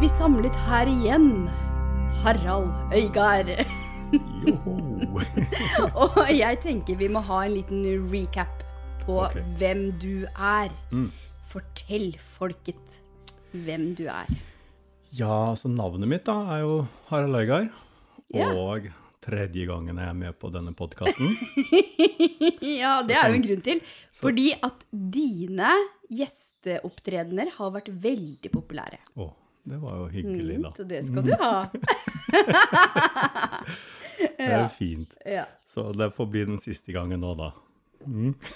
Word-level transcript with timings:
vi 0.00 0.08
samlet 0.08 0.54
her 0.64 0.88
igjen. 0.88 1.44
Harald 2.22 2.70
Øygard. 2.96 3.50
Og 6.04 6.30
jeg 6.32 6.56
tenker 6.64 6.96
vi 6.96 7.08
må 7.12 7.20
ha 7.26 7.42
en 7.44 7.52
liten 7.58 7.82
recap 8.08 8.62
på 9.02 9.18
okay. 9.26 9.44
hvem 9.60 9.82
du 10.00 10.24
er. 10.30 10.72
Mm. 10.88 11.10
Fortell 11.52 12.14
folket 12.38 12.96
hvem 13.52 13.90
du 13.98 14.06
er. 14.08 14.30
Ja, 15.12 15.52
så 15.58 15.68
navnet 15.68 16.08
mitt 16.08 16.24
da 16.24 16.38
er 16.54 16.62
jo 16.64 16.78
Harald 17.10 17.36
Øygard. 17.42 17.68
Ja. 18.32 18.48
Og 18.56 18.88
tredje 19.20 19.66
gangen 19.68 20.00
jeg 20.00 20.14
er 20.14 20.16
med 20.16 20.38
på 20.40 20.52
denne 20.54 20.72
podkasten. 20.76 21.36
Ja, 22.80 23.00
det 23.04 23.16
er 23.18 23.28
jo 23.28 23.36
en 23.36 23.44
grunn 23.44 23.62
til. 23.64 23.80
Fordi 24.16 24.46
at 24.64 24.84
dine 24.90 25.74
gjesteopptredener 26.08 27.50
har 27.58 27.72
vært 27.74 27.90
veldig 28.00 28.52
populære. 28.54 29.00
Å, 29.20 29.26
det 29.64 29.78
var 29.82 29.96
jo 30.00 30.06
hyggelig, 30.12 30.62
da. 30.62 30.70
Så 30.76 30.84
det 30.88 31.02
skal 31.06 31.22
du 31.26 31.32
ha. 31.40 31.54
Det 34.20 34.44
er 34.44 34.58
jo 34.62 34.68
fint. 34.74 35.14
Ja. 35.24 35.46
Så 35.68 35.92
det 35.96 36.10
får 36.12 36.26
bli 36.28 36.42
den 36.50 36.58
siste 36.60 36.92
gangen 36.92 37.22
nå, 37.24 37.30
da. 37.38 37.50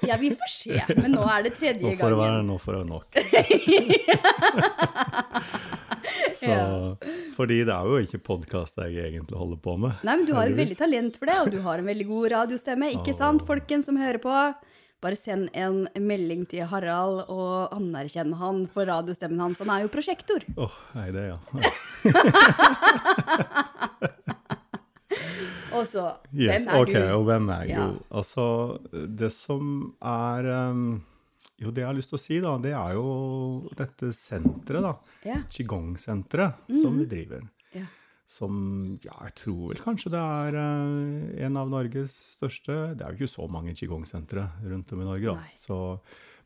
ja, 0.05 0.17
vi 0.21 0.31
får 0.37 0.51
se. 0.53 0.77
Men 0.99 1.15
nå 1.17 1.25
er 1.29 1.47
det 1.47 1.53
Nå 1.55 1.59
tredje 1.61 1.95
får 1.97 2.13
det 2.13 2.19
være, 2.19 2.35
gangen. 2.35 2.47
nå 2.53 2.59
får 2.61 2.73
det 2.77 2.85
nok. 2.91 3.09
Så, 6.45 6.97
fordi 7.39 7.63
det 7.65 7.73
er 7.73 7.89
jo 7.89 7.97
ikke 8.05 8.21
podkast 8.27 8.77
jeg 8.83 8.99
egentlig 9.07 9.39
holder 9.41 9.61
på 9.65 9.77
med. 9.81 10.03
Nei, 10.05 10.17
men 10.21 10.27
du 10.29 10.35
har 10.37 10.51
et 10.51 10.59
veldig 10.59 10.77
talent 10.77 11.17
for 11.17 11.31
det, 11.31 11.37
og 11.41 11.49
du 11.55 11.61
har 11.65 11.81
en 11.81 11.89
veldig 11.89 12.07
god 12.11 12.27
radiostemme. 12.35 12.91
Ikke 12.99 13.15
sant, 13.17 13.45
folkens 13.49 13.89
som 13.89 13.97
hører 14.01 14.21
på? 14.21 14.35
Bare 15.05 15.17
send 15.21 15.51
en 15.53 15.83
melding 16.01 16.47
til 16.49 16.65
Harald 16.71 17.27
og 17.29 17.75
anerkjenn 17.77 18.33
han 18.41 18.63
for 18.73 18.89
radiostemmen 18.89 19.37
hans. 19.43 19.59
Han 19.61 19.69
er 19.75 19.83
jo 19.85 19.91
prosjektor. 19.93 20.41
Åh, 20.57 20.77
nei, 20.97 21.11
det, 21.13 21.27
er 21.27 21.35
ja. 21.35 21.39
Og 25.75 25.83
så, 25.91 26.05
Yes, 26.31 26.63
hvem 26.65 26.69
er 26.71 26.77
ok, 26.79 26.93
du? 26.95 27.03
og 27.17 27.25
hvem 27.29 27.49
er 27.51 27.63
jeg? 27.67 27.75
Ja. 27.75 27.79
Jo, 27.83 27.87
altså, 28.21 28.45
det 29.19 29.31
som 29.35 29.63
er 29.99 30.47
um, 30.71 30.85
Jo, 31.59 31.71
det 31.75 31.83
jeg 31.83 31.89
har 31.89 31.97
lyst 31.99 32.11
til 32.13 32.19
å 32.19 32.23
si, 32.23 32.37
da, 32.45 32.53
det 32.63 32.75
er 32.79 32.93
jo 32.97 33.05
dette 33.79 34.11
senteret, 34.15 34.83
da. 34.87 34.93
Ja. 35.27 35.39
Qigong-senteret 35.51 36.53
som 36.81 36.99
vi 37.01 37.07
driver. 37.11 37.41
Ja. 37.75 37.87
Som 38.31 38.99
ja, 39.05 39.15
jeg 39.27 39.35
tror 39.43 39.73
vel 39.73 39.83
kanskje 39.85 40.11
det 40.15 40.21
er 40.21 40.57
eh, 40.57 41.45
en 41.45 41.59
av 41.61 41.69
Norges 41.71 42.15
største 42.39 42.97
Det 42.97 43.05
er 43.05 43.13
jo 43.13 43.21
ikke 43.21 43.35
så 43.35 43.49
mange 43.53 43.75
qigong-sentre 43.77 44.47
rundt 44.65 44.95
om 44.97 45.03
i 45.05 45.09
Norge, 45.11 45.35
da. 45.35 45.61
Så, 45.61 45.79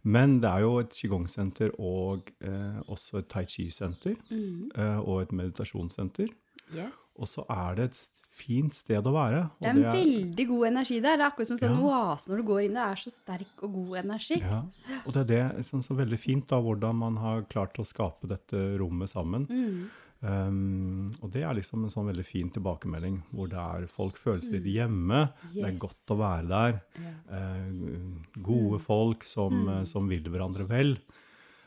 men 0.02 0.40
det 0.42 0.50
er 0.50 0.66
jo 0.66 0.74
et 0.82 0.92
qigong-senter 0.98 1.72
og 1.78 2.28
eh, 2.42 2.80
også 2.90 3.22
et 3.22 3.30
tai 3.30 3.44
chi-senter. 3.46 4.18
Mm. 4.30 4.70
eh, 4.74 4.98
og 5.00 5.22
et 5.22 5.34
meditasjonssenter. 5.38 6.34
Yes. 6.74 7.12
Og 7.16 7.30
så 7.30 7.46
er 7.48 7.78
det 7.78 7.90
et 7.92 8.02
fint 8.38 8.74
sted 8.76 9.06
å 9.08 9.12
være. 9.14 9.44
Det 9.58 9.70
er 9.70 9.78
en 9.78 9.86
veldig 9.96 10.44
god 10.50 10.66
energi 10.68 10.98
der. 11.00 11.16
Det 11.18 11.24
er 11.24 11.30
akkurat 11.30 11.48
som 11.48 11.56
en 11.56 11.62
sånn 11.62 11.78
Ja. 11.78 11.86
oase 11.88 12.30
når 12.30 12.36
du 12.42 12.46
går 12.50 12.60
inn. 12.66 12.76
Det 12.76 12.84
er 12.84 13.00
så 13.00 13.10
sterk 13.14 13.62
og 13.62 13.72
god 13.74 13.96
energi. 14.04 14.40
Ja, 14.42 14.60
og 15.04 15.14
det 15.14 15.24
er 15.24 15.30
det 15.56 15.66
sånn, 15.66 15.82
så 15.82 15.96
veldig 15.98 16.18
fint 16.18 16.46
da, 16.50 16.60
hvordan 16.62 16.94
man 17.00 17.16
har 17.16 17.42
klart 17.50 17.78
å 17.78 17.86
skape 17.86 18.28
dette 18.30 18.78
rommet 18.78 19.10
sammen. 19.10 19.46
Mm. 19.50 19.88
Um, 20.20 21.12
og 21.22 21.30
det 21.30 21.44
er 21.46 21.54
liksom 21.54 21.84
en 21.84 21.92
sånn 21.92 22.08
veldig 22.10 22.24
fin 22.26 22.48
tilbakemelding, 22.50 23.20
hvor 23.30 23.48
det 23.52 23.58
er 23.62 23.84
folk 23.86 24.16
føler 24.18 24.40
seg 24.42 24.56
litt 24.58 24.64
hjemme. 24.74 25.20
Det 25.54 25.62
er 25.62 25.70
Mm. 25.72 25.78
Godt 25.78 26.10
å 26.10 26.16
være 26.18 26.48
der. 26.48 26.80
Yeah. 26.98 27.14
Uh, 27.30 28.42
gode 28.42 28.80
folk 28.82 29.22
som, 29.24 29.52
Mm. 29.52 29.68
eh, 29.80 29.84
som 29.84 30.08
vil 30.08 30.22
hverandre 30.24 30.66
vel. 30.66 30.96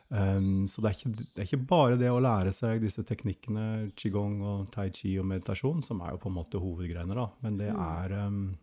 Um, 0.10 0.68
så 0.68 0.82
det 0.82 0.90
er, 0.92 0.98
ikke, 1.00 1.16
det 1.36 1.38
er 1.40 1.48
ikke 1.48 1.68
bare 1.68 1.96
det 1.98 2.10
å 2.12 2.20
lære 2.20 2.52
seg 2.54 2.82
disse 2.82 3.02
teknikkene, 3.08 3.94
qigong 3.96 4.42
og 4.44 4.72
tai 4.72 4.90
chi 4.90 5.18
og 5.18 5.26
meditasjon, 5.26 5.82
som 5.82 6.02
er 6.02 6.12
jo 6.12 6.18
på 6.18 6.28
en 6.28 6.36
måte 6.36 6.60
hovedgreiene, 6.60 7.16
da. 7.16 7.30
Men 7.42 7.56
det 7.58 7.72
Mm. 7.72 7.80
er 7.80 8.26
um, 8.28 8.58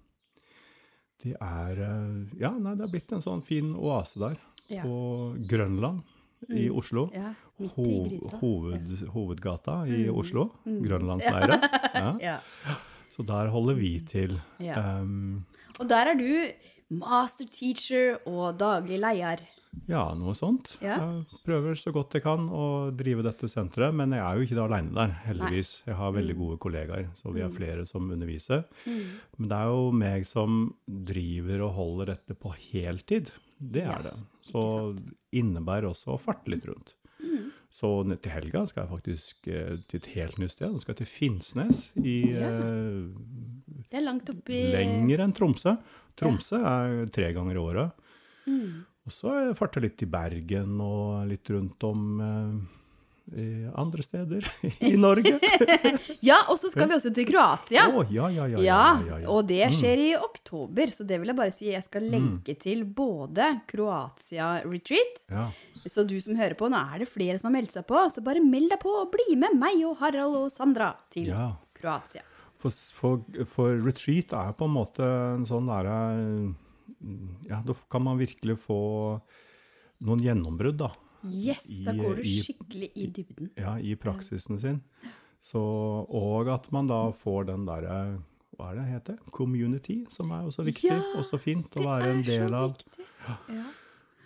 Det 1.25 1.35
er 1.41 1.73
eh, 1.81 2.39
Ja, 2.39 2.51
nei, 2.59 2.75
det 2.77 2.85
er 2.85 2.93
blitt 2.93 3.11
en 3.13 3.21
sånn 3.23 3.43
fin 3.43 3.75
oase 3.75 4.19
der. 4.21 4.37
Yeah. 4.71 4.85
På 4.85 5.35
Grønland 5.49 6.03
i 6.55 6.69
Oslo. 6.71 7.09
Ja, 7.15 7.33
i 7.59 7.67
Ho 7.75 7.85
hoved, 8.41 8.93
hovedgata 9.15 9.81
i 9.91 10.09
Oslo. 10.09 10.49
Grønlandsleiret. 10.65 11.69
Ja. 11.99 12.13
Ja. 12.23 12.39
Så 13.11 13.25
der 13.27 13.49
holder 13.51 13.75
vi 13.75 13.97
til. 14.07 14.37
Um, 14.63 15.45
Og 15.81 15.89
der 15.91 16.13
er 16.13 16.19
du 16.19 16.29
master 16.95 17.45
teacher 17.51 18.19
og 18.27 18.57
daglig 18.61 19.01
leder. 19.03 19.41
ja, 19.89 20.05
noe 20.15 20.33
sånt. 20.39 20.77
Ja. 20.81 20.97
Jeg 21.03 21.41
prøver 21.45 21.75
så 21.77 21.91
godt 21.93 22.15
jeg 22.17 22.23
kan 22.25 22.47
å 22.49 22.91
drive 22.97 23.23
dette 23.27 23.49
senteret, 23.51 23.93
men 23.95 24.15
jeg 24.15 24.23
er 24.23 24.39
jo 24.39 24.47
ikke 24.47 24.63
alene 24.65 24.95
der, 24.95 25.13
heldigvis. 25.27 25.83
Jeg 25.87 25.95
har 25.99 26.13
Mm. 26.13 26.17
veldig 26.21 26.37
gode 26.39 26.59
kollegaer, 26.59 27.09
så 27.19 27.33
vi 27.35 27.41
er 27.43 27.51
flere 27.51 27.85
som 27.87 28.09
underviser. 28.11 28.65
Men 28.87 29.49
det 29.49 29.59
er 29.59 29.67
jo 29.75 29.91
meg 29.93 30.25
som 30.27 30.75
driver 30.89 31.63
og 31.67 31.73
holder 31.75 32.07
dette 32.15 32.35
på 32.39 32.55
heltid. 32.73 33.31
Det 33.61 33.83
Ja, 33.85 33.97
er 33.99 34.03
det. 34.11 34.15
Så 34.43 34.63
innebærer 35.35 35.89
også 35.91 36.15
å 36.15 36.21
farte 36.21 36.49
litt 36.53 36.65
rundt. 36.69 36.95
Mm. 37.19 37.51
Så 37.71 37.89
til 38.23 38.31
helga 38.33 38.63
skal 38.71 38.85
jeg 38.87 38.93
faktisk 38.95 39.49
eh, 39.49 39.77
til 39.91 40.01
et 40.01 40.07
helt 40.15 40.39
nytt 40.39 40.53
sted. 40.55 40.73
Jeg 40.73 40.81
skal 40.87 40.95
til 41.01 41.07
Finnsnes 41.11 41.81
i 41.99 42.31
Ja. 42.33 42.49
eh, 42.49 43.09
Det 43.91 43.99
er 43.99 44.05
langt 44.07 44.29
oppi 44.31 44.63
lenger 44.73 45.21
enn 45.25 45.33
Tromsø. 45.35 45.77
Tromsø 46.17 46.61
er 46.65 47.07
tre 47.15 47.33
ganger 47.33 47.55
i 47.59 47.63
året. 47.63 47.93
Mm. 48.47 48.85
Og 49.09 49.13
så 49.13 49.55
farter 49.57 49.81
jeg 49.83 49.91
litt 49.91 50.03
i 50.03 50.11
Bergen 50.13 50.81
og 50.81 51.27
litt 51.29 51.49
rundt 51.51 51.85
om 51.85 52.21
eh, 52.21 52.78
andre 53.79 54.03
steder 54.03 54.47
i 54.89 54.95
Norge. 54.97 55.35
Ja, 56.25 56.39
og 56.51 56.57
så 56.59 56.71
skal 56.73 56.89
vi 56.89 56.97
også 56.97 57.11
til 57.15 57.27
Kroatia. 57.29 57.85
Å, 57.93 58.03
ja, 58.13 58.29
ja, 58.33 58.47
ja, 58.51 58.61
ja, 58.65 59.19
og 59.31 59.47
det 59.49 59.69
skjer 59.77 60.01
i 60.01 60.09
oktober, 60.17 60.91
så 60.95 61.05
det 61.07 61.19
vil 61.21 61.31
jeg 61.33 61.39
bare 61.39 61.53
si. 61.55 61.69
Jeg 61.71 61.85
skal 61.85 62.07
lenke 62.11 62.55
til 62.59 62.85
både 62.85 63.51
Kroatia-retreat, 63.71 65.23
Ja. 65.31 65.49
så 65.87 66.05
du 66.09 66.17
som 66.21 66.37
hører 66.37 66.57
på, 66.59 66.69
nå 66.73 66.81
er 66.95 67.05
det 67.05 67.09
flere 67.13 67.39
som 67.39 67.51
har 67.53 67.59
meldt 67.61 67.73
seg 67.77 67.87
på, 67.89 68.01
så 68.11 68.25
bare 68.25 68.43
meld 68.45 68.71
deg 68.73 68.81
på 68.83 68.95
og 69.03 69.13
bli 69.15 69.37
med 69.37 69.57
meg 69.61 69.83
og 69.87 69.99
Harald 70.03 70.37
og 70.37 70.49
Sandra 70.53 70.95
til 71.13 71.31
ja. 71.33 71.51
Kroatia. 71.79 72.25
For, 72.59 72.75
for, 72.99 73.21
for 73.47 73.77
retreat 73.87 74.33
er 74.35 74.55
på 74.59 74.67
en 74.67 74.75
måte 74.75 75.05
en 75.37 75.45
sånn 75.47 75.69
derre 75.71 75.99
Ja, 77.47 77.61
da 77.63 77.77
kan 77.93 78.03
man 78.03 78.19
virkelig 78.19 78.57
få 78.65 78.79
noen 80.03 80.23
gjennombrudd, 80.25 80.81
da. 80.81 80.89
Yes, 81.27 81.65
da 81.85 81.93
går 81.93 82.17
du 82.17 82.23
skikkelig 82.23 82.91
i 82.95 83.07
dybden. 83.11 83.51
Ja, 83.59 83.77
i 83.79 83.95
praksisen 83.97 84.59
sin. 84.61 84.83
Så, 85.41 85.59
og 85.61 86.49
at 86.51 86.71
man 86.73 86.87
da 86.91 87.11
får 87.15 87.47
den 87.47 87.65
derre 87.67 88.19
Hva 88.59 88.73
er 88.73 88.75
det 88.81 88.87
heter? 88.91 89.19
Community, 89.31 90.01
som 90.11 90.31
er 90.35 90.43
jo 90.49 90.51
så 90.51 90.65
viktig 90.67 90.91
Ja, 90.91 90.99
og 91.17 91.23
så 91.25 91.39
fint 91.39 91.71
å 91.79 91.85
være 91.85 92.09
en 92.11 92.23
del 92.27 92.55
av. 92.55 92.73
viktig. 92.75 93.05
Ja. 93.55 93.63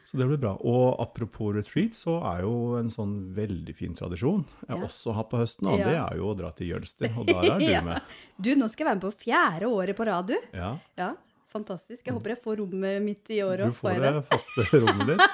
Så 0.09 0.17
det 0.21 0.27
blir 0.29 0.39
bra. 0.41 0.55
Og 0.61 0.97
apropos 1.01 1.55
retreat, 1.55 1.93
så 1.97 2.19
er 2.35 2.43
jo 2.43 2.77
en 2.77 2.89
sånn 2.93 3.33
veldig 3.35 3.75
fin 3.77 3.95
tradisjon 3.95 4.45
jeg 4.69 4.77
Ja. 4.79 4.85
også 4.85 5.13
har 5.17 5.25
på 5.25 5.39
høsten, 5.41 5.67
og 5.69 5.79
Ja. 5.81 5.85
det 5.89 5.97
er 6.13 6.17
jo 6.17 6.33
å 6.33 6.37
dra 6.37 6.51
til 6.53 6.69
Jølster, 6.69 7.13
og 7.19 7.27
der 7.27 7.45
er 7.45 7.59
du 7.59 7.65
Ja. 7.73 7.81
med. 7.83 8.01
Du, 8.41 8.55
nå 8.55 8.69
skal 8.71 8.87
jeg 8.87 8.89
være 8.97 9.01
med 9.03 9.13
på 9.13 9.25
fjerde 9.25 9.69
året 9.69 9.97
på 9.97 10.07
radio. 10.07 10.37
Ja. 10.53 10.79
Ja, 10.97 11.15
fantastisk. 11.53 12.07
Jeg 12.09 12.15
håper 12.17 12.33
jeg 12.35 12.41
får 12.43 12.57
rommet 12.63 13.03
mitt 13.05 13.31
i 13.31 13.39
år 13.45 13.63
Du 13.69 13.77
får 13.77 14.01
det 14.03 14.13
faste 14.33 14.67
rommet 14.83 15.13
ditt, 15.13 15.27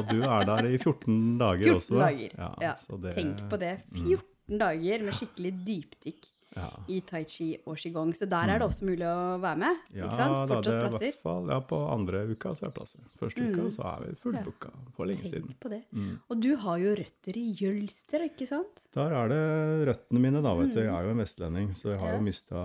og 0.00 0.08
du 0.10 0.18
er 0.24 0.46
der 0.48 0.68
i 0.72 0.76
14 0.78 1.38
dager 1.38 1.64
14 1.68 1.76
også. 1.76 1.94
14 1.94 2.02
dager. 2.02 2.36
Ja, 2.66 2.74
så 2.80 3.00
det- 3.02 3.14
Tenk 3.20 3.44
på 3.52 3.58
det. 3.62 3.74
14 3.92 4.58
dager 4.64 5.04
med 5.06 5.14
skikkelig 5.20 5.52
dypdykk 5.68 6.28
Ja. 6.54 6.68
i 6.88 7.00
tai 7.00 7.22
chi 7.24 7.56
og 7.66 7.76
qigong. 7.80 8.10
Så 8.14 8.28
der 8.28 8.50
er 8.52 8.58
det 8.60 8.66
også 8.68 8.84
mulig 8.84 9.06
å 9.08 9.38
være 9.40 9.56
med. 9.62 9.76
Ja, 9.94 10.04
ikke 10.06 10.16
sant? 10.18 10.34
da, 10.36 10.46
Fortsatt 10.54 10.72
er 10.72 10.78
i 10.78 10.88
plasser. 10.90 11.16
fall, 11.22 11.46
ja, 11.48 11.60
på 11.60 11.78
andre 11.90 12.20
uka 12.28 12.52
så 12.54 12.62
er 12.66 12.68
det 12.68 12.74
plasser. 12.76 13.00
Første 13.18 13.46
uka 13.48 13.66
så 13.72 13.86
er 13.92 14.04
vi 14.04 14.14
fullbooka 14.20 14.72
for 14.96 15.06
lenge 15.08 15.24
siden. 15.30 15.48
Tenk 15.48 15.60
på 15.64 15.70
det. 15.72 15.82
Og 16.30 16.40
du 16.44 16.50
har 16.56 16.78
jo 16.78 16.94
røtter 17.00 17.38
i 17.40 17.46
Jølster, 17.62 18.26
ikke 18.28 18.46
sant? 18.48 18.84
Der 18.94 19.12
er 19.22 19.28
det 19.32 19.42
røttene 19.88 20.20
mine, 20.20 20.42
da. 20.42 20.54
vet 20.60 20.74
du. 20.74 20.80
Mm. 20.80 20.84
Jeg 20.84 20.94
er 20.94 21.04
jo 21.08 21.10
en 21.16 21.22
vestlending, 21.24 21.72
så 21.74 21.88
jeg 21.94 21.98
har 22.04 22.12
jo 22.18 22.20
mista 22.28 22.62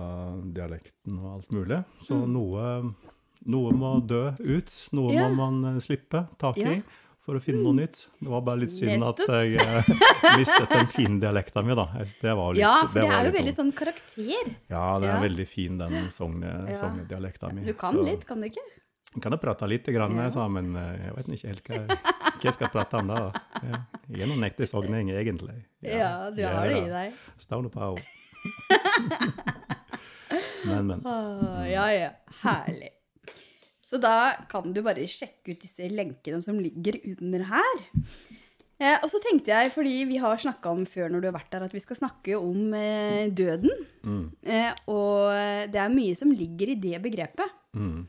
dialekten 0.52 1.18
og 1.22 1.34
alt 1.38 1.52
mulig. 1.54 1.80
Så 2.06 2.20
noe, 2.28 2.94
noe 3.48 3.72
må 3.72 3.92
dø 4.06 4.26
ut. 4.36 4.88
Noe 4.92 5.12
Mm. 5.12 5.14
Ja. 5.16 5.28
må 5.28 5.34
man 5.48 5.76
eh, 5.76 5.80
slippe 5.80 6.26
tak 6.38 6.58
i 6.58 6.60
Ja. 6.62 6.74
Mm. 6.76 6.82
For 7.28 7.36
å 7.36 7.42
finne 7.44 7.60
noe 7.60 7.76
nytt. 7.76 8.06
Det 8.22 8.30
var 8.32 8.40
bare 8.46 8.62
litt 8.62 8.72
synd 8.72 9.04
at 9.04 9.20
jeg 9.20 9.58
eh, 9.60 9.90
mistet 10.38 10.70
den 10.72 10.88
fine 10.88 11.18
dialekta 11.20 11.60
mi, 11.66 11.76
da. 11.76 11.84
Det 12.22 12.32
var 12.38 12.54
litt, 12.56 12.62
Ja, 12.64 12.72
for 12.86 12.96
det 12.96 13.04
det 13.04 13.12
er 13.18 13.28
jo 13.28 13.34
veldig 13.36 13.52
sånn- 13.52 13.68
sånn 13.68 13.72
karakter. 13.76 14.54
Ja, 14.72 14.84
det 15.02 15.10
er 15.10 15.14
Ja. 15.18 15.20
veldig 15.28 15.46
fin, 15.50 15.76
den 15.78 16.08
sognedialekta 16.10 17.50
Ja. 17.50 17.54
Mi. 17.54 17.64
Du 17.68 17.74
kan 17.74 17.92
Så- 17.94 18.04
litt, 18.08 18.24
kan 18.26 18.40
du 18.40 18.48
ikke? 18.48 18.64
Kan 19.20 19.32
jo 19.32 19.38
prate 19.38 19.68
litt, 19.68 19.84
grann, 19.86 20.16
Ja. 20.16 20.28
jeg 20.28 20.50
men 20.50 20.76
eh, 20.76 20.96
jeg 21.06 21.14
vet 21.16 21.28
ikke 21.28 21.48
helt 21.48 21.64
hva, 21.68 21.86
hva 22.38 22.42
jeg 22.44 22.54
skal 22.54 22.68
prate 22.68 22.94
om 23.00 23.06
da. 23.08 23.32
Jeg- 23.62 23.84
Jeg 24.10 24.20
er 24.22 24.26
noen 24.32 24.44
ekte 24.50 24.66
sogning, 24.66 25.10
egentlig. 25.12 25.64
Ja, 25.82 26.30
du 26.30 26.42
har 26.42 26.64
det 26.68 26.76
i 26.80 26.88
deg. 26.88 27.12
Stone 27.38 27.68
på. 27.68 27.98
Men, 30.66 30.86
men. 30.86 31.00
Åh, 31.06 31.64
ja, 31.70 31.86
ja. 31.92 32.10
Herlig. 32.42 32.90
Så 33.88 33.96
da 34.02 34.34
kan 34.50 34.74
du 34.74 34.82
bare 34.84 35.06
sjekke 35.08 35.54
ut 35.54 35.62
disse 35.62 35.88
lenkene 35.88 36.42
som 36.44 36.60
ligger 36.60 36.98
under 37.14 37.46
her. 37.48 37.86
Eh, 38.78 38.94
og 39.00 39.08
så 39.10 39.18
tenkte 39.24 39.50
jeg, 39.50 39.72
fordi 39.74 39.94
vi 40.06 40.20
har 40.22 40.38
snakka 40.38 40.70
om 40.70 40.84
før 40.86 41.08
når 41.10 41.22
du 41.22 41.28
har 41.30 41.34
vært 41.38 41.50
der, 41.54 41.64
at 41.66 41.72
vi 41.74 41.82
skal 41.82 41.98
snakke 41.98 42.36
om 42.38 42.74
eh, 42.76 43.26
døden. 43.34 43.72
Mm. 44.04 44.26
Eh, 44.44 44.70
og 44.92 45.72
det 45.72 45.80
er 45.82 45.94
mye 45.94 46.18
som 46.18 46.34
ligger 46.34 46.74
i 46.74 46.78
det 46.78 47.00
begrepet. 47.02 47.56
Mm. 47.74 48.04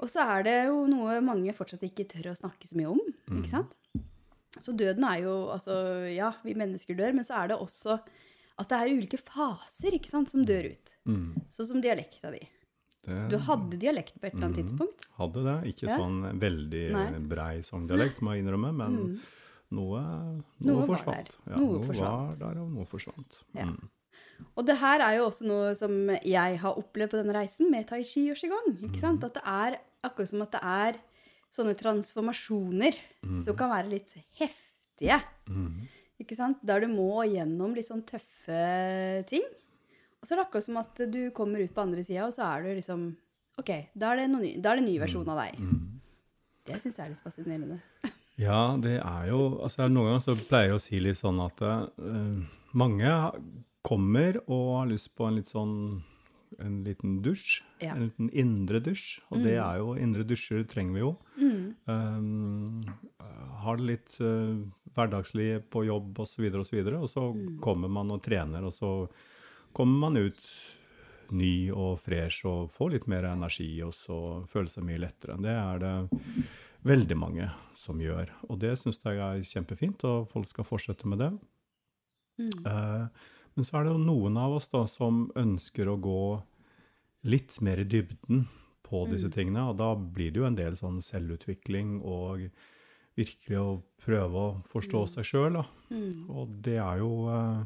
Og 0.00 0.10
så 0.10 0.26
er 0.34 0.44
det 0.48 0.56
jo 0.68 0.82
noe 0.90 1.20
mange 1.24 1.54
fortsatt 1.56 1.84
ikke 1.86 2.08
tør 2.10 2.32
å 2.32 2.38
snakke 2.38 2.68
så 2.68 2.76
mye 2.80 2.90
om. 2.90 3.00
Mm. 3.30 3.38
ikke 3.40 3.54
sant? 3.54 3.76
Så 4.60 4.74
døden 4.76 5.04
er 5.06 5.22
jo 5.22 5.34
Altså, 5.54 5.74
ja, 6.10 6.32
vi 6.42 6.56
mennesker 6.58 6.98
dør, 6.98 7.14
men 7.16 7.24
så 7.24 7.38
er 7.38 7.52
det 7.52 7.60
også 7.62 8.00
at 8.60 8.68
det 8.68 8.76
er 8.76 8.92
ulike 8.92 9.20
faser 9.22 9.94
ikke 9.96 10.10
sant, 10.10 10.28
som 10.32 10.44
dør 10.44 10.72
ut. 10.74 10.96
Mm. 11.08 11.28
Sånn 11.54 11.68
som 11.70 11.80
dialekta 11.80 12.32
di. 12.34 12.42
Det 13.06 13.28
Du 13.30 13.38
hadde 13.38 13.78
dialekt 13.80 14.18
på 14.20 14.26
et 14.28 14.34
eller 14.34 14.46
annet 14.50 14.58
tidspunkt. 14.64 15.06
hadde 15.18 15.42
det. 15.44 15.74
Ikke 15.74 15.88
Ja. 15.88 15.96
sånn 15.98 16.38
veldig 16.38 16.92
Nei. 16.92 17.06
Mm. 17.16 17.28
brei 17.28 17.60
sangdialekt, 17.62 18.20
må 18.20 18.34
jeg 18.36 18.44
innrømme, 18.44 18.74
men 18.76 19.20
noe, 19.70 20.00
noe, 20.02 20.42
Noe 20.60 20.86
var 20.86 20.96
forsvant. 20.96 21.36
der. 21.46 21.54
Ja, 21.54 21.56
Noe 21.58 21.78
noe 21.78 21.86
forsvant. 21.86 22.38
var 22.38 22.54
der, 22.54 22.60
og 22.60 22.70
noe 22.70 22.84
forsvant. 22.86 23.42
Ja. 23.54 23.64
Mm. 23.64 23.88
Og 24.56 24.66
det 24.66 24.76
her 24.78 25.00
er 25.00 25.16
jo 25.18 25.26
også 25.28 25.46
noe 25.46 25.74
som 25.76 26.08
jeg 26.08 26.58
har 26.58 26.74
opplevd 26.74 27.10
på 27.10 27.22
denne 27.22 27.34
reisen 27.34 27.70
med 27.70 27.86
tai 27.86 28.02
chi 28.02 28.30
og 28.30 28.36
qigong. 28.36 28.78
ikke 28.90 28.98
sant? 29.00 29.22
At 29.24 29.34
det 29.34 29.42
er 29.44 29.78
akkurat 30.04 30.28
som 30.28 30.42
at 30.42 30.50
det 30.52 30.60
er 30.62 30.94
sånne 31.52 31.74
transformasjoner 31.76 32.94
som 33.40 33.56
kan 33.56 33.70
være 33.70 33.90
litt 33.90 34.14
heftige. 34.38 35.22
Mm. 35.48 35.88
Ikke 36.20 36.36
sant? 36.36 36.58
Der 36.64 36.80
du 36.80 36.86
må 36.88 37.24
gjennom 37.24 37.74
litt 37.74 37.88
sånn 37.88 38.04
tøffe 38.04 39.26
ting. 39.26 39.42
Og 40.20 40.28
så 40.28 40.34
er 40.34 40.40
det 40.40 40.46
akkurat 40.46 40.66
som 40.66 40.78
at 40.80 41.02
du 41.10 41.20
kommer 41.36 41.62
ut 41.64 41.74
på 41.74 41.84
andre 41.84 42.04
sida, 42.04 42.26
og 42.26 42.34
så 42.36 42.44
er 42.50 42.66
du 42.66 42.74
liksom 42.76 43.08
OK, 43.60 43.70
da 43.98 44.12
er 44.12 44.22
det, 44.22 44.28
ny, 44.32 44.52
da 44.62 44.72
er 44.72 44.80
det 44.80 44.86
ny 44.86 44.96
versjon 45.00 45.28
av 45.28 45.40
deg. 45.42 45.58
Mm. 45.60 46.00
Det 46.68 46.78
syns 46.80 46.98
jeg 47.00 47.06
er 47.06 47.14
litt 47.14 47.26
fascinerende. 47.26 47.80
Ja, 48.40 48.72
det 48.80 48.94
er 49.02 49.24
jo 49.28 49.58
altså 49.60 49.84
Noen 49.90 50.14
ganger 50.14 50.22
så 50.24 50.32
pleier 50.48 50.70
jeg 50.70 50.76
å 50.78 50.80
si 50.80 51.00
litt 51.02 51.18
sånn 51.18 51.42
at 51.44 51.58
uh, 51.60 52.38
mange 52.72 53.10
kommer 53.84 54.38
og 54.46 54.62
har 54.78 54.86
lyst 54.88 55.10
på 55.12 55.26
en 55.28 55.36
litt 55.36 55.50
sånn 55.50 55.74
en 56.58 56.78
liten 56.84 57.18
dusj. 57.22 57.60
Ja. 57.82 57.94
En 57.94 58.08
liten 58.08 58.30
indre 58.32 58.80
dusj. 58.82 59.20
Og 59.30 59.44
det 59.44 59.54
er 59.60 59.80
jo 59.80 59.92
indre 60.00 60.24
dusjer 60.26 60.64
trenger 60.68 60.96
vi 60.96 61.02
jo. 61.02 61.10
Mm. 61.38 61.60
Um, 61.86 62.80
har 63.62 63.78
det 63.78 63.88
litt 63.90 64.16
uh, 64.24 64.56
hverdagslig 64.96 65.50
på 65.70 65.84
jobb 65.86 66.22
osv., 66.24 66.48
og, 66.50 66.64
så 66.66 66.76
videre, 66.76 67.00
og, 67.00 67.12
så 67.12 67.30
så 67.30 67.60
kommer 67.62 67.92
man 67.92 68.10
og 68.14 68.22
trener, 68.24 68.64
og 68.66 68.74
så 68.74 68.94
kommer 69.76 69.98
man 70.08 70.16
ut 70.20 70.40
ny 71.30 71.70
og 71.70 72.00
fresh 72.02 72.46
og 72.48 72.70
får 72.74 72.90
litt 72.96 73.06
mer 73.10 73.28
energi 73.30 73.68
og 73.86 73.92
så 73.94 74.18
føler 74.50 74.70
seg 74.72 74.86
mye 74.88 75.02
lettere. 75.04 75.36
Det 75.42 75.54
er 75.54 75.82
det 75.82 75.94
veldig 76.86 77.16
mange 77.20 77.50
som 77.76 78.00
gjør, 78.00 78.30
og 78.48 78.58
det 78.62 78.72
syns 78.80 79.00
jeg 79.04 79.20
er 79.20 79.42
kjempefint, 79.44 80.02
og 80.08 80.28
folk 80.30 80.48
skal 80.48 80.64
fortsette 80.64 81.08
med 81.10 81.20
det. 81.20 81.30
Mm. 82.40 82.66
Eh, 82.66 83.04
men 83.54 83.66
så 83.66 83.78
er 83.78 83.84
det 83.84 83.92
jo 83.92 84.00
noen 84.04 84.38
av 84.40 84.56
oss 84.56 84.70
da 84.72 84.86
som 84.88 85.26
ønsker 85.36 85.90
å 85.92 85.98
gå 86.00 86.22
litt 87.28 87.58
mer 87.60 87.82
i 87.82 87.84
dybden 87.84 88.46
på 88.86 89.04
disse 89.10 89.28
Mm. 89.28 89.34
tingene, 89.34 89.68
og 89.70 89.76
da 89.76 89.94
blir 89.94 90.32
det 90.32 90.40
jo 90.40 90.46
en 90.48 90.56
del 90.56 90.72
sånn 90.72 91.02
selvutvikling 91.04 92.00
og 92.02 92.48
virkelig 93.16 93.58
å 93.60 93.82
prøve 94.00 94.34
å 94.34 94.62
forstå 94.64 95.02
seg 95.08 95.24
sjøl, 95.24 95.52
da. 95.60 95.64
Mm. 95.90 96.30
Og 96.30 96.62
det 96.62 96.78
er 96.78 96.98
jo 96.98 97.28
eh, 97.28 97.64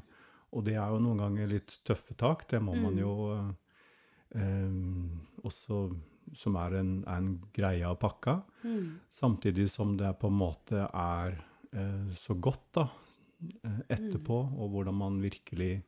Og 0.55 0.65
det 0.65 0.77
er 0.79 0.89
jo 0.95 1.01
noen 1.03 1.19
ganger 1.19 1.49
litt 1.51 1.79
tøffe 1.85 2.15
tak, 2.17 2.47
det 2.51 2.61
må 2.63 2.75
man 2.79 2.95
Mm. 2.95 3.01
jo 3.01 3.15
eh, 3.35 4.41
eh, 4.41 5.45
også 5.45 5.97
Som 6.35 6.55
er 6.57 6.73
en, 6.81 7.05
en 7.07 7.27
greie 7.53 7.85
å 7.85 7.99
pakke. 8.01 8.39
Mm. 8.65 8.99
Samtidig 9.13 9.67
som 9.69 9.91
det 9.99 10.09
på 10.19 10.31
en 10.31 10.39
måte 10.39 10.87
er 10.89 11.35
eh, 11.77 12.15
så 12.17 12.33
godt 12.41 12.63
da, 12.73 12.87
eh, 13.63 13.81
etterpå, 13.91 14.39
Mm. 14.49 14.55
og 14.59 14.71
hvordan 14.73 14.95
man 14.95 15.21
virkelig 15.21 15.83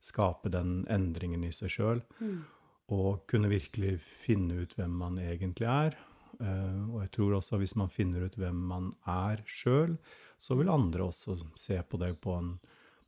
skaper 0.00 0.50
den 0.50 0.86
endringen 0.88 1.44
i 1.44 1.50
seg 1.52 1.68
sjøl. 1.68 2.00
Mm. 2.20 2.40
Og 2.88 3.26
kunne 3.28 3.48
virkelig 3.52 4.00
finne 4.00 4.62
ut 4.62 4.72
hvem 4.74 4.90
man 4.96 5.18
egentlig 5.18 5.68
er. 5.68 5.94
Uh, 6.40 6.88
og 6.94 7.00
jeg 7.02 7.10
tror 7.12 7.34
også 7.36 7.58
hvis 7.60 7.76
man 7.76 7.88
finner 7.92 8.24
ut 8.24 8.34
hvem 8.40 8.56
man 8.66 8.94
er 9.06 9.44
sjøl, 9.46 9.98
så 10.40 10.56
vil 10.56 10.68
andre 10.72 11.04
også 11.04 11.36
se 11.54 11.76
på 11.82 11.98
deg 12.00 12.16
på, 12.24 12.32
en, 12.38 12.58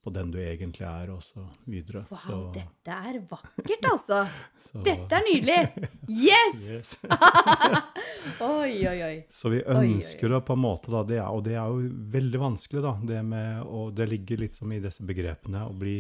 på 0.05 0.13
den 0.13 0.31
du 0.35 0.39
egentlig 0.43 0.85
er, 0.85 1.11
og 1.15 1.23
så 1.25 1.43
videre. 1.65 2.05
Wow, 2.11 2.21
så, 2.27 2.39
dette 2.53 2.97
er 3.09 3.19
vakkert, 3.31 3.89
altså! 3.89 4.21
Dette 4.85 5.17
er 5.17 5.25
nydelig! 5.25 5.89
Yes! 6.11 6.61
Yes. 6.61 6.95
Oi, 8.45 8.73
oi, 8.89 8.97
oi. 9.07 9.17
Så 9.33 9.53
vi 9.53 9.61
oi, 9.63 9.75
oi. 9.77 9.83
ønsker 9.95 10.33
å 10.35 10.41
på 10.45 10.57
en 10.57 10.63
måte, 10.65 10.91
da, 10.93 11.05
det 11.07 11.19
er, 11.21 11.29
og 11.29 11.45
det 11.47 11.55
er 11.57 11.69
jo 11.71 11.91
veldig 12.15 12.41
vanskelig, 12.43 12.83
da, 12.85 12.95
det 13.07 13.21
med, 13.29 13.61
og 13.65 13.93
det 13.97 14.09
ligger 14.11 14.45
litt 14.45 14.57
som 14.59 14.73
i 14.73 14.81
disse 14.83 15.05
begrepene, 15.07 15.67
å 15.69 15.77
bli 15.79 15.99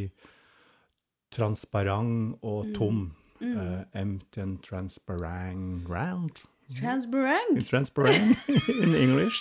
transparent 1.34 2.42
og 2.42 2.72
tom. 2.76 3.06
Eh, 3.44 4.00
empty 4.00 4.40
and 4.40 4.62
transparent 4.62 5.88
round. 5.88 6.42
Transparent. 6.72 7.68
Transparent 7.68 8.38
in 8.82 8.94
English. 8.94 9.36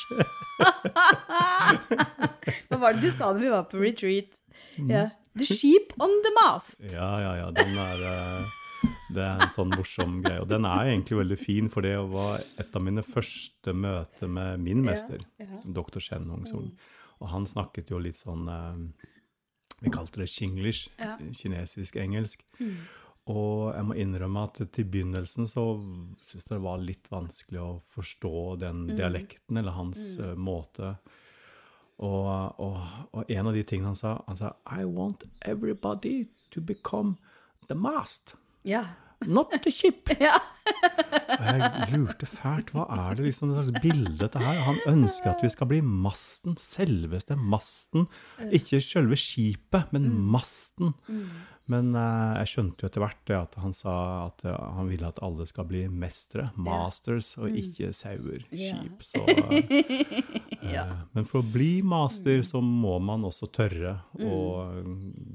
Hva 2.67 2.79
var 2.81 2.97
det 2.97 3.05
du 3.05 3.11
sa 3.15 3.31
når 3.31 3.39
vi 3.45 3.51
var 3.53 3.63
på 3.71 3.79
retreat? 3.79 4.35
Ja. 4.89 5.09
The 5.37 5.45
sheep 5.49 5.93
on 6.01 6.11
the 6.25 6.31
mast. 6.41 6.79
Ja, 6.93 7.09
ja, 7.21 7.31
ja, 7.39 7.47
den 7.55 7.77
er 7.77 8.03
eh, 8.09 8.51
Det 9.13 9.21
er 9.23 9.41
en 9.45 9.49
sånn 9.53 9.71
morsom 9.73 10.19
greie. 10.25 10.41
Og 10.43 10.49
den 10.51 10.65
er 10.69 10.89
egentlig 10.91 11.17
veldig 11.21 11.37
fin, 11.39 11.69
for 11.73 11.85
det 11.85 11.95
var 12.11 12.41
et 12.61 12.75
av 12.75 12.83
mine 12.85 13.03
første 13.05 13.73
møter 13.73 14.29
med 14.29 14.59
min 14.65 14.81
mester, 14.85 15.21
ja. 15.41 15.47
dr. 15.63 15.99
Shen 16.01 16.29
Hong-sung. 16.29 16.71
Og 17.21 17.29
han 17.31 17.45
snakket 17.47 17.89
jo 17.93 18.01
litt 18.01 18.17
sånn 18.19 18.47
eh, 18.49 19.07
Vi 19.83 19.91
kalte 19.93 20.21
det 20.23 20.29
chinglish, 20.31 20.89
Ja. 20.99 21.15
kinesisk-engelsk. 21.19 22.43
Og 23.31 23.71
jeg 23.71 23.85
må 23.87 23.95
innrømme 23.95 24.41
at 24.49 24.57
til 24.75 24.85
begynnelsen 24.91 25.47
så 25.47 25.63
syntes 26.27 26.43
jeg 26.49 26.49
det 26.57 26.63
var 26.65 26.81
litt 26.83 27.07
vanskelig 27.11 27.61
å 27.63 27.69
forstå 27.93 28.31
den 28.59 28.81
dialekten, 28.91 29.57
eller 29.61 29.71
hans 29.77 30.17
eh, 30.19 30.33
måte. 30.35 30.97
Og, 31.97 32.59
og, 32.59 32.79
og 33.11 33.25
en 33.29 33.47
av 33.47 33.53
de 33.53 33.63
tingene 33.63 33.91
han 33.91 33.97
sa, 33.99 34.15
han 34.27 34.37
sa 34.39 34.53
I 34.65 34.85
want 34.85 35.23
everybody 35.41 36.27
to 36.51 36.61
become 36.61 37.17
the 37.67 37.75
mast, 37.75 38.35
Ja. 38.63 38.85
Not 39.27 39.53
the 39.63 39.73
ship. 39.73 40.09
Ja. 40.23 40.37
Og 41.33 41.57
jeg 41.59 41.97
lurte 41.97 42.27
fælt. 42.29 42.69
Hva 42.71 42.85
er 42.87 43.17
det 43.17 43.25
liksom 43.25 43.49
det 43.51 43.65
slags 43.65 43.83
bilde 43.83 44.13
dette 44.21 44.39
her? 44.39 44.61
Han 44.63 44.77
ønsker 44.87 45.33
at 45.33 45.41
vi 45.43 45.49
skal 45.51 45.67
bli 45.67 45.81
masten, 45.83 46.55
selveste 46.61 47.35
masten. 47.35 48.05
Ikke 48.55 48.79
selve 48.83 49.17
skipet, 49.19 49.91
men 49.91 50.07
masten. 50.31 50.93
Men 51.71 51.93
uh, 51.95 52.35
jeg 52.41 52.49
skjønte 52.51 52.83
jo 52.83 52.89
etter 52.89 53.03
hvert 53.05 53.19
det 53.29 53.35
at 53.37 53.53
han 53.63 53.75
sa 53.75 53.93
at 54.25 54.43
uh, 54.43 54.55
han 54.77 54.89
ville 54.91 55.07
at 55.07 55.21
alle 55.23 55.45
skal 55.47 55.67
bli 55.69 55.85
mestere, 55.87 56.49
masters, 56.59 57.33
og 57.39 57.55
ikke 57.55 57.93
sauer, 57.95 58.43
skip. 58.49 59.05
Så, 59.13 59.21
uh, 59.23 60.97
men 61.15 61.29
for 61.29 61.39
å 61.39 61.47
bli 61.53 61.77
master 61.87 62.43
så 62.47 62.59
må 62.63 62.97
man 63.03 63.23
også 63.27 63.47
tørre 63.55 63.95
å 64.19 64.35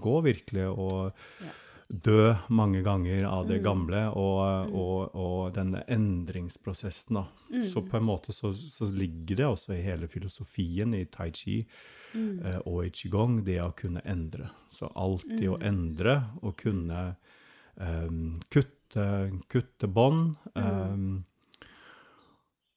gå 0.01 0.19
virkelig 0.29 0.69
og 0.69 1.17
dø 1.89 2.35
mange 2.53 2.83
ganger 2.85 3.25
av 3.25 3.47
det 3.49 3.63
gamle, 3.65 4.03
og, 4.13 4.73
og, 4.77 5.15
og 5.17 5.55
denne 5.57 5.81
endringsprosessen. 5.89 7.17
Da. 7.17 7.23
Så 7.65 7.81
på 7.81 7.97
en 7.97 8.05
måte 8.05 8.35
så, 8.37 8.51
så 8.53 8.85
ligger 8.93 9.37
det 9.41 9.47
også 9.49 9.73
i 9.73 9.83
hele 9.87 10.09
filosofien 10.13 10.93
i 10.95 11.07
tai 11.09 11.31
chi 11.33 11.63
eh, 11.65 12.59
og 12.67 12.83
i 12.85 12.91
qigong, 12.93 13.41
det 13.47 13.57
å 13.65 13.73
kunne 13.73 14.05
endre. 14.05 14.51
Så 14.71 14.91
alltid 14.95 15.49
å 15.49 15.57
endre 15.65 16.19
og 16.43 16.59
kunne 16.61 17.01
eh, 17.81 18.21
kutte, 18.53 19.09
kutte 19.49 19.89
bånd. 19.89 20.37
eh, 20.61 21.25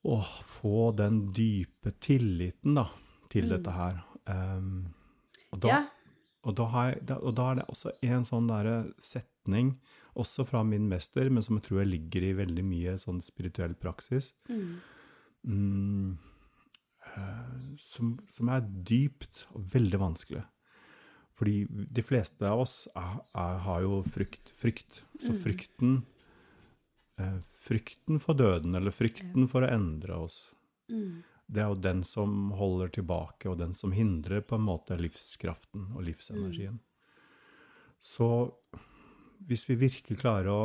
og 0.01 0.23
få 0.49 0.91
den 0.97 1.27
dype 1.35 1.91
tilliten 2.01 2.79
da, 2.79 2.87
til 3.29 3.51
dette 3.51 3.75
her. 3.75 3.99
Eh, 4.25 4.71
og 5.51 5.59
da, 5.61 5.67
ja. 5.75 5.81
Og 6.43 6.55
da, 6.57 6.65
har 6.73 6.89
jeg, 6.91 7.17
og 7.19 7.35
da 7.37 7.49
er 7.51 7.59
det 7.59 7.67
også 7.69 7.91
en 8.01 8.25
sånn 8.25 8.47
der 8.49 8.71
setning, 9.01 9.75
også 10.17 10.43
fra 10.49 10.63
min 10.67 10.89
mester, 10.91 11.29
men 11.31 11.43
som 11.45 11.59
jeg 11.59 11.67
tror 11.67 11.83
jeg 11.83 11.91
ligger 11.93 12.25
i 12.27 12.33
veldig 12.39 12.63
mye 12.67 12.97
sånn 12.99 13.21
spirituell 13.23 13.77
praksis, 13.79 14.33
mm, 14.49 14.73
Mm, 15.41 16.17
som, 17.81 18.11
som 18.29 18.49
er 18.53 18.65
dypt 18.87 19.45
og 19.55 19.65
veldig 19.73 19.99
vanskelig. 20.01 20.43
Fordi 21.33 21.65
de 21.65 22.03
fleste 22.05 22.45
av 22.45 22.61
oss 22.61 22.75
er, 22.93 23.15
er, 23.33 23.55
har 23.65 23.81
jo 23.81 24.01
frykt. 24.05 24.51
frykt. 24.53 25.01
Så 25.23 25.33
frykten 25.41 26.03
eh, 27.17 27.39
Frykten 27.61 28.21
for 28.21 28.37
døden, 28.37 28.75
eller 28.77 28.93
frykten 28.93 29.49
for 29.49 29.65
å 29.65 29.69
endre 29.73 30.17
oss, 30.27 30.37
det 31.51 31.59
er 31.59 31.71
jo 31.73 31.81
den 31.83 32.05
som 32.07 32.53
holder 32.55 32.93
tilbake, 32.95 33.49
og 33.51 33.59
den 33.59 33.73
som 33.75 33.91
hindrer 33.95 34.43
på 34.45 34.55
en 34.55 34.67
måte 34.69 34.95
livskraften 34.99 35.89
og 35.97 36.05
livsenergien. 36.07 36.79
Så 37.99 38.27
hvis 39.47 39.67
vi 39.67 39.77
virkelig 39.83 40.21
klarer 40.21 40.49
å 40.51 40.63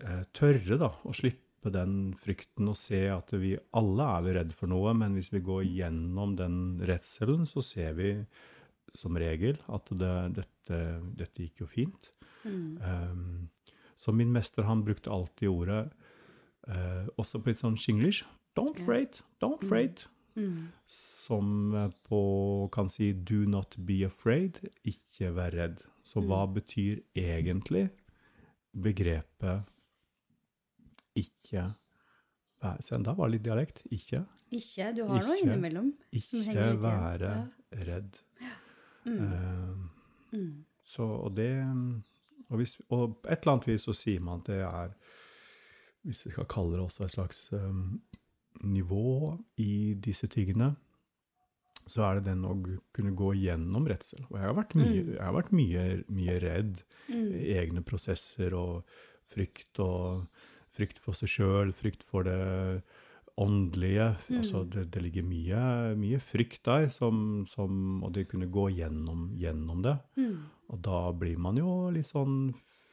eh, 0.00 0.24
tørre 0.34 0.78
da, 0.80 0.88
å 1.04 1.14
slippe 1.14 1.70
den 1.74 2.14
frykten 2.18 2.70
og 2.72 2.78
se 2.78 3.04
at 3.12 3.30
vi 3.38 3.52
alle 3.78 4.08
er 4.16 4.24
vi 4.24 4.34
redd 4.38 4.56
for 4.56 4.72
noe, 4.72 4.96
men 4.98 5.14
hvis 5.18 5.30
vi 5.34 5.44
går 5.44 5.66
gjennom 5.68 6.34
den 6.40 6.58
redselen, 6.88 7.44
så 7.46 7.62
ser 7.62 7.94
vi 8.00 8.16
som 8.96 9.16
regel 9.16 9.60
at 9.72 9.92
det, 9.94 10.14
dette, 10.40 10.82
dette, 11.16 11.44
gikk 11.44 11.62
jo 11.62 11.70
fint. 11.70 12.12
Mm. 12.42 12.80
Um, 12.82 13.76
så 14.00 14.12
min 14.16 14.32
mester 14.34 14.66
han 14.66 14.82
brukte 14.84 15.12
alltid 15.12 15.52
ordet, 15.52 15.84
uh, 16.66 17.06
også 17.20 17.40
på 17.40 17.52
litt 17.52 17.62
sånn 17.62 17.78
shinglish, 17.78 18.26
'don't 18.54 18.80
afraid', 18.80 19.22
'don't. 19.40 20.08
Mm. 20.34 20.42
Mm. 20.42 20.68
Som 20.86 21.90
på 22.08 22.68
kan 22.72 22.88
si 22.88 23.12
'do 23.12 23.44
not 23.46 23.76
be 23.78 24.04
afraid', 24.06 24.60
ikke 24.84 25.34
vær 25.34 25.52
redd. 25.52 25.84
Så 26.04 26.20
hva 26.20 26.46
mm. 26.46 26.54
betyr 26.54 27.00
egentlig 27.14 27.90
begrepet 28.72 29.62
ikke 31.14 31.72
Se, 32.80 32.94
da 33.02 33.10
var 33.18 33.26
det 33.26 33.34
litt 33.34 33.44
dialekt. 33.44 33.80
Ikke. 33.90 34.20
Ikke. 34.54 34.92
Du 34.94 35.02
har 35.08 35.18
ikke, 35.18 35.26
noe 35.26 35.38
innimellom. 35.42 35.88
Ikke 36.14 36.66
være 36.78 37.32
ja. 37.32 37.40
redd. 37.88 38.20
Mm. 39.02 39.16
Uh, 39.18 40.36
mm. 40.38 40.52
Så, 40.86 41.02
og 41.02 41.34
det 41.34 41.50
og, 42.52 42.56
hvis, 42.60 42.76
og, 42.88 43.16
på 43.22 43.30
et 43.32 43.40
eller 43.40 43.56
annet 43.56 43.66
vis 43.66 43.86
så 43.88 43.94
sier 43.96 44.22
man 44.22 44.42
at 44.42 44.50
det 44.52 44.60
er 44.68 44.94
Hvis 46.06 46.24
vi 46.26 46.32
skal 46.34 46.46
kalle 46.50 46.76
det 46.76 46.82
også 46.82 47.04
et 47.06 47.14
slags 47.14 47.52
um, 47.52 48.00
nivå 48.62 49.34
i 49.62 49.94
disse 50.00 50.28
tingene, 50.32 50.72
så 51.88 52.04
er 52.06 52.18
det 52.18 52.30
den 52.30 52.44
å 52.46 52.54
kunne 52.94 53.14
gå 53.18 53.32
gjennom 53.40 53.88
redsel. 53.90 54.22
Og 54.30 54.38
jeg 54.38 54.46
har 54.46 54.58
vært 54.58 54.76
mye, 54.78 55.02
mm. 55.02 55.12
har 55.18 55.36
vært 55.36 55.54
mye, 55.58 55.86
mye 56.14 56.38
redd. 56.44 56.82
Mm. 57.08 57.28
Egne 57.58 57.84
prosesser 57.86 58.54
og 58.54 58.98
frykt 59.32 59.80
og 59.82 60.26
frykt 60.72 61.00
for 61.02 61.16
seg 61.16 61.32
sjøl, 61.32 61.72
frykt 61.76 62.04
for 62.06 62.28
det 62.28 62.82
åndelige. 63.40 64.12
Mm. 64.28 64.38
Altså 64.38 64.64
det, 64.68 64.86
det, 64.94 65.02
ligger 65.06 65.26
mye, 65.26 65.62
mye 65.98 66.20
frykt 66.22 66.62
der, 66.68 66.88
som, 66.92 67.42
som, 67.50 68.02
og 68.04 68.12
det 68.16 68.28
kunne 68.30 68.50
gå 68.52 68.68
gjennom, 68.76 69.30
gjennom 69.40 69.82
det. 69.84 69.96
Mm. 70.20 70.36
Og 70.72 70.84
da 70.84 71.00
blir 71.16 71.40
man 71.40 71.58
jo 71.60 71.90
litt 71.94 72.08
sånn 72.08 72.52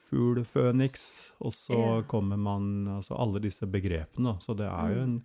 fugl 0.10 0.42
føniks, 0.48 1.06
og 1.46 1.54
så 1.54 1.78
yeah. 1.78 2.06
kommer 2.10 2.40
man 2.42 2.88
Altså 2.96 3.14
alle 3.20 3.42
disse 3.44 3.68
begrepene. 3.70 4.40
Så 4.42 4.56
det 4.58 4.66
er 4.66 4.96
jo 4.96 5.04
mm. 5.04 5.06
en 5.06 5.20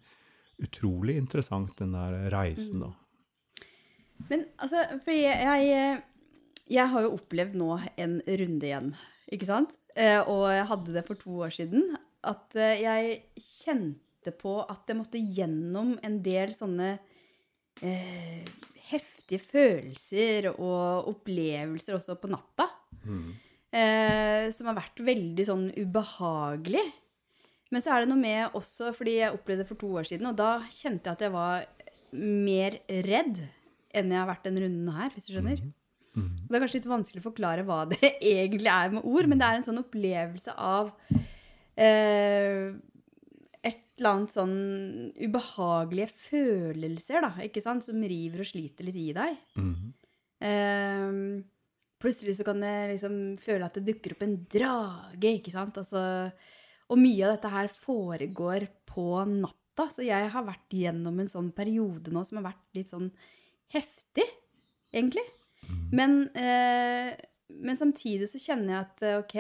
utrolig 0.62 1.16
interessant, 1.18 1.74
den 1.78 1.94
der 1.96 2.28
reisen, 2.34 2.84
da. 2.84 2.92
Men 4.30 4.44
altså, 4.62 4.84
for 5.04 5.12
jeg, 5.16 6.02
jeg 6.70 6.90
har 6.92 7.04
jo 7.04 7.16
opplevd 7.16 7.56
nå 7.58 7.70
en 8.00 8.20
runde 8.24 8.68
igjen, 8.68 8.92
ikke 9.34 9.48
sant? 9.48 9.74
Eh, 9.94 10.20
og 10.20 10.46
jeg 10.52 10.68
hadde 10.70 10.94
det 10.94 11.04
for 11.06 11.18
to 11.18 11.40
år 11.46 11.54
siden. 11.54 11.96
At 12.24 12.54
eh, 12.58 12.82
jeg 12.82 13.18
kjente 13.36 14.32
på 14.38 14.56
at 14.62 14.88
jeg 14.88 14.98
måtte 14.98 15.20
gjennom 15.20 15.94
en 16.06 16.20
del 16.24 16.54
sånne 16.56 16.94
eh, 17.84 18.46
heftige 18.88 19.42
følelser 19.42 20.52
og 20.54 21.10
opplevelser 21.12 21.98
også 21.98 22.16
på 22.20 22.30
natta. 22.32 22.68
Mm. 23.04 23.32
Eh, 23.74 24.46
som 24.54 24.70
har 24.70 24.78
vært 24.78 25.02
veldig 25.04 25.46
sånn 25.46 25.66
ubehagelig. 25.74 26.84
Men 27.72 27.82
så 27.82 27.94
er 27.94 28.04
det 28.04 28.10
noe 28.10 28.20
med 28.20 28.56
også, 28.58 28.92
fordi 28.94 29.18
jeg 29.20 29.34
opplevde 29.34 29.64
det 29.64 29.70
for 29.70 29.80
to 29.80 29.90
år 30.00 30.08
siden, 30.08 30.28
og 30.30 30.36
da 30.38 30.58
kjente 30.68 31.08
jeg 31.08 31.16
at 31.16 31.24
jeg 31.24 31.34
var 31.34 31.64
mer 32.14 32.76
redd 33.06 33.40
enn 33.94 34.12
jeg 34.12 34.20
har 34.20 34.28
vært 34.28 34.46
den 34.48 34.60
runden 34.62 34.94
her, 34.94 35.12
hvis 35.14 35.28
du 35.28 35.34
skjønner. 35.34 35.62
Mm. 35.62 35.72
Mm. 36.14 36.30
Det 36.46 36.56
er 36.56 36.62
kanskje 36.62 36.78
litt 36.78 36.90
vanskelig 36.90 37.22
å 37.22 37.28
forklare 37.28 37.66
hva 37.66 37.80
det 37.90 38.10
egentlig 38.34 38.70
er 38.70 38.92
med 38.94 39.06
ord, 39.06 39.30
men 39.30 39.40
det 39.40 39.46
er 39.48 39.60
en 39.60 39.66
sånn 39.66 39.80
opplevelse 39.82 40.54
av 40.54 40.92
eh, 41.80 42.74
et 43.64 43.80
eller 43.98 44.10
annet 44.10 44.34
sånn 44.34 44.56
ubehagelige 45.18 46.12
følelser, 46.28 47.24
da, 47.24 47.32
ikke 47.46 47.62
sant, 47.64 47.86
som 47.86 48.02
river 48.02 48.44
og 48.44 48.50
sliter 48.50 48.86
litt 48.86 49.00
i 49.00 49.08
deg. 49.16 49.40
Mm. 49.58 49.94
Eh, 50.44 51.18
plutselig 52.02 52.36
så 52.38 52.46
kan 52.46 52.62
jeg 52.62 52.92
liksom 52.94 53.18
føle 53.40 53.66
at 53.66 53.78
det 53.78 53.86
dukker 53.88 54.14
opp 54.14 54.26
en 54.26 54.36
drage, 54.50 55.38
ikke 55.38 55.54
sant. 55.54 55.78
Altså, 55.80 56.02
og 56.92 57.00
mye 57.00 57.26
av 57.26 57.36
dette 57.36 57.52
her 57.52 57.70
foregår 57.72 58.66
på 58.90 59.06
natta, 59.30 59.88
så 59.90 60.04
jeg 60.06 60.30
har 60.30 60.46
vært 60.46 60.76
gjennom 60.76 61.18
en 61.20 61.30
sånn 61.30 61.50
periode 61.56 62.12
nå 62.14 62.22
som 62.26 62.40
har 62.40 62.50
vært 62.50 62.78
litt 62.78 62.92
sånn 62.92 63.08
heftig, 63.74 64.26
egentlig. 64.92 65.24
Mm. 65.64 65.80
Men, 65.96 66.16
eh, 66.36 67.14
men, 67.48 67.78
samtidig 67.80 68.28
så 68.30 68.40
kjenner 68.42 68.74
jeg 68.74 68.82
at 68.84 69.04
eh, 69.06 69.18
OK, 69.22 69.36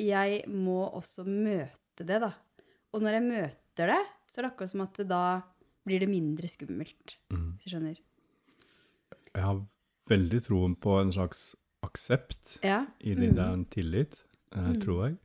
jeg 0.00 0.42
må 0.50 0.82
også 0.88 1.24
møte 1.28 2.06
det, 2.06 2.20
da. 2.22 2.32
Og 2.90 3.04
når 3.04 3.18
jeg 3.18 3.28
møter 3.28 3.92
det, 3.94 4.00
så 4.26 4.40
er 4.40 4.46
det 4.46 4.52
akkurat 4.52 4.72
som 4.74 4.84
at 4.84 5.02
da 5.08 5.24
blir 5.86 6.02
det 6.02 6.10
mindre 6.10 6.50
skummelt, 6.50 7.16
mm. 7.32 7.46
hvis 7.54 7.66
du 7.66 7.72
skjønner. 7.72 8.00
Jeg 9.30 9.44
har 9.46 9.62
veldig 10.10 10.40
troen 10.42 10.74
på 10.74 10.96
en 10.98 11.12
slags 11.14 11.52
aksept 11.86 12.58
ja. 12.66 12.82
i 12.98 13.14
det. 13.14 13.30
Mm. 13.30 13.36
Det 13.38 13.44
er 13.44 13.54
en 13.54 13.68
tillit, 13.72 14.20
eh, 14.52 14.66
mm. 14.72 14.80
tror 14.82 15.06
jeg. 15.06 15.16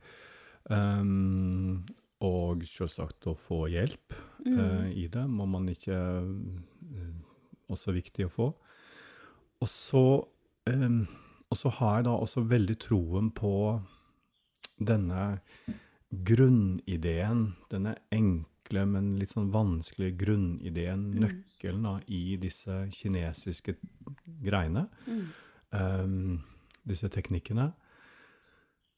Um, 0.66 1.84
og 2.26 2.64
selvsagt 2.66 3.28
å 3.30 3.36
få 3.38 3.66
hjelp 3.70 4.14
mm. 4.46 4.56
uh, 4.56 4.86
i 4.90 5.04
det 5.12 5.26
må 5.30 5.44
man 5.50 5.68
ikke 5.70 5.98
uh, 6.24 7.12
også 7.70 7.94
viktig 7.94 8.26
å 8.26 8.32
få. 8.32 8.48
Og 9.62 9.70
så, 9.70 10.04
um, 10.70 11.02
og 11.50 11.60
så 11.60 11.72
har 11.78 11.98
jeg 11.98 12.08
da 12.08 12.16
også 12.16 12.44
veldig 12.48 12.78
troen 12.82 13.30
på 13.36 13.52
denne 14.76 15.36
grunnideen, 16.26 17.46
denne 17.70 17.96
enkle, 18.14 18.84
men 18.88 19.14
litt 19.20 19.32
sånn 19.34 19.52
vanskelige 19.54 20.16
grunnideen, 20.24 21.08
mm. 21.12 21.22
nøkkelen 21.24 21.86
da, 21.86 21.96
i 22.12 22.36
disse 22.40 22.84
kinesiske 22.94 23.76
greiene, 24.44 24.86
mm. 25.06 25.24
um, 25.76 26.38
disse 26.86 27.10
teknikkene, 27.12 27.70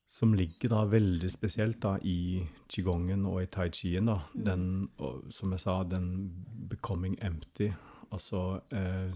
som 0.08 0.32
ligger 0.34 0.72
da 0.72 0.84
veldig 0.88 1.28
spesielt 1.28 1.82
da 1.84 1.98
i 2.00 2.40
qigongen 2.72 3.26
og 3.28 3.42
i 3.42 3.50
tai 3.52 3.68
chien. 3.68 4.08
da, 4.08 4.22
mm. 4.32 4.44
den, 4.44 4.64
og, 4.96 5.24
Som 5.30 5.52
jeg 5.52 5.60
sa, 5.60 5.82
den 5.84 6.30
'becoming 6.68 7.18
empty', 7.20 7.74
Altså 8.10 8.60
eh, 8.72 9.12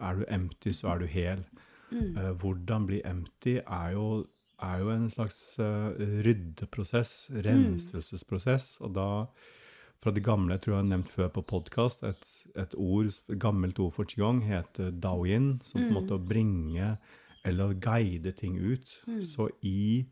Er 0.00 0.14
du 0.14 0.24
empty, 0.28 0.68
så 0.68 0.88
er 0.88 0.98
du 0.98 1.06
hel. 1.06 1.44
Mm. 1.90 2.16
Eh, 2.16 2.32
hvordan 2.32 2.86
bli 2.86 3.00
empty 3.04 3.56
er 3.66 3.92
jo, 3.92 4.26
er 4.62 4.78
jo 4.78 4.90
en 4.90 5.10
slags 5.10 5.58
uh, 5.58 5.92
ryddeprosess, 6.26 7.30
mm. 7.30 7.40
renselsesprosess. 7.46 8.80
Og 8.80 8.94
da, 8.94 9.24
fra 10.02 10.10
det 10.10 10.24
gamle, 10.24 10.52
jeg 10.52 10.60
tror 10.60 10.72
jeg 10.72 10.82
har 10.82 10.88
nevnt 10.88 11.08
før 11.12 11.28
på 11.28 11.42
podkast, 11.42 12.02
et, 12.02 12.44
et, 12.56 12.74
ord, 12.76 13.06
et 13.06 13.38
gammelt 13.40 13.78
ord 13.78 13.92
for 13.92 14.04
qigong 14.04 14.42
heter 14.44 14.90
daoyin, 14.90 15.60
som 15.64 15.80
på 15.80 15.86
en 15.86 15.92
mm. 15.92 16.00
måte 16.00 16.18
å 16.18 16.24
bringe 16.32 16.96
eller 17.44 17.76
guide 17.78 18.32
ting 18.38 18.56
ut. 18.58 18.96
Mm. 19.06 19.20
Så 19.22 19.50
i 19.62 20.04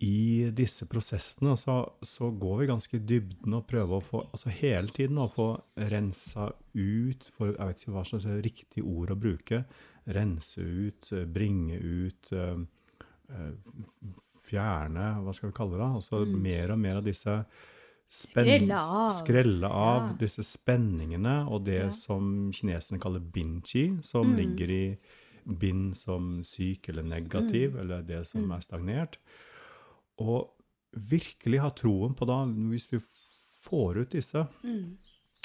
i 0.00 0.48
disse 0.56 0.86
prosessene 0.88 1.52
så, 1.60 1.74
så, 2.02 2.30
går 2.32 2.54
vi 2.62 2.68
ganske 2.70 2.96
i 2.96 3.02
dybden 3.04 3.52
og 3.58 3.66
prøver 3.68 3.98
å 3.98 4.04
få 4.04 4.22
altså 4.30 4.52
hele 4.56 4.88
tiden 4.96 5.18
å 5.20 5.26
få 5.28 5.50
rensa 5.92 6.46
ut 6.72 7.26
for, 7.34 7.50
Jeg 7.52 7.66
vet 7.68 7.82
ikke 7.82 7.92
hva 7.98 8.04
slags 8.08 8.24
riktig 8.46 8.84
ord 8.86 9.12
å 9.12 9.18
bruke. 9.20 9.60
Rense 10.08 10.64
ut, 10.64 11.10
bringe 11.28 11.76
ut, 11.76 12.32
uh, 12.32 12.56
fjerne 14.48 15.10
Hva 15.20 15.36
skal 15.36 15.50
vi 15.50 15.58
kalle 15.60 15.76
det? 15.76 15.90
Altså 16.00 16.22
mm. 16.24 16.32
mer 16.48 16.72
og 16.72 16.80
mer 16.80 17.02
av 17.02 17.04
disse 17.04 17.36
Skrelle 18.10 18.74
av. 18.74 19.12
Skrelle 19.14 19.68
av 19.68 20.00
ja. 20.00 20.14
disse 20.24 20.42
spenningene 20.42 21.42
og 21.46 21.68
det 21.68 21.82
ja. 21.84 21.92
som 21.94 22.48
kineserne 22.56 22.98
kaller 22.98 23.22
binchi, 23.22 23.84
som 24.02 24.32
mm. 24.32 24.38
ligger 24.40 24.72
i 24.74 24.84
bin 25.58 25.90
som 25.96 26.38
syk 26.46 26.88
eller 26.92 27.06
negativ, 27.06 27.74
mm. 27.74 27.80
eller 27.82 28.02
det 28.06 28.24
som 28.28 28.44
mm. 28.44 28.56
er 28.56 28.64
stagnert. 28.64 29.20
Og 30.20 30.50
virkelig 30.90 31.62
ha 31.62 31.70
troen 31.76 32.16
på 32.18 32.28
da, 32.28 32.42
hvis 32.70 32.90
vi 32.92 33.00
får 33.64 34.02
ut 34.02 34.16
disse. 34.16 34.44
Mm. 34.64 34.98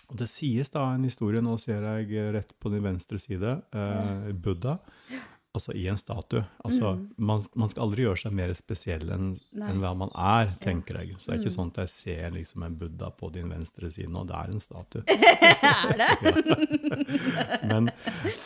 Og 0.05 0.17
det 0.19 0.27
sies 0.29 0.69
da 0.73 0.85
en 0.93 1.05
historie, 1.07 1.41
nå 1.41 1.55
ser 1.61 1.85
jeg 1.85 2.29
rett 2.33 2.51
på 2.61 2.69
din 2.73 2.83
venstre 2.85 3.17
side, 3.21 3.55
eh, 3.73 4.29
Buddha. 4.43 4.77
Altså 5.55 5.73
i 5.77 5.85
en 5.87 5.97
statue. 5.99 6.43
Altså, 6.67 6.91
mm. 6.97 7.03
man, 7.29 7.43
man, 7.55 7.71
skal 7.71 7.85
aldri 7.85 8.03
gjøre 8.03 8.19
seg 8.25 8.33
mer 8.35 8.51
spesiell 8.57 9.07
enn 9.15 9.29
en 9.55 9.79
hva 9.79 9.93
man 9.97 10.11
er, 10.11 10.51
tenker 10.63 10.99
jeg. 10.99 11.15
Så 11.19 11.29
det 11.29 11.35
er 11.35 11.41
ikke 11.41 11.53
mm. 11.53 11.57
sånn 11.57 11.71
at 11.71 11.79
jeg 11.85 11.93
ser 11.93 12.33
liksom 12.35 12.65
en 12.67 12.75
Buddha 12.79 13.11
på 13.15 13.29
din 13.35 13.51
venstre 13.53 13.91
side 13.93 14.11
nå. 14.11 14.25
Det 14.27 14.35
er 14.41 14.51
en 14.51 14.63
statue. 14.63 15.03
er 15.71 15.95
det? 16.01 16.09
men, 17.71 17.89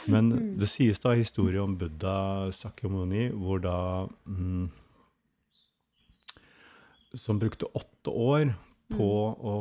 men, 0.06 0.30
mm. 0.30 0.54
det 0.62 0.70
sies 0.70 1.02
da 1.02 1.16
historie 1.18 1.64
om 1.64 1.74
Buddha 1.82 2.18
Sakyamuni, 2.56 3.30
hvor 3.34 3.64
da 3.64 3.80
mm, 4.30 4.70
som 7.18 7.42
brukte 7.42 7.72
åtte 7.74 8.14
år 8.14 8.52
på 8.90 9.10
å 9.50 9.56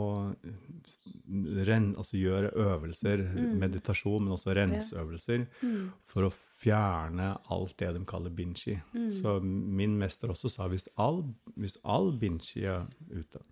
ren, 1.68 1.90
altså 2.00 2.16
gjøre 2.16 2.52
øvelser, 2.56 3.24
meditasjon, 3.60 4.22
men 4.24 4.36
også 4.36 4.54
renseøvelser, 4.56 5.46
Mm. 5.62 5.90
for 6.06 6.28
å 6.28 6.32
fjerne 6.58 7.36
alt 7.54 7.76
det 7.78 7.92
de 7.94 8.00
kaller 8.08 8.30
binchi. 8.34 8.74
Mm. 8.94 9.10
Så 9.20 9.36
min 9.44 9.96
mester 9.98 10.28
også 10.32 10.50
sa 10.50 10.66
hvis 10.68 10.88
all, 10.98 11.22
hvis 11.56 11.76
all 11.84 12.10
binchi 12.18 12.64
er 12.66 12.86
ute, 13.12 13.42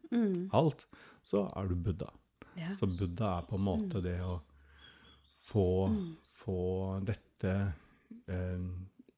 alt, 0.52 0.86
så 1.26 1.44
er 1.56 1.68
du 1.70 1.74
Buddha. 1.76 2.08
Mm. 2.10 2.58
Ja. 2.62 2.72
Så 2.74 2.86
Buddha 2.98 3.38
er 3.38 3.46
på 3.46 3.56
en 3.58 3.64
måte 3.66 4.02
det 4.02 4.18
å 4.24 4.40
få, 5.46 5.88
Mm. 5.88 6.16
få 6.32 7.04
dette 7.04 7.72
eh, 8.28 8.58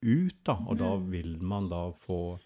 ut, 0.03 0.45
da. 0.45 0.53
Og 0.69 0.77
da 0.79 0.97
Mm. 0.97 1.11
vil 1.11 1.39
man 1.43 1.69
da 1.69 1.91
få 1.93 2.39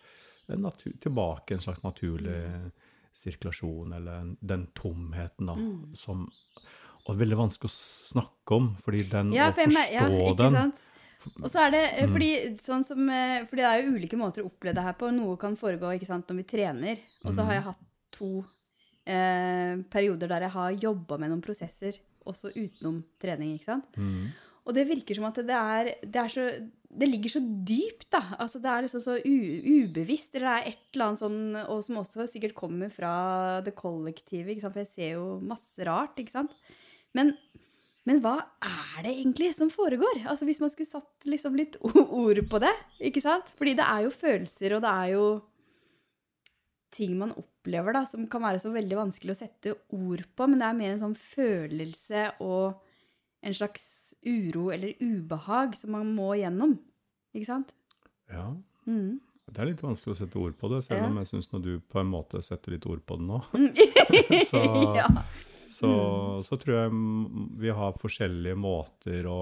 en 0.48 0.62
natur, 0.62 0.92
tilbake 1.00 1.52
en 1.52 1.58
slags 1.60 1.82
naturlig 1.82 2.70
sirkulasjon, 3.12 3.92
eller 3.92 4.36
den 4.40 4.66
tomheten, 4.74 5.46
da, 5.46 5.54
Mm. 5.54 5.96
som 5.96 6.28
Og 7.04 7.16
det 7.18 7.22
er 7.22 7.26
veldig 7.34 7.38
vanskelig 7.48 7.66
å 7.66 8.12
snakke 8.14 8.54
om, 8.56 8.76
fordi 8.76 9.02
den, 9.10 9.32
Ja, 9.32 9.50
å 9.50 9.54
forstå 9.54 9.90
jeg 9.90 9.92
ja, 9.92 10.34
den? 10.50 10.72
Og 11.42 11.48
så 11.50 11.66
er 11.66 11.70
det 11.70 11.82
eh, 11.98 12.06
Mm. 12.06 12.12
fordi, 12.12 12.30
sånn 12.60 12.84
som, 12.84 13.08
eh, 13.08 13.44
fordi 13.44 13.62
det 13.62 13.70
er 13.70 13.82
jo 13.82 13.92
ulike 13.96 14.18
måter 14.18 14.42
å 14.42 14.50
oppleve 14.50 14.74
det 14.74 14.82
her 14.86 14.92
på. 14.98 15.10
Noe 15.14 15.36
kan 15.36 15.56
foregå 15.56 15.92
ikke 15.94 16.06
sant, 16.06 16.26
når 16.28 16.36
vi 16.36 16.42
trener. 16.56 16.98
Og 17.24 17.32
så 17.34 17.44
har 17.44 17.52
Mm. 17.52 17.56
jeg 17.58 17.62
hatt 17.70 17.78
to 18.12 18.44
eh, 19.06 19.76
perioder 19.90 20.28
der 20.28 20.40
jeg 20.46 20.50
har 20.50 20.72
jobba 20.72 21.18
med 21.18 21.30
noen 21.30 21.42
prosesser 21.42 21.98
også 22.26 22.52
utenom 22.54 23.02
trening. 23.20 23.54
ikke 23.58 23.64
sant? 23.64 23.86
Mm. 23.96 24.28
Og 24.64 24.74
det 24.74 24.86
virker 24.86 25.14
som 25.16 25.24
at 25.24 25.34
det 25.34 25.50
er, 25.50 25.84
det 26.06 26.16
er 26.16 26.28
så 26.28 26.70
Det 26.94 27.08
ligger 27.08 27.30
så 27.30 27.40
dypt, 27.64 28.10
da. 28.10 28.20
Altså 28.38 28.60
Det 28.60 28.68
er 28.68 28.82
liksom 28.82 29.00
så 29.00 29.14
u, 29.24 29.86
ubevisst. 29.88 30.34
Eller 30.34 30.44
det 30.44 30.66
er 30.66 30.68
et 30.68 30.78
eller 30.94 31.06
annet 31.06 31.18
sånn 31.22 31.68
Og 31.70 31.82
som 31.84 31.96
også 31.96 32.28
sikkert 32.28 32.54
kommer 32.54 32.90
fra 32.92 33.62
det 33.62 33.74
kollektive. 33.74 34.48
ikke 34.52 34.60
sant? 34.60 34.74
For 34.74 34.80
jeg 34.84 34.88
ser 34.92 35.12
jo 35.14 35.40
masse 35.40 35.78
rart, 35.86 36.14
ikke 36.18 36.30
sant. 36.30 36.50
Men, 37.14 37.32
men 38.08 38.18
hva 38.24 38.34
er 38.66 39.04
det 39.06 39.12
egentlig 39.14 39.52
som 39.54 39.68
foregår? 39.70 40.24
Altså 40.26 40.44
Hvis 40.48 40.58
man 40.62 40.70
skulle 40.72 40.90
satt 40.90 41.26
liksom 41.28 41.54
litt 41.58 41.76
ord 41.86 42.40
på 42.50 42.58
det, 42.64 42.72
ikke 43.10 43.22
sant? 43.22 43.52
Fordi 43.58 43.76
det 43.78 43.84
er 43.86 44.04
jo 44.08 44.10
følelser, 44.14 44.74
og 44.76 44.82
det 44.82 44.90
er 44.92 45.12
jo 45.14 45.26
ting 46.92 47.14
man 47.16 47.32
opplever 47.40 47.94
da, 47.96 48.02
som 48.08 48.26
kan 48.28 48.42
være 48.44 48.60
så 48.60 48.72
veldig 48.74 48.98
vanskelig 48.98 49.32
å 49.32 49.38
sette 49.38 49.72
ord 49.96 50.24
på, 50.36 50.48
men 50.50 50.60
det 50.60 50.66
er 50.68 50.76
mer 50.76 50.90
en 50.96 51.00
sånn 51.06 51.14
følelse 51.16 52.26
og 52.44 52.82
en 53.42 53.54
slags 53.56 53.86
uro 54.28 54.66
eller 54.74 54.92
ubehag 55.00 55.72
som 55.78 55.94
man 55.96 56.10
må 56.14 56.34
gjennom. 56.38 56.74
Ikke 57.32 57.48
sant? 57.48 57.72
Ja. 58.30 58.50
Mm. 58.84 59.22
Det 59.52 59.60
er 59.62 59.70
litt 59.70 59.80
vanskelig 59.82 60.12
å 60.14 60.18
sette 60.20 60.38
ord 60.42 60.54
på 60.60 60.68
det, 60.74 60.82
selv 60.84 61.00
Ja. 61.02 61.06
om 61.08 61.16
jeg 61.22 61.30
syns 61.32 61.48
når 61.52 61.62
du 61.64 61.72
på 61.80 62.00
en 62.02 62.10
måte 62.12 62.42
setter 62.44 62.72
litt 62.76 62.86
ord 62.86 63.00
på 63.08 63.16
det 63.18 63.26
nå, 63.30 63.40
så, 64.52 64.62
ja. 65.00 65.08
Så, 65.72 66.42
så 66.44 66.58
tror 66.60 66.76
jeg 66.76 66.92
vi 67.62 67.72
har 67.72 67.96
forskjellige 68.00 68.58
måter 68.60 69.26
å, 69.30 69.40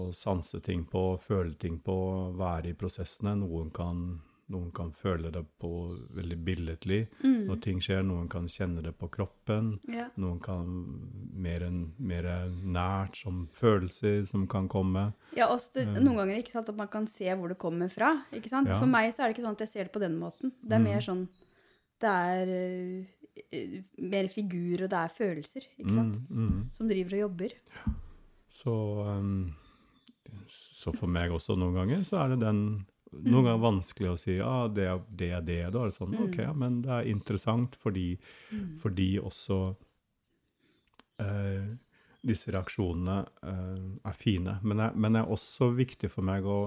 å 0.00 0.08
sanse 0.16 0.60
ting 0.64 0.86
på, 0.88 1.04
føle 1.20 1.54
ting 1.60 1.78
på, 1.84 1.98
være 2.40 2.72
i 2.72 2.76
prosessene. 2.80 3.34
Noen 3.42 3.68
kan, 3.76 4.00
noen 4.50 4.70
kan 4.74 4.88
føle 4.96 5.28
det 5.30 5.42
på 5.60 5.70
veldig 6.16 6.38
billedlig 6.46 7.02
når 7.22 7.60
ting 7.62 7.78
skjer, 7.84 8.00
noen 8.06 8.26
kan 8.32 8.48
kjenne 8.50 8.82
det 8.82 8.94
på 8.98 9.08
kroppen. 9.12 9.74
ja. 9.92 10.08
Noen 10.16 10.40
kan 10.42 10.64
mer, 11.40 11.62
en, 11.68 11.80
mer 11.98 12.26
nært 12.64 13.20
som 13.20 13.44
følelser 13.56 14.24
som 14.28 14.46
kan 14.50 14.66
komme. 14.70 15.10
Ja, 15.36 15.48
også 15.54 15.80
det, 15.84 15.86
noen 16.02 16.16
ganger 16.22 16.40
ikke 16.40 16.56
sant, 16.56 16.68
at 16.72 16.78
man 16.80 16.88
kan 16.90 17.06
se 17.10 17.28
hvor 17.36 17.52
det 17.52 17.58
kommer 17.62 17.92
fra. 17.92 18.14
Ja. 18.32 18.40
For 18.80 18.86
meg 18.90 19.12
så 19.14 19.22
er 19.24 19.30
det 19.30 19.36
ikke 19.38 19.46
sånn 19.46 19.56
at 19.58 19.64
jeg 19.66 19.72
ser 19.76 19.88
det 19.90 19.94
på 19.98 20.02
den 20.02 20.18
måten. 20.18 20.54
Det 20.62 20.72
er 20.72 20.80
Mm. 20.82 20.88
mer 20.90 21.00
sånn 21.04 21.28
Det 22.00 22.08
er 22.08 22.48
øh, 22.48 23.04
mer 24.12 24.28
figur, 24.32 24.84
og 24.84 24.92
det 24.92 25.00
er 25.00 25.16
følelser, 25.16 25.66
ikke 25.78 25.96
sant? 25.96 26.20
Mm, 26.28 26.46
mm. 26.46 26.62
Som 26.76 26.90
driver 26.90 27.16
og 27.16 27.22
jobber. 27.24 27.56
Så, 28.60 28.76
um, 29.06 29.52
så 30.52 30.94
for 30.96 31.10
meg 31.10 31.32
også 31.34 31.56
noen 31.58 31.78
ganger 31.80 32.02
så 32.08 32.24
er 32.24 32.34
det 32.34 32.40
den 32.44 32.64
noen 33.10 33.42
ganger 33.42 33.62
vanskelig 33.62 34.10
å 34.12 34.18
si 34.20 34.36
ja, 34.36 34.54
det 34.70 34.84
er 34.86 35.00
det, 35.08 35.30
er 35.34 35.46
det 35.46 35.60
da 35.74 35.82
er 35.82 35.90
det 35.90 35.96
sånn, 35.96 36.14
ok, 36.28 36.40
men 36.54 36.78
det 36.84 36.92
er 36.94 37.08
interessant 37.10 37.74
fordi, 37.82 38.12
fordi 38.82 39.08
også 39.18 39.58
uh, 41.24 41.70
disse 42.20 42.52
reaksjonene 42.54 43.18
uh, 43.24 43.90
er 44.06 44.16
fine. 44.16 44.58
Men 44.62 44.82
det 44.82 44.88
er, 44.90 44.96
men 45.02 45.16
det 45.16 45.24
er 45.24 45.34
også 45.36 45.72
viktig 45.74 46.10
for 46.12 46.26
meg 46.26 46.46
å, 46.46 46.60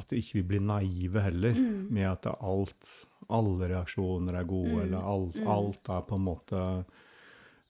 at 0.00 0.12
vi 0.12 0.22
ikke 0.22 0.44
blir 0.48 0.62
naive 0.64 1.22
heller, 1.22 1.58
med 1.90 2.08
at 2.08 2.26
alt, 2.34 2.90
alle 3.28 3.68
reaksjoner 3.70 4.40
er 4.40 4.48
gode, 4.48 4.80
eller 4.86 5.06
alt, 5.14 5.38
alt 5.46 5.90
er 5.94 6.06
på 6.08 6.18
en 6.18 6.26
måte 6.28 6.64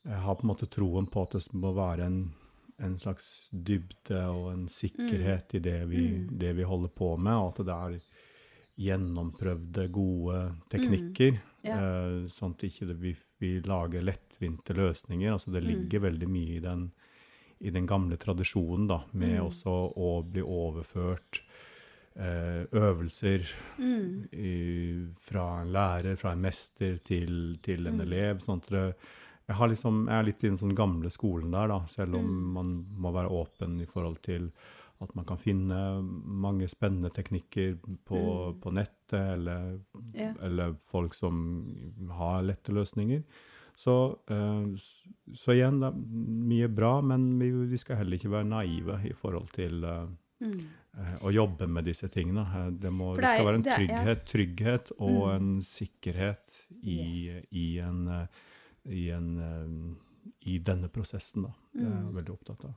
Jeg 0.04 0.20
har 0.20 0.34
på 0.36 0.44
en 0.44 0.50
måte 0.52 0.68
troen 0.68 1.06
på 1.08 1.22
at 1.24 1.36
det 1.36 1.56
må 1.56 1.70
være 1.72 2.04
en, 2.04 2.18
en 2.84 2.98
slags 3.00 3.48
dybde 3.50 4.20
og 4.28 4.50
en 4.52 4.66
sikkerhet 4.68 5.54
i 5.56 5.62
det 5.64 5.78
vi, 5.88 6.02
det 6.28 6.52
vi 6.58 6.66
holder 6.68 6.92
på 6.92 7.14
med, 7.16 7.32
og 7.32 7.54
at 7.54 7.64
det 7.64 7.76
er 7.76 7.96
gjennomprøvde, 8.84 9.88
gode 9.94 10.40
teknikker. 10.72 11.38
Ja. 11.64 11.78
eh, 11.78 12.26
sånn 12.28 12.52
at 12.56 12.66
ikke 12.66 12.90
det, 12.90 12.98
vi, 13.00 13.14
vi 13.40 13.54
lager 13.64 14.04
lettvinte 14.04 14.76
løsninger. 14.76 15.32
Altså 15.32 15.54
det 15.54 15.64
ligger 15.64 16.04
veldig 16.08 16.28
mye 16.28 16.58
i 16.58 16.62
den, 16.64 16.88
i 17.64 17.72
den 17.72 17.86
gamle 17.88 18.18
tradisjonen, 18.20 18.88
da, 18.90 19.00
med 19.16 19.40
også 19.46 19.76
å 19.94 20.10
bli 20.26 20.44
overført 20.44 21.43
eh, 22.16 22.64
øvelser 22.72 23.44
i, 24.32 24.54
fra 25.20 25.46
en 25.62 25.72
lærer, 25.74 26.16
fra 26.20 26.32
en 26.34 26.44
mester, 26.44 26.98
til, 27.04 27.56
til 27.64 27.86
en 27.90 28.00
elev. 28.04 28.38
sånn 28.44 28.62
at 28.62 28.70
det, 28.74 28.84
jeg, 29.48 29.56
har 29.58 29.68
liksom, 29.68 30.06
jeg 30.08 30.18
er 30.18 30.28
litt 30.30 30.44
i 30.44 30.48
den 30.48 30.60
sånn 30.60 30.74
gamle 30.78 31.10
skolen 31.12 31.52
der, 31.52 31.68
da, 31.68 31.82
selv 31.90 32.16
om 32.20 32.30
man 32.54 32.74
må 32.96 33.12
være 33.12 33.32
åpen 33.34 33.80
i 33.84 33.88
forhold 33.90 34.22
til 34.24 34.50
at 35.02 35.10
man 35.18 35.26
kan 35.28 35.36
finne 35.36 35.76
mange 36.24 36.68
spennende 36.70 37.10
teknikker 37.12 37.74
på, 38.08 38.20
på 38.62 38.70
nettet, 38.72 39.18
eller, 39.34 39.74
Ja. 40.14 40.30
eller 40.40 40.76
folk 40.90 41.14
som 41.18 41.42
har 42.14 42.42
lette 42.46 42.72
løsninger. 42.72 43.24
Så, 43.76 44.16
eh, 44.30 44.70
så 45.34 45.52
igjen, 45.52 45.80
det 45.82 45.90
er 45.90 45.98
mye 46.54 46.68
bra, 46.70 47.00
men 47.02 47.26
vi, 47.40 47.50
vi 47.74 47.76
skal 47.82 47.98
heller 48.00 48.16
ikke 48.16 48.30
være 48.30 48.48
naive 48.48 49.00
i 49.10 49.12
forhold 49.18 49.50
til 49.52 49.82
eh, 50.40 50.64
eh, 50.98 51.14
å 51.22 51.32
jobbe 51.32 51.66
med 51.68 51.84
disse 51.84 52.08
tingene. 52.08 52.40
Eh, 52.54 52.70
Det, 52.70 52.90
må, 52.92 53.16
det 53.16 53.24
skal 53.28 53.46
være 53.46 53.60
en 53.60 53.66
trygghet, 53.68 54.24
trygghet 54.26 54.92
og 54.98 55.28
Mm. 55.28 55.34
en 55.36 55.60
sikkerhet 55.62 56.60
i, 56.82 56.98
Yes. 57.26 57.46
i, 57.52 57.78
en, 57.78 58.08
eh, 58.08 58.26
i, 58.90 59.10
en, 59.10 59.96
i 60.46 60.58
denne 60.58 60.88
prosessen. 60.88 61.42
Da. 61.42 61.52
Det 61.72 61.82
er 61.82 61.90
Mm. 61.90 62.06
jeg 62.06 62.14
veldig 62.24 62.32
opptatt 62.38 62.64
av. 62.64 62.74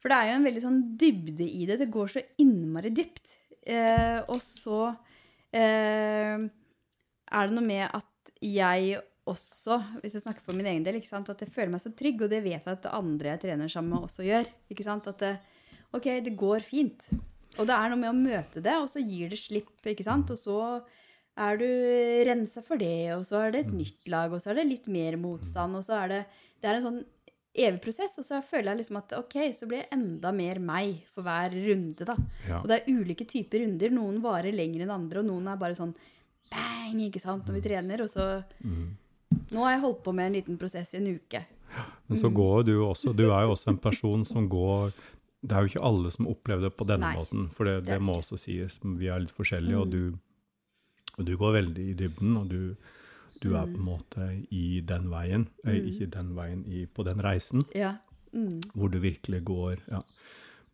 For 0.00 0.08
det 0.08 0.16
er 0.16 0.28
jo 0.30 0.36
en 0.36 0.44
veldig 0.44 0.62
sånn 0.62 0.96
dybde 0.98 1.40
i 1.50 1.66
det. 1.66 1.78
Det 1.78 1.90
går 1.90 2.06
så 2.08 2.22
innmari 2.38 2.90
dypt. 2.94 3.34
Eh, 3.66 4.20
og 4.28 4.38
så 4.40 4.96
eh, 5.52 6.38
er 6.38 7.46
det 7.48 7.54
noe 7.56 7.66
med 7.66 7.90
at 7.94 8.32
jeg 8.42 9.00
også, 9.26 9.80
hvis 10.02 10.12
jeg 10.14 10.22
snakker 10.22 10.44
for 10.46 10.54
min 10.54 10.66
egen 10.70 10.84
del, 10.86 11.00
ikke 11.00 11.08
sant, 11.10 11.28
at 11.32 11.40
jeg 11.42 11.50
føler 11.50 11.72
meg 11.72 11.80
så 11.82 11.90
trygg, 11.98 12.20
og 12.22 12.30
det 12.30 12.42
vet 12.44 12.62
jeg 12.64 12.76
at 12.76 12.86
andre 12.94 13.32
jeg 13.34 13.40
trener 13.42 13.68
sammen 13.72 13.90
med, 13.96 14.04
også 14.06 14.22
gjør. 14.26 14.46
ikke 14.70 14.84
sant, 14.86 15.08
At 15.10 15.18
det, 15.18 15.32
ok, 15.94 16.06
det 16.26 16.36
går 16.38 16.64
fint. 16.66 17.08
Og 17.56 17.66
det 17.68 17.74
er 17.76 17.90
noe 17.90 18.00
med 18.00 18.12
å 18.12 18.16
møte 18.16 18.62
det, 18.64 18.76
og 18.80 18.88
så 18.90 19.00
gir 19.00 19.30
det 19.32 19.40
slipp. 19.40 19.74
ikke 19.84 20.04
sant, 20.04 20.30
Og 20.30 20.38
så 20.38 20.82
er 21.36 21.58
du 21.60 21.66
rensa 22.28 22.62
for 22.64 22.80
det, 22.80 23.12
og 23.12 23.24
så 23.28 23.42
er 23.44 23.52
det 23.52 23.66
et 23.66 23.74
nytt 23.76 24.08
lag, 24.08 24.32
og 24.32 24.40
så 24.40 24.50
er 24.50 24.60
det 24.60 24.70
litt 24.70 24.88
mer 24.88 25.16
motstand, 25.20 25.76
og 25.76 25.84
så 25.84 26.02
er 26.04 26.08
det 26.08 26.24
Det 26.62 26.70
er 26.70 26.78
en 26.78 26.86
sånn 26.86 27.02
evig 27.56 27.80
prosess, 27.84 28.18
og 28.18 28.24
så 28.24 28.42
føler 28.44 28.72
jeg 28.72 28.80
liksom 28.82 28.98
at 29.00 29.12
ok, 29.16 29.36
så 29.56 29.66
blir 29.68 29.82
jeg 29.82 29.92
enda 29.92 30.32
mer 30.32 30.58
meg 30.58 31.02
for 31.14 31.24
hver 31.24 31.52
runde, 31.52 32.04
da. 32.08 32.16
Ja. 32.48 32.60
Og 32.60 32.68
det 32.68 32.78
er 32.80 32.92
ulike 32.92 33.26
typer 33.28 33.62
runder. 33.62 33.92
Noen 33.92 34.22
varer 34.24 34.52
lenger 34.56 34.84
enn 34.84 34.92
andre, 34.92 35.20
og 35.20 35.28
noen 35.28 35.48
er 35.52 35.60
bare 35.60 35.76
sånn 35.76 35.94
bang, 36.52 37.00
ikke 37.06 37.20
sant, 37.22 37.46
når 37.46 37.58
vi 37.58 37.66
trener, 37.68 38.02
og 38.04 38.12
så 38.12 38.44
Nå 39.50 39.62
har 39.62 39.74
jeg 39.74 39.82
holdt 39.82 40.02
på 40.06 40.12
med 40.14 40.28
en 40.28 40.36
liten 40.38 40.58
prosess 40.58 40.94
i 40.94 40.98
en 41.00 41.08
uke. 41.18 41.40
Men 42.06 42.18
så 42.18 42.30
går 42.32 42.62
du 42.68 42.74
også 42.86 43.12
Du 43.14 43.24
er 43.26 43.42
jo 43.44 43.52
også 43.54 43.72
en 43.72 43.78
person 43.82 44.24
som 44.24 44.46
går 44.48 44.92
Det 45.42 45.52
er 45.52 45.62
jo 45.66 45.70
ikke 45.74 45.84
alle 45.84 46.10
som 46.10 46.26
opplever 46.30 46.62
det 46.68 46.76
på 46.76 46.86
denne 46.88 47.10
Nei, 47.10 47.16
måten, 47.18 47.48
for 47.54 47.68
det, 47.68 47.74
det 47.84 47.92
det 47.96 48.02
må 48.02 48.16
også 48.20 48.38
sies. 48.40 48.78
Vi 48.82 49.06
er 49.12 49.20
litt 49.20 49.34
forskjellige, 49.36 49.78
og, 49.78 49.90
du, 49.92 50.18
og 51.18 51.26
du 51.28 51.36
går 51.38 51.52
veldig 51.60 51.84
i 51.92 51.94
dybden, 51.98 52.36
og 52.40 52.48
du, 52.50 52.74
du 53.44 53.52
er 53.54 53.68
på 53.68 53.76
en 53.76 53.84
måte 53.86 54.30
i 54.50 54.80
den 54.80 55.10
veien. 55.12 55.46
eh, 55.66 55.76
Ikke 55.92 56.08
den 56.10 56.32
veien, 56.38 56.64
i, 56.66 56.86
på 56.86 57.04
den 57.06 57.20
reisen, 57.22 57.62
Ja. 57.74 57.96
Mm. 58.36 58.58
hvor 58.74 58.90
du 58.90 58.98
virkelig 59.00 59.44
går 59.46 59.78
ja. 59.88 60.00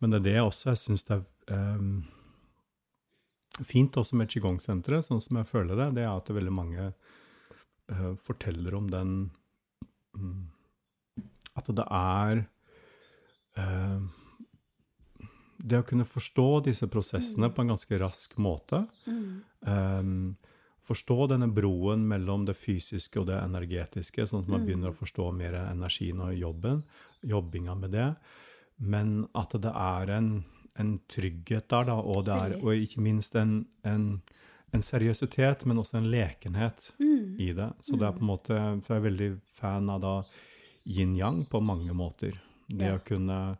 Men 0.01 0.11
det 0.11 0.17
er 0.19 0.23
det 0.25 0.39
også 0.41 0.71
jeg 0.71 0.79
syns 0.81 1.03
det 1.07 1.19
er 1.47 1.77
um, 1.77 2.01
fint 3.63 3.95
også 3.95 4.17
med 4.19 4.27
Qigong-senteret, 4.33 5.05
sånn 5.05 5.21
som 5.23 5.37
jeg 5.39 5.47
føler 5.47 5.77
det, 5.79 5.85
det 5.95 6.03
er 6.03 6.09
at 6.11 6.25
det 6.25 6.33
er 6.33 6.39
veldig 6.41 6.55
mange 6.57 6.87
uh, 7.93 8.15
forteller 8.25 8.75
om 8.75 8.89
den 8.91 9.13
um, 10.17 10.49
At 11.55 11.69
det 11.69 11.85
er 11.85 12.41
eh, 13.61 13.99
Det 15.65 15.79
å 15.79 15.85
kunne 15.87 16.03
forstå 16.05 16.63
disse 16.65 16.87
prosessene 16.91 17.47
på 17.49 17.61
en 17.63 17.69
ganske 17.71 17.99
rask 18.01 18.33
måte. 18.37 18.81
Mm. 19.07 19.43
Um, 19.61 20.35
forstå 20.83 21.29
denne 21.31 21.47
broen 21.55 22.01
mellom 22.07 22.43
det 22.45 22.57
fysiske 22.59 23.21
og 23.21 23.27
det 23.29 23.37
energetiske, 23.39 24.25
sånn 24.27 24.41
at 24.43 24.49
man 24.51 24.59
Mm. 24.61 24.65
begynner 24.67 24.91
å 24.91 24.97
forstå 24.97 25.29
mer 25.33 25.53
energien 25.71 26.19
og 26.19 26.33
jobben, 26.35 26.83
jobbinga 27.23 27.75
med 27.79 27.91
det. 27.91 28.15
Men 28.79 29.27
at 29.33 29.51
det 29.61 29.71
er 29.73 30.09
en, 30.17 30.43
en 30.75 30.99
trygghet 31.07 31.69
der, 31.69 31.85
da, 31.85 31.95
og, 31.95 32.25
det 32.25 32.33
er, 32.35 32.57
og 32.59 32.73
ikke 32.75 32.99
minst 32.99 33.35
en, 33.35 33.65
en, 33.85 34.21
en 34.73 34.81
seriøsitet, 34.81 35.65
men 35.65 35.77
også 35.77 35.97
en 36.01 36.11
lekenhet 36.11 36.91
Mm. 36.99 37.39
i 37.39 37.53
det. 37.53 37.69
Så 37.81 37.95
det 37.97 38.03
er 38.07 38.11
på 38.11 38.19
en 38.21 38.27
måte, 38.27 38.83
for 38.83 38.95
jeg 38.95 39.01
er 39.03 39.09
veldig 39.09 39.31
fan 39.55 39.89
av 39.89 40.01
da 40.01 40.23
yin-yang 40.85 41.45
på 41.49 41.61
mange 41.63 41.93
måter. 41.95 42.33
Det 42.67 42.85
Ja. 42.89 42.97
å 42.97 43.03
kunne 43.05 43.57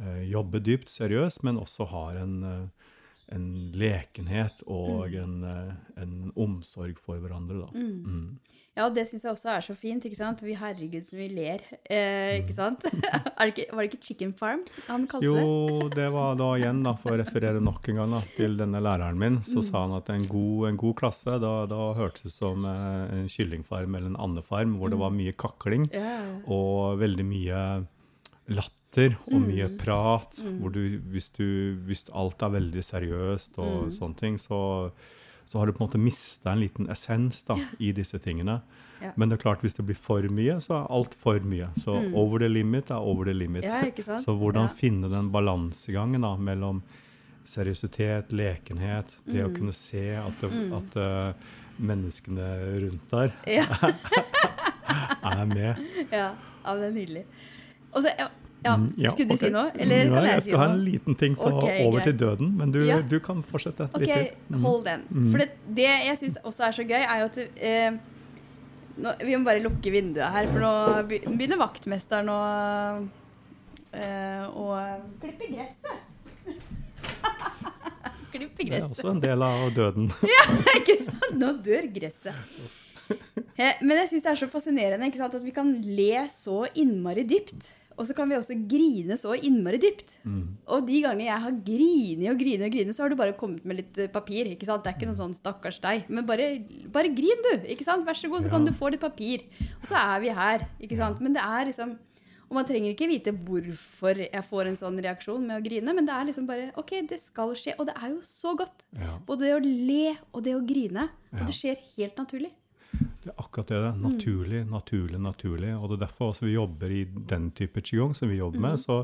eh, 0.00 0.22
jobbe 0.30 0.62
dypt 0.64 0.92
seriøst, 0.92 1.44
men 1.46 1.60
også 1.60 1.88
har 1.92 2.20
en, 2.22 2.36
eh, 2.44 2.94
en 3.36 3.50
lekenhet 3.78 4.64
og 4.66 5.14
en, 5.14 5.42
eh, 5.44 5.74
en 6.02 6.32
omsorg 6.36 6.98
for 6.98 7.20
hverandre. 7.22 7.66
Da. 7.66 7.70
Mm. 7.74 8.38
Ja, 8.78 8.86
det 8.88 9.02
syns 9.08 9.24
jeg 9.26 9.34
også 9.34 9.50
er 9.52 9.64
så 9.66 9.74
fint. 9.76 10.04
ikke 10.06 10.16
sant? 10.16 10.40
Vi 10.46 10.54
herregud 10.56 11.04
som 11.04 11.18
vi 11.18 11.26
ler. 11.28 11.62
Eh, 11.84 12.38
ikke 12.40 12.54
sant? 12.56 12.84
det 12.86 13.48
ikke, 13.50 13.66
var 13.74 13.82
det 13.82 13.90
ikke 13.90 14.06
Chicken 14.06 14.32
Farm 14.38 14.62
han 14.86 15.06
kalte 15.10 15.26
det? 15.26 15.42
Jo, 15.42 15.90
det 15.92 16.06
var 16.14 16.38
da 16.40 16.48
igjen, 16.56 16.82
da, 16.86 16.94
for 17.00 17.12
å 17.12 17.20
referere 17.20 17.60
nok 17.60 17.90
en 17.90 18.00
gang 18.00 18.14
da, 18.16 18.22
til 18.38 18.56
denne 18.60 18.80
læreren 18.80 19.20
min, 19.20 19.40
så 19.44 19.64
sa 19.66 19.84
han 19.84 19.96
at 19.98 20.08
en 20.14 20.24
god, 20.30 20.68
en 20.70 20.80
god 20.80 20.96
klasse, 21.02 21.36
da, 21.42 21.54
da 21.70 21.90
hørtes 21.98 22.30
det 22.30 22.34
som 22.36 22.64
en 22.64 23.28
kyllingfarm 23.30 23.98
eller 23.98 24.14
en 24.14 24.20
andefarm, 24.28 24.78
hvor 24.80 24.94
det 24.94 25.02
var 25.02 25.14
mye 25.18 25.34
kakling. 25.36 25.90
Ja. 25.90 26.18
og 26.50 27.00
veldig 27.02 27.24
mye 27.26 27.60
latter 28.50 29.16
og 29.30 29.40
mye 29.46 29.68
Mm. 29.70 29.78
prat. 29.78 30.40
Hvor 30.60 30.72
du 30.74 30.98
hvis, 31.12 31.28
du, 31.36 31.76
hvis 31.86 32.04
alt 32.12 32.42
er 32.42 32.50
veldig 32.58 32.82
seriøst 32.84 33.58
og 33.58 33.86
Mm. 33.86 33.90
sånne 33.94 34.16
ting, 34.18 34.36
så, 34.38 34.90
så 35.46 35.58
har 35.58 35.66
du 35.66 35.72
på 35.72 35.82
en 35.84 35.88
måte 35.88 35.98
mista 36.02 36.52
en 36.52 36.60
liten 36.60 36.88
essens 36.90 37.42
da, 37.46 37.56
i 37.78 37.92
disse 37.92 38.18
tingene. 38.18 38.60
Ja. 39.00 39.12
Men 39.16 39.28
det 39.30 39.38
er 39.38 39.42
klart, 39.42 39.62
hvis 39.62 39.74
det 39.78 39.86
blir 39.86 39.96
for 39.96 40.20
mye, 40.28 40.58
så 40.60 40.74
er 40.82 40.90
alt 40.92 41.14
for 41.14 41.38
mye. 41.40 41.70
Så 41.80 41.94
over 42.14 42.38
the 42.38 42.48
limit 42.48 42.90
er 42.90 42.96
over 43.00 43.24
the 43.24 43.32
limit. 43.32 43.64
Mm. 43.64 43.92
Ja. 43.96 44.18
Så 44.24 44.34
hvordan 44.36 44.66
Ja. 44.68 44.74
finne 44.76 45.08
den 45.08 45.30
balansegangen 45.32 46.20
da, 46.20 46.36
mellom 46.36 46.82
seriøsitet, 47.46 48.30
lekenhet, 48.30 49.16
det 49.26 49.40
Mm. 49.42 49.48
å 49.50 49.56
kunne 49.56 49.72
se 49.72 50.14
at, 50.16 50.40
det, 50.40 50.72
at 50.72 50.96
uh, 50.96 51.32
menneskene 51.80 52.48
rundt 52.82 53.10
der 53.10 53.32
Ja, 53.46 53.64
er 55.24 55.46
med. 55.46 55.76
ja, 56.12 56.34
ja, 56.64 56.74
det 56.76 56.84
er 56.90 56.94
nydelig. 56.94 57.24
Og 57.92 58.02
så, 58.04 58.12
ja, 58.18 58.28
ja, 58.64 58.74
Mm, 58.76 58.90
skulle 59.08 59.28
du 59.30 59.36
si 59.40 59.48
noe? 59.48 59.70
Eller 59.80 60.10
kan 60.10 60.24
jeg, 60.26 60.32
jeg 60.34 60.42
si 60.42 60.50
skal 60.50 60.60
ha 60.60 60.66
en 60.74 60.82
liten 60.84 61.14
ting 61.16 61.36
for 61.38 61.62
okay, 61.62 61.78
over 61.86 62.02
til 62.04 62.16
døden, 62.20 62.50
men 62.58 62.72
du, 62.74 62.82
Ja. 62.84 62.98
du 63.00 63.16
kan 63.24 63.42
fortsette 63.42 63.86
litt 63.96 64.10
til. 64.12 64.26
Mm. 64.50 64.60
hold 64.66 64.84
den. 64.84 65.06
For 65.30 65.38
det, 65.40 65.48
det 65.78 65.88
jeg 65.88 66.18
syns 66.20 66.36
også 66.44 66.66
er 66.68 66.76
så 66.76 66.84
gøy, 66.84 67.00
er 67.00 67.22
jo 67.22 67.30
at 67.30 67.38
eh, 67.56 67.90
nå, 69.00 69.14
Vi 69.24 69.36
må 69.36 69.44
bare 69.48 69.62
lukke 69.64 69.90
vinduet 69.94 70.28
her, 70.36 70.46
for 70.52 70.60
nå 70.60 70.74
begynner 71.08 71.56
vaktmesteren 71.56 72.28
å 72.28 72.40
eh, 73.96 74.44
å 74.44 74.68
klippe 75.22 75.48
gresset. 75.54 75.96
klippe 78.34 78.68
Det 78.68 78.76
er 78.76 78.86
også 78.86 79.10
en 79.14 79.24
del 79.24 79.42
av 79.42 79.66
døden. 79.74 80.12
ja, 80.34 80.44
ikke 80.76 81.00
sant? 81.06 81.32
Nå 81.40 81.54
dør 81.64 81.88
gresset. 81.96 82.36
Eh, 83.56 83.74
Men 83.82 83.98
jeg 84.04 84.12
syns 84.12 84.22
det 84.24 84.30
er 84.36 84.38
så 84.44 84.48
fascinerende 84.52 85.10
at 85.24 85.42
vi 85.42 85.50
kan 85.54 85.72
le 85.82 86.26
så 86.32 86.66
innmari 86.78 87.24
dypt. 87.24 87.70
Og 88.00 88.08
så 88.08 88.16
kan 88.16 88.30
vi 88.30 88.38
også 88.38 88.56
grine 88.70 89.16
så 89.20 89.34
innmari 89.36 89.78
dypt. 89.82 90.16
Mm. 90.24 90.56
Og 90.72 90.86
de 90.88 91.00
gangene 91.04 91.26
jeg 91.28 91.44
har 91.44 91.56
grinet 91.66 92.30
og 92.32 92.38
grinet 92.40 92.66
og 92.66 92.74
grinet, 92.74 92.96
så 92.96 93.04
har 93.04 93.12
du 93.12 93.18
bare 93.20 93.36
kommet 93.36 93.66
med 93.68 93.82
litt 93.82 93.98
eh, 94.00 94.08
papir. 94.12 94.48
ikke 94.48 94.68
sant? 94.68 94.82
Det 94.84 94.94
er 94.94 94.96
ikke 94.96 95.10
noe 95.10 95.20
sånn 95.20 95.36
'stakkars 95.36 95.80
deg', 95.84 96.08
men 96.08 96.24
bare, 96.26 96.64
bare 96.88 97.12
grin, 97.12 97.44
du. 97.44 97.66
ikke 97.68 97.84
sant? 97.84 98.06
Vær 98.06 98.16
så 98.16 98.30
god, 98.32 98.46
så 98.46 98.52
kan 98.52 98.64
du 98.64 98.72
få 98.72 98.90
litt 98.90 99.04
papir. 99.04 99.44
Og 99.82 99.86
så 99.90 100.00
er 100.00 100.20
vi 100.24 100.32
her. 100.32 100.64
ikke 100.80 100.96
sant? 100.96 101.20
Men 101.20 101.36
det 101.36 101.42
er 101.44 101.66
liksom 101.68 101.98
Og 102.50 102.56
man 102.56 102.66
trenger 102.66 102.90
ikke 102.90 103.06
vite 103.06 103.30
hvorfor 103.30 104.18
jeg 104.18 104.42
får 104.42 104.66
en 104.66 104.74
sånn 104.74 104.96
reaksjon 104.98 105.44
med 105.46 105.60
å 105.60 105.62
grine, 105.62 105.92
men 105.94 106.02
det 106.02 106.10
er 106.10 106.24
liksom 106.26 106.48
bare 106.48 106.72
OK, 106.74 107.06
det 107.06 107.20
skal 107.22 107.54
skje. 107.54 107.76
Og 107.78 107.86
det 107.86 107.94
er 107.94 108.08
jo 108.10 108.18
så 108.26 108.56
godt. 108.58 108.82
Ja, 108.98 109.20
Både 109.22 109.46
det 109.46 109.54
å 109.54 109.60
le 109.62 110.16
og 110.34 110.42
det 110.42 110.56
å 110.56 110.64
grine. 110.66 111.04
Ja. 111.30 111.38
Og 111.38 111.46
det 111.46 111.54
skjer 111.54 111.78
helt 111.94 112.18
naturlig. 112.18 112.50
Det 113.20 113.32
er 113.32 113.42
akkurat 113.42 113.68
det. 113.68 113.80
det. 113.84 113.92
Naturlig, 114.00 114.62
naturlig, 114.70 115.20
naturlig. 115.20 115.74
Og 115.76 115.90
det 115.90 115.98
er 115.98 116.06
derfor 116.06 116.30
også 116.30 116.46
vi 116.46 116.56
jobber 116.56 116.94
i 116.94 117.04
den 117.04 117.50
type 117.56 117.82
qigong 117.84 118.14
som 118.16 118.32
vi 118.32 118.40
jobber 118.40 118.62
med. 118.64 118.80
Så 118.80 119.02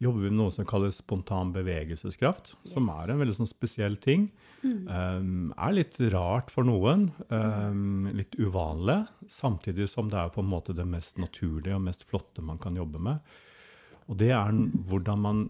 jobber 0.00 0.24
vi 0.24 0.30
med 0.32 0.38
noe 0.40 0.52
som 0.52 0.66
kalles 0.68 1.00
spontan 1.00 1.52
bevegelseskraft, 1.52 2.54
som 2.68 2.88
er 2.92 3.12
en 3.12 3.20
veldig 3.20 3.36
sånn 3.36 3.48
spesiell 3.48 3.98
ting. 4.00 4.30
Um, 4.64 5.52
er 5.56 5.76
litt 5.76 5.96
rart 6.12 6.52
for 6.52 6.68
noen, 6.68 7.10
um, 7.28 8.08
litt 8.16 8.36
uvanlig, 8.40 9.02
samtidig 9.28 9.88
som 9.92 10.08
det 10.12 10.20
er 10.20 10.32
på 10.32 10.44
en 10.44 10.52
måte 10.52 10.76
det 10.76 10.88
mest 10.88 11.20
naturlige 11.20 11.76
og 11.76 11.84
mest 11.84 12.06
flotte 12.08 12.44
man 12.44 12.60
kan 12.60 12.76
jobbe 12.80 13.00
med. 13.10 13.36
Og 14.08 14.16
det 14.20 14.32
er 14.36 14.56
hvordan 14.88 15.20
man 15.24 15.44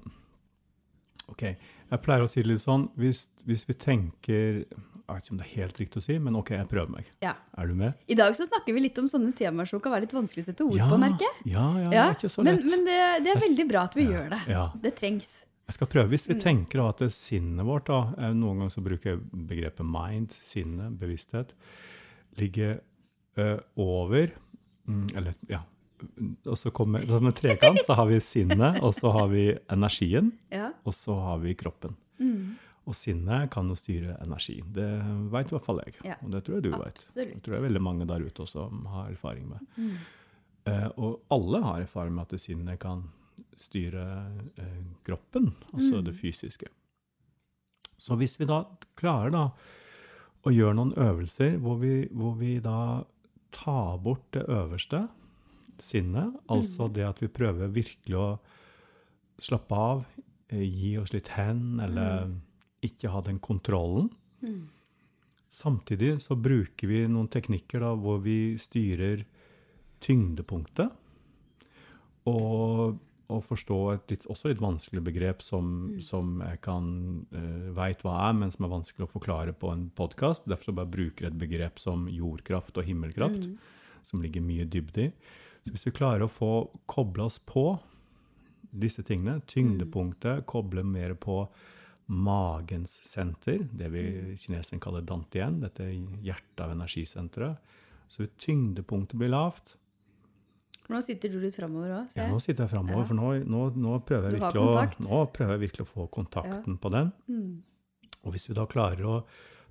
Ok, 1.31 1.43
jeg 1.43 2.01
pleier 2.05 2.23
å 2.25 2.29
si 2.31 2.43
det 2.43 2.49
litt 2.51 2.62
sånn 2.62 2.88
Hvis, 2.99 3.29
hvis 3.47 3.62
vi 3.69 3.75
tenker 3.75 4.64
Jeg 4.64 5.16
vet 5.16 5.25
ikke 5.27 5.33
om 5.35 5.38
det 5.40 5.47
er 5.47 5.55
helt 5.61 5.79
riktig 5.81 6.01
å 6.01 6.05
si, 6.05 6.16
men 6.23 6.37
ok, 6.38 6.51
jeg 6.55 6.69
prøver 6.71 6.90
meg. 6.95 7.07
Ja. 7.23 7.33
Er 7.59 7.66
du 7.71 7.75
med? 7.75 7.95
I 8.07 8.14
dag 8.19 8.35
så 8.38 8.45
snakker 8.47 8.75
vi 8.77 8.81
litt 8.85 8.99
om 9.03 9.09
sånne 9.11 9.33
temaer 9.35 9.66
som 9.66 9.81
kan 9.83 9.90
være 9.95 10.05
litt 10.07 10.14
vanskelig 10.14 10.45
å 10.45 10.49
sette 10.53 10.62
ord 10.66 10.77
ja, 10.79 10.87
på, 10.90 10.99
merker 11.03 11.27
jeg. 11.27 11.51
Ja, 11.55 11.64
ja, 11.83 11.88
det 11.90 11.99
er 12.05 12.14
ikke 12.19 12.31
så 12.31 12.45
lett. 12.47 12.62
men 12.66 12.85
det, 12.87 12.99
det 13.27 13.33
er 13.35 13.40
veldig 13.43 13.66
bra 13.73 13.83
at 13.88 13.97
vi 13.99 14.05
gjør 14.07 14.29
det. 14.37 14.38
Ja. 14.55 14.69
Det 14.85 14.93
trengs. 15.01 15.33
Jeg 15.71 15.75
skal 15.79 15.90
prøve. 15.90 16.11
Hvis 16.14 16.29
vi 16.31 16.35
Mm. 16.38 16.43
tenker 16.45 16.83
at 16.88 16.99
det 17.03 17.11
sinnet 17.14 17.66
vårt 17.66 17.87
da, 17.90 17.99
eh, 18.19 18.33
Noen 18.35 18.59
ganger 18.62 18.71
så 18.75 18.83
bruker 18.87 19.11
jeg 19.16 19.21
begrepet 19.51 19.87
mind, 19.87 20.31
sinne, 20.47 20.90
bevissthet, 20.99 21.55
ligger 22.38 22.79
ø, 23.38 23.49
over 23.79 24.31
mm, 24.87 25.09
Eller, 25.16 25.35
ja. 25.51 25.61
Og 26.47 26.57
så 26.59 26.71
kommer 26.73 27.05
Som 27.07 27.27
en 27.27 27.33
trekant 27.37 27.79
så 27.85 27.95
har 27.99 28.07
vi 28.11 28.21
sinnet, 28.21 28.81
og 28.83 28.95
så 28.97 29.11
har 29.13 29.29
vi 29.29 29.45
energien, 29.69 30.33
Ja. 30.51 30.71
og 30.85 30.93
så 30.95 31.15
har 31.17 31.39
vi 31.39 31.55
kroppen. 31.55 31.97
Mm. 32.21 32.57
Og 32.87 32.95
sinnet 32.97 33.51
kan 33.53 33.69
jo 33.69 33.75
styre 33.77 34.17
energi. 34.25 34.63
Det 34.67 34.87
veit 35.31 35.47
i 35.51 35.55
hvert 35.55 35.65
fall 35.65 35.81
jeg. 35.85 35.95
Ja. 36.05 36.17
Og 36.25 36.31
det 36.33 36.43
tror 36.45 36.55
jeg 36.57 36.63
du 36.65 36.71
veit. 36.71 37.01
Det 37.15 37.43
tror 37.45 37.55
jeg 37.55 37.63
veldig 37.69 37.83
mange 37.83 38.07
der 38.09 38.25
ute 38.25 38.43
også 38.43 38.65
har 38.89 39.11
erfaring 39.13 39.49
med. 39.49 39.61
Mm. 39.77 39.93
Eh, 40.67 40.89
og 40.97 41.21
alle 41.31 41.61
har 41.63 41.81
erfaring 41.85 42.15
med 42.15 42.33
at 42.33 42.41
sinnet 42.41 42.79
kan 42.81 43.05
styre 43.61 44.03
eh, 44.59 44.81
kroppen, 45.05 45.53
altså 45.75 46.01
Mm. 46.01 46.05
det 46.05 46.15
fysiske. 46.17 46.67
Så 47.99 48.17
hvis 48.17 48.39
vi 48.41 48.47
da 48.47 48.65
klarer 48.97 49.31
da 49.31 49.51
å 50.45 50.51
gjøre 50.51 50.75
noen 50.75 50.95
øvelser 50.97 51.59
hvor 51.61 51.77
vi, 51.79 52.07
hvor 52.09 52.35
vi 52.39 52.59
da 52.65 53.05
tar 53.53 53.99
bort 53.99 54.25
det 54.33 54.47
øverste, 54.49 55.09
sinnet, 55.83 56.35
altså 56.49 56.88
Mm. 56.88 56.93
det 56.95 57.05
at 57.09 57.23
vi 57.23 57.29
prøver 57.29 57.73
virkelig 57.73 58.16
å 58.16 58.38
slappe 59.40 59.73
av, 59.73 60.05
eh, 60.51 60.64
gi 60.64 60.97
oss 60.99 61.12
litt 61.12 61.29
hen, 61.29 61.81
eller 61.81 62.31
ikke 62.83 63.11
ha 63.11 63.21
den 63.21 63.38
kontrollen. 63.38 64.11
Mm. 64.43 64.69
Samtidig 65.51 66.21
så 66.23 66.37
bruker 66.38 66.87
vi 66.87 67.07
noen 67.11 67.29
teknikker 67.29 67.81
da, 67.81 67.95
hvor 67.99 68.21
vi 68.23 68.57
styrer 68.57 69.25
tyngdepunktet. 70.01 70.93
Og, 72.31 72.99
og 73.31 73.43
forstå 73.49 73.79
et 73.95 74.12
litt, 74.12 74.27
også 74.31 74.53
litt 74.53 74.62
vanskelig 74.62 75.03
begrep 75.03 75.43
som, 75.43 75.97
som 76.05 76.38
jeg 76.45 76.61
kan 76.62 76.87
uh, 77.35 77.71
veit 77.77 78.05
hva 78.05 78.29
er, 78.29 78.37
men 78.37 78.53
som 78.55 78.66
er 78.66 78.75
vanskelig 78.77 79.09
å 79.09 79.11
forklare 79.11 79.55
på 79.57 79.73
en 79.73 79.88
podkast. 79.97 80.47
Derfor 80.51 80.71
så 80.71 80.77
bare 80.77 80.93
bruker 80.93 81.27
jeg 81.27 81.35
et 81.35 81.40
begrep 81.40 81.83
som 81.83 82.07
jordkraft 82.12 82.79
og 82.79 82.87
himmelkraft, 82.87 83.49
som 84.07 84.23
ligger 84.23 84.45
mye 84.45 84.69
dybde 84.71 85.09
i. 85.09 85.12
Hvis 85.70 85.87
vi 85.87 85.94
klarer 85.94 86.26
å 86.26 86.33
få 86.33 86.52
kobla 86.90 87.28
oss 87.30 87.38
på 87.38 87.78
disse 88.70 89.02
tingene, 89.06 89.40
tyngdepunktet, 89.50 90.44
koble 90.46 90.85
mer 90.87 91.14
på 91.18 91.44
magens 92.11 92.96
senter, 93.06 93.68
det 93.70 93.90
vi 93.92 94.02
kineserne 94.38 94.83
kaller 94.83 95.04
dantien, 95.06 95.61
dette 95.62 95.87
hjertet 96.26 96.64
av 96.64 96.72
energisenteret. 96.74 97.76
Så 98.11 98.24
hvis 98.24 98.35
tyngdepunktet 98.42 99.18
blir 99.18 99.30
lavt 99.30 99.76
nå 100.90 100.98
sitter 101.06 101.30
du 101.30 101.37
litt 101.38 101.54
framover 101.54 101.92
òg, 101.94 102.14
ja, 102.18 102.24
Nå 102.26 102.40
sitter 102.42 102.64
jeg 102.66 102.72
framover, 102.72 103.04
for 103.06 103.14
nå, 103.14 103.28
nå, 103.46 103.61
nå, 103.78 103.92
prøver 104.06 104.35
jeg 104.35 104.42
å, 104.59 104.70
nå 105.06 105.20
prøver 105.30 105.54
jeg 105.54 105.62
virkelig 105.68 105.85
å 105.87 105.90
få 105.92 106.06
kontakten 106.11 106.80
på 106.83 106.90
den. 106.90 107.12
Mm. 107.30 107.52
Og 108.26 108.35
hvis 108.35 108.48
vi 108.50 108.56
da 108.59 108.64
klarer 108.66 109.06
å 109.06 109.20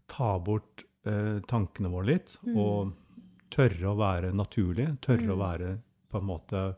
ta 0.09 0.29
bort 0.39 0.85
eh, 1.03 1.41
tankene 1.49 1.91
våre 1.91 2.13
litt, 2.13 2.38
Mm. 2.47 2.55
og 2.55 2.93
tørre 3.51 3.91
å 3.91 3.97
være 3.99 4.31
naturlig, 4.31 4.88
tørre 5.03 5.33
å 5.33 5.39
være 5.41 5.73
på 6.12 6.17
en 6.19 6.26
måte 6.30 6.76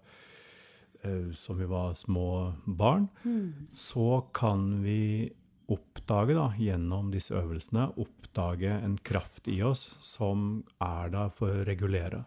eh, 1.04 1.32
som 1.34 1.58
vi 1.58 1.66
var 1.66 1.94
små 1.94 2.54
barn, 2.66 3.08
Mm. 3.26 3.68
så 3.74 4.26
kan 4.34 4.82
vi 4.84 5.32
oppdage 5.72 6.34
da, 6.36 6.50
gjennom 6.60 7.12
disse 7.12 7.32
øvelsene, 7.34 7.94
oppdage 7.98 8.70
en 8.84 8.98
kraft 8.98 9.48
i 9.48 9.62
oss 9.64 9.96
som 10.00 10.64
er 10.82 11.10
der 11.10 11.30
for 11.30 11.48
å 11.62 11.66
regulere. 11.66 12.26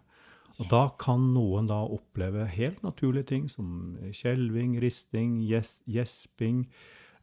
Og 0.58 0.68
da 0.70 0.88
kan 0.98 1.32
noen 1.34 1.66
da 1.66 1.80
oppleve 1.82 2.46
helt 2.46 2.80
naturlige 2.82 3.26
ting 3.26 3.48
som 3.50 3.98
skjelving, 4.14 4.78
risting, 4.80 5.40
gjes- 5.42 5.82
gjesping, 5.86 6.68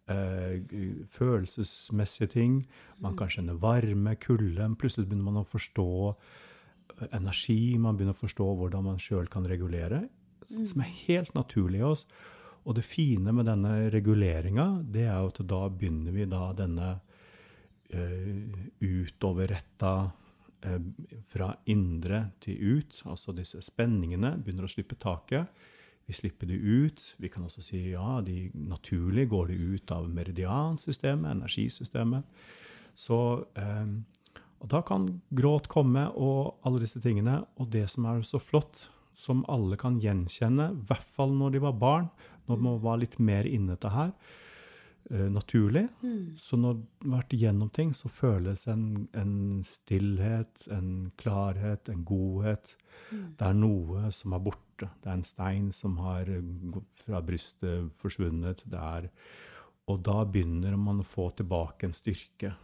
eh, 0.08 0.60
følelsesmessige 1.08 2.28
ting. 2.34 2.67
Man 3.00 3.15
kan 3.17 3.28
kjenne 3.32 3.58
varme, 3.62 4.15
kulde. 4.20 4.67
Plutselig 4.78 5.08
begynner 5.10 5.24
man 5.32 5.44
å 5.44 5.48
forstå 5.48 6.15
energi. 7.12 7.78
Man 7.80 7.98
begynner 7.98 8.16
å 8.18 8.22
forstå 8.22 8.48
hvordan 8.60 8.86
man 8.90 9.02
sjøl 9.02 9.30
kan 9.32 9.48
regulere, 9.50 10.06
som 10.48 10.84
er 10.84 10.94
helt 11.06 11.34
naturlig 11.38 11.82
i 11.82 11.88
oss. 11.88 12.06
Og 12.62 12.78
det 12.78 12.86
fine 12.86 13.34
med 13.34 13.48
denne 13.50 13.90
reguleringa, 13.94 14.68
det 14.86 15.08
er 15.08 15.18
jo 15.18 15.32
at 15.32 15.42
da 15.50 15.62
begynner 15.74 16.14
vi 16.14 16.28
da 16.30 16.44
denne 16.54 16.90
uh, 17.96 18.58
utoverretta 18.86 19.94
uh, 20.06 20.82
fra 21.34 21.50
indre 21.74 22.24
til 22.44 22.78
ut, 22.78 23.02
altså 23.10 23.34
disse 23.34 23.64
spenningene, 23.66 24.36
begynner 24.38 24.70
å 24.70 24.74
slippe 24.76 25.00
taket. 25.02 25.50
Vi 26.06 26.18
slipper 26.18 26.50
de 26.50 26.58
ut. 26.58 27.16
Vi 27.18 27.30
kan 27.32 27.46
også 27.48 27.64
si 27.64 27.82
ja, 27.94 28.20
de 28.26 28.50
naturlig 28.54 29.30
går 29.32 29.54
de 29.54 29.76
ut 29.76 29.92
av 29.96 30.10
meridiansystemet, 30.12 31.38
energisystemet. 31.38 32.42
Så 32.98 33.20
eh, 33.56 33.86
Og 34.62 34.69
da 34.69 34.82
kan 34.86 35.08
gråt 35.34 35.67
komme, 35.71 36.06
og 36.13 36.62
alle 36.67 36.84
disse 36.84 37.02
tingene. 37.02 37.41
Og 37.58 37.71
det 37.74 37.88
som 37.89 38.06
er 38.10 38.21
så 38.28 38.41
flott, 38.41 38.88
som 39.17 39.43
alle 39.52 39.78
kan 39.78 40.00
gjenkjenne, 40.02 40.71
i 40.71 40.86
hvert 40.89 41.10
fall 41.17 41.34
når 41.38 41.56
de 41.56 41.65
var 41.65 41.82
barn, 41.82 42.08
når 42.50 42.63
man 42.65 42.80
var 42.84 43.02
litt 43.02 43.17
mer 43.21 43.47
inne 43.50 43.76
til 43.82 43.93
her, 43.93 44.13
eh, 45.10 45.28
naturlig. 45.34 45.88
Så 46.38 46.58
når 46.58 46.80
man 47.02 47.12
har 47.12 47.21
vært 47.21 47.36
igjennom 47.38 47.69
ting, 47.74 47.93
så 47.97 48.10
føles 48.10 48.67
en, 48.67 49.08
en 49.17 49.63
stillhet, 49.67 50.67
en 50.69 51.12
klarhet, 51.17 51.89
en 51.89 52.06
godhet. 52.06 52.76
Det 53.12 53.47
er 53.47 53.58
noe 53.58 54.10
som 54.13 54.34
er 54.38 54.43
borte. 54.45 54.89
Det 55.02 55.10
er 55.10 55.17
en 55.17 55.28
stein 55.28 55.71
som 55.71 55.97
har 56.02 56.30
gått 56.74 57.06
fra 57.06 57.21
brystet 57.21 57.93
forsvunnet. 57.97 58.65
Er, 58.74 59.10
og 59.89 60.02
da 60.06 60.21
begynner 60.26 60.78
man 60.78 61.02
å 61.02 61.08
få 61.08 61.30
tilbake 61.38 61.89
en 61.89 61.97
styrke. 61.97 62.56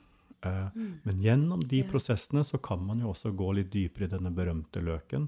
Eh, 0.45 0.67
Men 1.04 1.21
gjennom 1.21 1.60
de 1.67 1.78
Ja. 1.82 1.88
prosessene 1.89 2.43
så 2.45 2.62
kan 2.62 2.86
man 2.86 3.00
jo 3.00 3.08
også 3.12 3.32
gå 3.36 3.56
litt 3.56 3.71
dypere 3.71 4.04
i 4.06 4.08
denne 4.08 4.30
berømte 4.34 4.82
løken. 4.84 5.28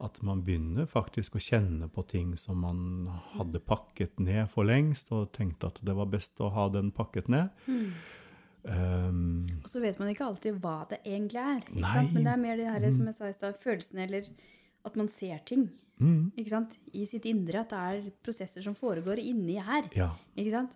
At 0.00 0.22
man 0.22 0.42
begynner 0.42 0.86
faktisk 0.86 1.36
å 1.36 1.40
kjenne 1.40 1.88
på 1.88 2.06
ting 2.06 2.36
som 2.36 2.58
man 2.60 3.06
hadde 3.36 3.60
pakket 3.60 4.18
ned 4.20 4.50
for 4.50 4.64
lengst, 4.64 5.12
og 5.12 5.32
tenkte 5.32 5.66
at 5.70 5.78
det 5.82 5.94
var 5.94 6.06
best 6.06 6.36
å 6.40 6.50
ha 6.52 6.68
den 6.68 6.90
pakket 6.90 7.28
ned. 7.28 7.50
Um, 8.66 9.46
Og 9.62 9.68
så 9.68 9.80
vet 9.82 9.98
man 10.00 10.08
ikke 10.08 10.24
alltid 10.24 10.56
hva 10.62 10.88
det 10.88 11.02
egentlig 11.04 11.40
er. 11.42 11.60
Ikke 11.68 11.92
sant? 11.92 12.12
Men 12.16 12.24
det 12.24 12.32
er 12.32 12.40
mer 12.40 12.56
det 12.56 12.66
her, 12.72 12.90
som 12.96 13.06
jeg 13.10 13.14
sa 13.18 13.28
i 13.28 13.32
stad, 13.36 13.58
følelsene 13.60 14.06
eller 14.06 14.28
at 14.86 14.96
man 14.96 15.08
ser 15.08 15.38
ting 15.44 15.66
mm, 16.00 16.32
i 16.94 17.04
sitt 17.06 17.26
indre. 17.28 17.60
At 17.60 17.68
det 17.74 17.78
er 17.78 18.10
prosesser 18.24 18.64
som 18.64 18.74
foregår 18.74 19.20
inni 19.20 19.58
her. 19.60 19.88
ja. 19.94 20.10
Ikke 20.36 20.50
sant? 20.50 20.72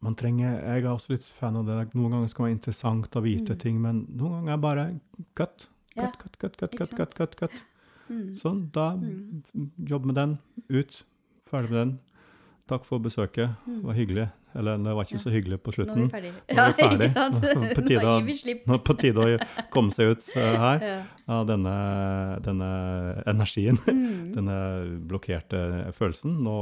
Man 0.00 0.14
trenger, 0.14 0.60
Jeg 0.62 0.84
er 0.84 0.90
også 0.92 1.12
litt 1.12 1.24
fan 1.24 1.56
av 1.58 1.66
det. 1.66 1.78
Noen 1.98 2.12
ganger 2.14 2.28
skal 2.30 2.44
det 2.44 2.48
være 2.48 2.56
interessant 2.58 3.16
å 3.18 3.22
vite 3.24 3.56
ting, 3.58 3.80
men 3.82 4.04
noen 4.14 4.36
ganger 4.38 4.52
er 4.54 4.62
bare 4.62 4.86
cut. 5.34 5.66
Cut, 5.88 5.96
Ja, 5.96 6.10
Cut, 6.14 6.38
cut, 6.38 6.56
cut, 6.56 6.76
cut, 6.78 6.94
cut, 6.94 7.14
cut, 7.18 7.36
cut. 7.40 7.56
Mm. 8.08 8.36
Sånn, 8.38 8.60
da 8.72 8.92
jobb 9.90 10.06
med 10.06 10.14
den. 10.14 10.36
Ut. 10.70 11.02
Ferdig 11.50 11.70
med 11.72 11.78
den. 11.80 11.98
Takk 12.68 12.84
for 12.84 13.00
besøket. 13.00 13.54
Det 13.64 13.78
var 13.86 13.96
hyggelig. 13.96 14.26
Eller 14.58 14.76
det 14.80 14.92
var 14.96 15.04
ikke 15.06 15.16
Mm. 15.16 15.20
Ja. 15.20 15.24
så 15.24 15.30
hyggelig 15.32 15.58
på 15.62 15.70
Nå 15.70 15.72
er 15.72 15.76
slutten. 15.76 15.96
vi. 15.96 16.30
Nå 16.54 16.62
er 16.62 16.72
vi 16.72 16.82
ferdig. 16.82 17.08
Nå 17.14 17.22
er 17.22 17.30
det 17.68 17.76
på 17.78 17.82
tide 17.86 18.02
Nå 18.04 18.14
gir 18.18 18.26
vi 18.26 18.34
slipp. 18.36 18.66
Nå 18.68 18.74
er 18.74 18.82
på 18.88 18.96
tide 19.00 19.24
å 19.24 19.38
komme 19.72 19.90
seg 19.94 20.10
ut 20.12 20.28
eh, 20.36 20.56
her 20.64 20.84
Ja. 20.84 20.96
av 21.38 21.46
denne, 21.48 21.74
denne 22.44 22.68
energien. 23.26 23.78
Mm. 23.88 24.32
Denne 24.36 24.58
blokkerte 25.08 25.62
følelsen. 25.96 26.34
Nå, 26.44 26.56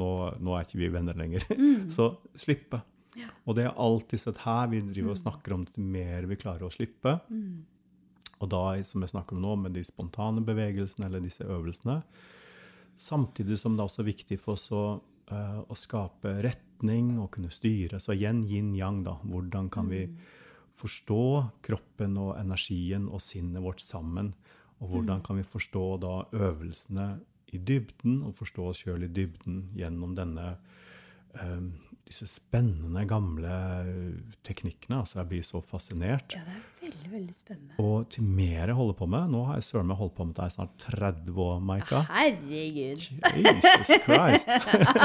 nå, 0.00 0.10
nå 0.40 0.56
er 0.56 0.64
ikke 0.64 0.80
vi 0.80 0.88
venner 0.88 1.14
lenger. 1.20 1.44
Mm. 1.52 1.90
Så 1.96 2.14
slippe. 2.34 2.80
Ja. 3.18 3.26
Og 3.44 3.56
det 3.58 3.66
er 3.66 3.76
alltid 3.76 4.20
sett 4.22 4.38
her. 4.46 4.68
Vi 4.72 4.80
driver 4.80 5.10
og 5.12 5.20
snakker 5.20 5.52
om 5.58 5.64
det 5.68 5.76
mer 5.84 6.24
vi 6.30 6.36
klarer 6.40 6.64
å 6.68 6.72
slippe. 6.72 7.18
Mm. 7.28 7.64
Og 8.40 8.48
da, 8.48 8.64
som 8.88 9.02
jeg 9.04 9.10
snakker 9.12 9.36
om 9.36 9.42
nå, 9.44 9.56
med 9.66 9.74
de 9.76 9.82
spontane 9.84 10.40
bevegelsene 10.46 11.10
eller 11.10 11.20
disse 11.20 11.44
øvelsene. 11.44 12.00
Samtidig 13.00 13.56
som 13.58 13.76
det 13.76 13.80
er 13.82 13.88
også 13.88 14.04
viktig 14.04 14.38
for 14.40 14.56
oss 14.58 14.66
å, 14.76 14.80
eh, 15.30 15.58
å 15.62 15.78
skape 15.78 16.36
retning 16.44 17.16
og 17.20 17.32
kunne 17.36 17.52
styre. 17.54 18.00
Så 18.00 18.14
igjen 18.16 18.44
yin-yang, 18.48 19.02
da. 19.06 19.16
Hvordan 19.24 19.70
kan 19.72 19.90
vi 19.90 20.04
forstå 20.80 21.24
kroppen 21.66 22.16
og 22.20 22.36
energien 22.40 23.08
og 23.08 23.22
sinnet 23.24 23.62
vårt 23.64 23.82
sammen? 23.84 24.34
Og 24.80 24.94
hvordan 24.94 25.20
kan 25.24 25.36
vi 25.36 25.44
forstå 25.44 25.84
da 26.00 26.14
øvelsene 26.32 27.08
i 27.52 27.58
dybden, 27.58 28.22
og 28.24 28.36
forstå 28.38 28.66
oss 28.70 28.82
sjøl 28.84 29.04
i 29.04 29.12
dybden 29.12 29.64
gjennom 29.76 30.14
denne 30.16 30.54
eh, 31.34 31.66
disse 32.08 32.26
spennende, 32.26 33.04
gamle 33.06 33.50
teknikkene. 34.46 34.98
Altså, 35.02 35.20
jeg 35.20 35.28
blir 35.30 35.42
så 35.46 35.60
fascinert. 35.62 36.34
ja, 36.34 36.40
det 36.42 36.56
er 36.56 36.90
veldig, 36.90 37.10
veldig 37.12 37.34
spennende. 37.36 37.74
Og 37.78 38.08
til 38.10 38.24
mer 38.26 38.66
jeg 38.72 38.74
holder 38.78 38.96
på 38.98 39.06
med 39.12 39.30
Nå 39.30 39.44
har 39.46 39.54
jeg 39.60 39.66
søren 39.68 39.86
meg 39.92 39.96
holdt 40.00 40.14
på 40.16 40.26
med 40.26 40.34
deg 40.40 40.46
i 40.50 40.54
snart 40.56 40.74
30 40.88 41.38
år, 41.46 41.60
Maika. 41.62 42.00
Herregud. 42.10 43.06
Jesus 43.36 43.92
Christ! 44.06 44.48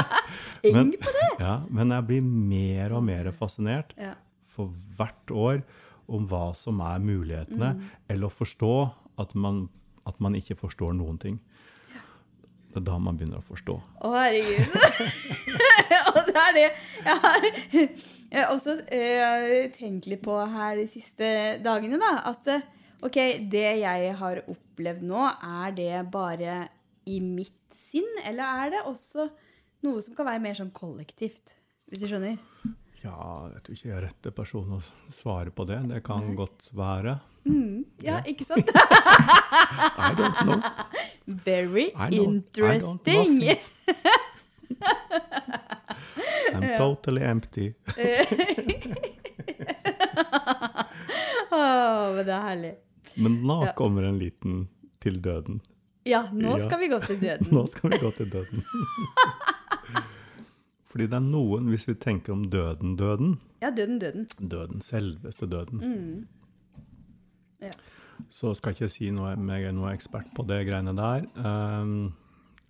Tenk 0.62 0.74
Men- 0.74 0.92
på 0.98 1.14
det! 1.18 1.30
Ja, 1.40 1.54
men 1.70 1.94
jeg 1.94 2.06
blir 2.10 2.22
mer 2.26 2.92
og 2.98 3.04
mer 3.06 3.30
fascinert 3.32 3.94
Ja. 4.00 4.14
for 4.56 4.72
hvert 4.98 5.30
år 5.30 5.62
om 6.08 6.26
hva 6.30 6.54
som 6.54 6.80
er 6.80 6.98
mulighetene, 7.02 7.74
Mm. 7.76 7.82
eller 8.08 8.26
å 8.28 8.34
forstå 8.34 8.72
at 9.18 9.34
man, 9.34 9.68
at 10.06 10.18
man 10.20 10.34
ikke 10.34 10.54
forstår 10.58 10.92
noen 10.94 11.18
ting. 11.18 11.38
Det 12.72 12.82
er 12.82 12.92
da 12.92 12.98
man 12.98 13.16
begynner 13.16 13.38
å 13.40 13.46
forstå. 13.46 13.74
Å, 14.04 14.10
herregud. 14.12 14.68
og 16.14 16.20
det 16.28 16.36
er 16.42 16.52
det 16.56 16.66
jeg 17.06 17.16
har, 17.24 17.40
jeg 18.32 18.44
også 18.52 18.72
eh, 18.94 19.70
tenkt 19.74 20.06
litt 20.10 20.22
på 20.24 20.34
her 20.52 20.72
de 20.80 20.86
siste 20.90 21.26
dagene. 21.64 21.98
da, 22.02 22.12
At 22.32 22.44
eh, 22.52 22.64
ok, 23.06 23.18
det 23.52 23.66
jeg 23.82 24.00
har 24.22 24.36
opplevd 24.50 25.02
nå, 25.06 25.22
er 25.42 25.68
det 25.76 25.92
bare 26.14 26.54
i 27.06 27.20
mitt 27.22 27.62
sinn? 27.76 28.08
Eller 28.26 28.44
er 28.64 28.68
det 28.76 28.82
også 28.90 29.28
noe 29.86 29.98
som 30.02 30.16
kan 30.18 30.26
være 30.26 30.42
mer 30.42 30.56
sånn 30.58 30.72
kollektivt? 30.74 31.54
Hvis 31.86 32.00
du 32.02 32.08
skjønner? 32.10 32.34
Ja, 33.04 33.14
jeg 33.52 33.60
tror 33.62 33.74
ikke 33.76 33.88
jeg 33.92 33.96
er 34.00 34.06
rette 34.08 34.30
person 34.34 34.72
å 34.74 34.80
svare 35.14 35.50
på 35.54 35.62
det. 35.68 35.78
Det 35.92 36.00
kan 36.06 36.32
godt 36.38 36.62
være. 36.74 37.12
Ja, 38.02 38.18
ikke 38.26 38.42
sant? 38.48 38.66
I 38.74 40.10
don't 40.18 40.34
know. 40.42 40.58
Very 41.46 41.86
I 41.94 42.10
don't- 42.10 42.58
I 42.58 42.82
don't 42.82 42.98
interesting. 43.06 43.46
I'm 46.54 46.78
totally 46.78 47.22
empty. 47.22 47.72
oh, 51.50 52.14
men 52.16 52.26
det 52.26 52.34
er 52.34 52.42
herlig. 52.48 52.74
Men 53.16 53.38
nå 53.46 53.60
Ja. 53.66 53.72
kommer 53.76 54.02
en 54.08 54.18
liten 54.18 54.68
til 55.00 55.20
døden. 55.22 55.60
Ja, 56.06 56.24
nå 56.32 56.56
Ja. 56.58 56.66
skal 56.68 56.80
vi 56.80 56.88
gå 56.88 56.98
til 57.00 57.20
døden. 57.20 57.46
Nå 57.52 57.66
skal 57.66 57.90
vi 57.90 57.98
gå 57.98 58.10
til 58.16 58.30
døden. 58.30 58.62
Fordi 60.90 61.06
det 61.06 61.14
er 61.18 61.20
noen, 61.20 61.66
hvis 61.68 61.88
vi 61.88 61.94
tenker 61.94 62.32
om 62.32 62.44
døden, 62.50 62.96
døden, 62.96 63.40
Ja, 63.62 63.70
døden, 63.70 63.98
døden. 63.98 64.26
døden, 64.48 64.80
selveste 64.80 65.46
døden, 65.46 65.78
Mm. 65.80 66.26
Ja. 67.60 67.70
så 68.30 68.54
skal 68.54 68.72
ikke 68.72 68.82
jeg 68.84 68.90
si 68.90 69.10
noe, 69.10 69.28
jeg 69.36 69.64
er 69.64 69.72
noe 69.72 69.92
ekspert 69.92 70.26
på 70.34 70.42
det 70.46 70.66
greiene 70.68 70.96
der. 70.96 71.20
Um, 71.36 72.12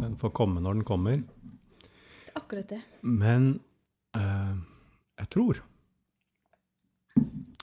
den 0.00 0.16
får 0.16 0.28
komme 0.32 0.60
når 0.60 0.72
den 0.72 0.84
kommer. 0.84 1.22
Akkurat 2.36 2.68
det. 2.68 2.82
Men 3.00 3.54
eh, 4.16 4.54
jeg 5.22 5.32
tror 5.32 5.62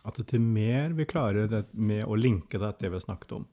at 0.04 0.20
til 0.28 0.42
mer 0.44 0.92
vi 0.98 1.06
klarer 1.08 1.48
det 1.48 1.64
med 1.72 2.04
å 2.04 2.18
linke 2.20 2.60
det 2.60 2.74
til 2.76 2.88
det 2.88 2.92
vi 2.92 3.00
har 3.00 3.06
snakket 3.06 3.38
om 3.38 3.46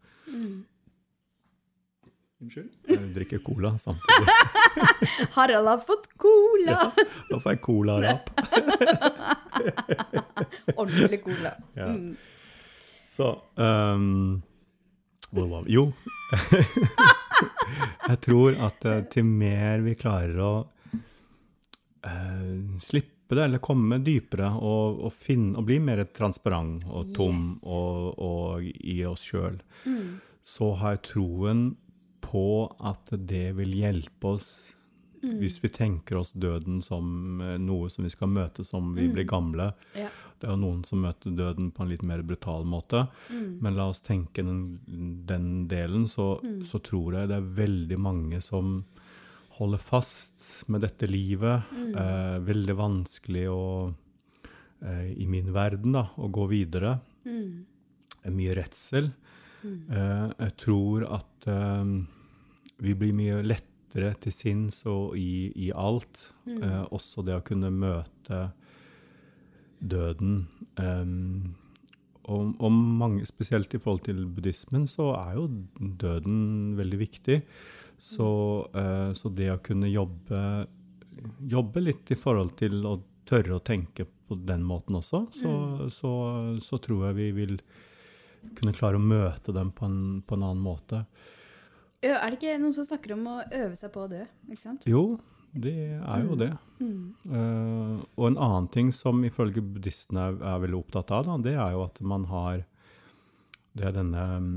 Unnskyld? 2.41 2.71
Jeg 2.89 3.11
drikker 3.13 3.43
cola 3.45 3.75
samtidig. 3.77 4.33
Harald 5.35 5.69
har 5.69 5.83
fått 5.85 6.07
cola! 6.17 6.73
Ja, 6.73 6.87
da 7.29 7.41
får 7.43 7.53
jeg 7.53 7.61
cola-rapp. 7.67 8.31
Ordentlig 10.81 11.21
cola. 11.27 11.53
Ja. 11.77 11.91
Mm. 11.93 12.15
Så 13.11 13.29
um? 13.61 14.41
Jo. 15.69 15.85
jeg 18.09 18.19
tror 18.25 18.57
at 18.71 18.89
eh, 18.89 19.05
til 19.13 19.29
mer 19.29 19.85
vi 19.85 19.93
klarer 20.01 20.41
å 20.41 20.53
eh, 22.05 22.79
slippe 22.81 23.35
det, 23.37 23.45
eller 23.45 23.59
komme 23.63 23.99
dypere 24.03 24.49
og, 24.59 25.01
og, 25.07 25.13
finne, 25.13 25.57
og 25.59 25.67
bli 25.69 25.79
mer 25.79 26.03
transparent 26.17 26.85
og 26.91 27.13
tom 27.15 27.39
Yes. 27.39 27.61
og, 27.63 28.19
og 28.19 28.63
i 28.85 29.05
oss 29.07 29.23
sjøl, 29.31 29.61
Mm. 29.87 30.19
så 30.43 30.75
har 30.77 30.97
jeg 30.97 31.03
troen 31.13 31.77
på 32.21 32.43
at 32.81 33.11
det 33.27 33.55
vil 33.57 33.73
hjelpe 33.73 34.25
oss 34.37 34.75
Mm. 35.23 35.35
hvis 35.39 35.59
vi 35.61 35.69
tenker 35.69 36.17
oss 36.17 36.31
døden 36.33 36.79
som 36.83 37.41
eh, 37.45 37.59
noe 37.61 37.91
som 37.93 38.05
vi 38.07 38.09
skal 38.11 38.29
møte 38.33 38.65
som 38.65 38.95
vi 38.97 39.07
blir 39.13 39.27
gamle. 39.29 39.75
Ja. 39.95 40.09
Det 40.41 40.47
er 40.49 40.55
jo 40.55 40.63
noen 40.63 40.79
som 40.89 41.03
møter 41.05 41.35
døden 41.37 41.71
på 41.77 41.83
en 41.83 41.91
litt 41.91 42.03
mer 42.03 42.23
brutal 42.25 42.65
måte. 42.65 43.03
Mm. 43.29 43.59
Men 43.61 43.77
la 43.77 43.91
oss 43.93 44.01
tenke 44.01 44.41
den, 44.43 44.79
den 45.29 45.69
delen, 45.69 46.07
så, 46.09 46.41
så 46.65 46.81
tror 46.81 47.19
jeg 47.19 47.29
det 47.29 47.37
er 47.37 47.51
veldig 47.67 47.99
mange 48.01 48.41
som 48.41 48.87
holde 49.61 49.81
fast 49.83 50.45
med 50.73 50.85
dette 50.87 51.09
livet. 51.11 51.69
Eh, 51.77 52.37
veldig 52.47 52.77
vanskelig 52.79 53.47
å 53.53 53.65
eh, 54.81 55.11
I 55.21 55.27
min 55.29 55.53
verden, 55.55 55.95
da, 55.99 56.09
å 56.17 56.31
gå 56.33 56.47
videre. 56.51 56.99
Mm. 57.29 57.67
Mye 58.37 58.57
redsel. 58.57 59.13
Eh, 59.65 60.29
jeg 60.41 60.57
tror 60.61 61.05
at 61.19 61.49
eh, 61.51 61.93
vi 62.81 62.97
blir 62.97 63.17
mye 63.17 63.41
lettere 63.45 64.15
til 64.23 64.33
sinns 64.33 64.83
og 64.89 65.17
i, 65.19 65.51
i 65.67 65.71
alt. 65.77 66.31
Eh, 66.49 66.85
også 66.89 67.25
det 67.27 67.37
å 67.37 67.45
kunne 67.45 67.73
møte 67.75 68.47
døden. 69.81 70.47
Og, 72.31 72.51
og 72.61 72.73
mange, 72.73 73.25
spesielt 73.27 73.73
i 73.75 73.81
forhold 73.81 74.05
til 74.07 74.27
buddhismen, 74.29 74.85
så 74.89 75.11
er 75.17 75.39
jo 75.39 75.47
døden 76.01 76.77
veldig 76.79 76.99
viktig. 77.01 77.41
Så, 78.01 78.31
eh, 78.75 79.13
så 79.13 79.29
det 79.29 79.51
å 79.53 79.61
kunne 79.61 79.91
jobbe, 79.91 80.41
jobbe 81.45 81.83
litt 81.85 82.11
i 82.15 82.17
forhold 82.17 82.55
til 82.57 82.81
å 82.89 82.95
tørre 83.29 83.59
å 83.59 83.63
tenke 83.63 84.07
på 84.09 84.39
den 84.49 84.63
måten 84.65 84.97
også, 84.97 85.27
så, 85.35 85.53
så, 85.93 86.13
så 86.65 86.79
tror 86.83 87.11
jeg 87.11 87.19
vi 87.19 87.29
vil 87.37 87.59
kunne 88.57 88.73
klare 88.73 88.97
å 88.97 89.03
møte 89.05 89.53
dem 89.53 89.73
på 89.77 89.85
en, 89.85 90.01
på 90.25 90.39
en 90.39 90.47
annen 90.49 90.65
måte. 90.65 91.03
Er 92.01 92.31
det 92.31 92.39
ikke 92.39 92.57
noen 92.63 92.73
som 92.73 92.87
snakker 92.89 93.13
om 93.19 93.27
å 93.29 93.37
øve 93.45 93.75
seg 93.77 93.93
på 93.93 94.07
å 94.07 94.09
dø? 94.09 94.23
Ikke 94.49 94.63
sant? 94.63 94.87
Jo, 94.89 95.19
det 95.53 95.77
er 95.99 96.25
jo 96.25 96.39
det. 96.41 96.55
Mm. 96.81 97.05
Uh, 97.27 98.01
og 98.17 98.31
en 98.31 98.41
annen 98.41 98.71
ting 98.73 98.95
som 98.97 99.21
ifølge 99.27 99.61
buddhistene 99.61 100.31
er, 100.31 100.41
er 100.55 100.63
veldig 100.65 100.81
opptatt 100.81 101.13
av, 101.13 101.27
da, 101.29 101.37
det 101.45 101.57
er 101.59 101.77
jo 101.77 101.85
at 101.85 102.01
man 102.01 102.25
har 102.31 102.65
Det 103.77 103.85
er 103.87 103.93
denne 103.95 104.23
mm, 104.43 104.55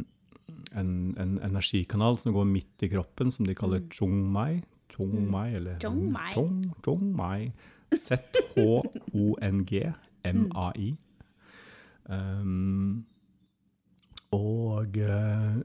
en, 0.76 1.16
en 1.18 1.40
energikanal 1.44 2.18
som 2.18 2.34
går 2.34 2.46
midt 2.46 2.84
i 2.84 2.90
kroppen, 2.90 3.32
som 3.32 3.46
de 3.46 3.56
kaller 3.56 3.80
Mm. 3.80 3.90
chung 3.90 4.32
mai. 4.32 4.64
Chung 4.90 5.12
Mm. 5.12 5.32
mai, 5.32 5.54
eller 5.56 5.80
Chung 5.80 6.12
mai. 6.12 6.32
Chung, 6.34 6.72
chung 6.84 7.16
mai. 7.16 7.52
Z-H-O-N-G 7.94 9.94
M-A-I. 10.24 10.98
Um, 12.10 13.06
og 14.34 14.98
uh, 14.98 15.62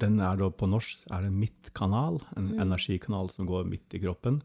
den 0.00 0.20
er 0.24 0.36
da 0.40 0.48
på 0.50 0.66
norsk 0.70 1.04
er 1.12 1.22
det 1.26 1.32
midtkanal, 1.32 2.20
en 2.36 2.48
Mm. 2.48 2.60
energikanal 2.62 3.28
som 3.30 3.46
går 3.46 3.64
midt 3.68 3.94
i 3.94 3.98
kroppen. 4.00 4.42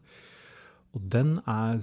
Og 0.94 1.00
den 1.10 1.36
er 1.46 1.80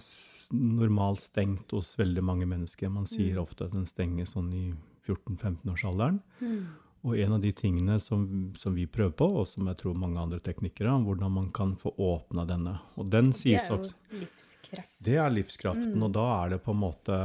normalt 0.51 1.21
stengt 1.21 1.71
hos 1.71 1.95
veldig 1.97 2.23
mange 2.23 2.45
mennesker. 2.45 2.89
Man 2.89 3.05
sier 3.05 3.35
Mm. 3.35 3.41
ofte 3.43 3.65
at 3.65 3.71
den 3.71 3.85
stenger 3.85 4.25
sånn 4.25 4.53
i 4.53 4.73
14-15-årsalderen. 5.07 6.19
Mm. 6.41 6.65
Og 7.03 7.17
en 7.19 7.33
av 7.35 7.41
de 7.43 7.51
tingene 7.51 7.97
som, 7.99 8.53
som 8.55 8.73
vi 8.75 8.85
prøver 8.87 9.11
på, 9.19 9.25
og 9.41 9.47
som 9.47 9.67
jeg 9.67 9.75
tror 9.81 9.97
mange 9.99 10.21
andre 10.21 10.39
teknikere, 10.39 10.87
er 10.93 11.03
hvordan 11.03 11.31
man 11.35 11.49
kan 11.51 11.73
få 11.75 11.91
åpna 11.99 12.45
denne. 12.47 12.77
Og 12.95 13.09
den 13.11 13.31
Det 13.31 13.57
er 13.57 13.67
jo 13.67 13.75
også 13.77 13.93
livskraft. 14.21 14.93
Det 15.03 15.17
er 15.19 15.29
livskraften, 15.29 15.95
Mm. 15.97 16.03
og 16.03 16.11
da 16.15 16.23
er 16.45 16.49
det 16.55 16.63
på 16.63 16.71
en 16.71 16.79
måte 16.79 17.17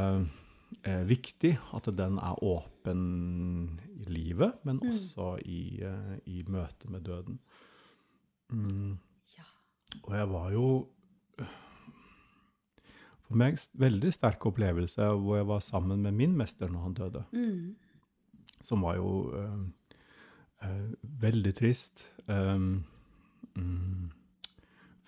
eh, 0.85 1.05
viktig 1.09 1.59
at 1.73 1.85
den 1.97 2.19
er 2.19 2.35
åpen 2.43 3.79
i 4.01 4.05
livet, 4.11 4.59
men 4.65 4.81
Mm. 4.81 4.91
også 4.91 5.39
i, 5.47 5.81
eh, 5.83 6.19
i 6.27 6.43
møte 6.49 6.91
med 6.91 7.05
døden. 7.05 7.39
Mm. 8.53 8.99
Ja. 9.39 9.45
Og 10.05 10.13
jeg 10.15 10.29
var 10.29 10.51
jo 10.53 10.87
For 13.29 13.37
meg 13.37 13.59
veldig 13.77 14.11
sterk 14.15 14.41
opplevelse 14.49 15.05
hvor 15.21 15.37
jeg 15.37 15.47
var 15.47 15.61
sammen 15.61 16.01
med 16.03 16.15
min 16.15 16.37
mester 16.37 16.67
når 16.73 16.81
han 16.87 16.95
døde. 16.95 17.25
Mm. 17.33 17.77
Som 18.65 18.83
var 18.87 18.97
jo 18.99 19.11
eh, 19.39 19.59
eh, 20.67 20.89
veldig 21.23 21.55
trist. 21.57 22.05
Um, 22.27 22.85
mm, 23.57 24.11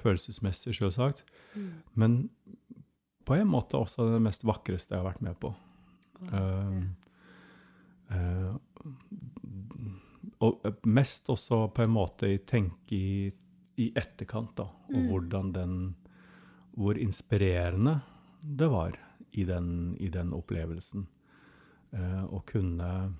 følelsesmessig, 0.01 0.75
selvsagt. 0.79 1.25
Mm. 1.55 1.71
Men 1.95 2.31
på 3.27 3.37
en 3.37 3.51
måte 3.51 3.79
også 3.79 4.09
det 4.15 4.23
mest 4.25 4.47
vakreste 4.49 4.95
jeg 4.95 5.03
har 5.03 5.11
vært 5.11 5.25
med 5.27 5.37
på. 5.43 5.53
Okay. 6.21 6.39
Uh, 6.39 6.83
uh, 8.15 8.55
og 10.41 10.65
mest 10.89 11.29
også 11.33 11.67
på 11.75 11.85
en 11.85 11.93
måte 11.93 12.29
i 12.33 12.39
tenke 12.49 12.97
i, 12.97 13.31
i 13.81 13.91
etterkant, 13.97 14.55
da. 14.57 14.69
Og 14.93 14.97
Mm. 14.97 15.09
hvordan 15.09 15.53
den 15.53 15.97
Hvor 16.71 16.97
inspirerende 16.97 18.01
det 18.41 18.71
var 18.71 18.97
i 19.33 19.45
den, 19.45 19.97
i 20.01 20.09
den 20.09 20.33
opplevelsen. 20.33 21.07
Uh, 21.93 22.25
å 22.25 22.43
kunne 22.47 23.15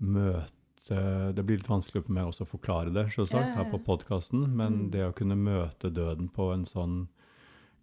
møte 0.00 0.48
Det 1.34 1.44
blir 1.44 1.58
litt 1.58 1.68
vanskelig 1.68 2.04
for 2.06 2.12
meg 2.16 2.24
også 2.30 2.46
å 2.46 2.48
forklare 2.48 2.90
det, 2.94 3.10
selvsagt, 3.12 3.56
her 3.58 3.64
på 3.68 3.76
podkasten, 3.84 4.46
men 4.56 4.72
Mm. 4.86 4.90
det 4.90 5.02
å 5.04 5.12
kunne 5.12 5.36
møte 5.36 5.90
døden 5.92 6.30
på 6.32 6.46
en 6.54 6.64
sånn 6.64 7.08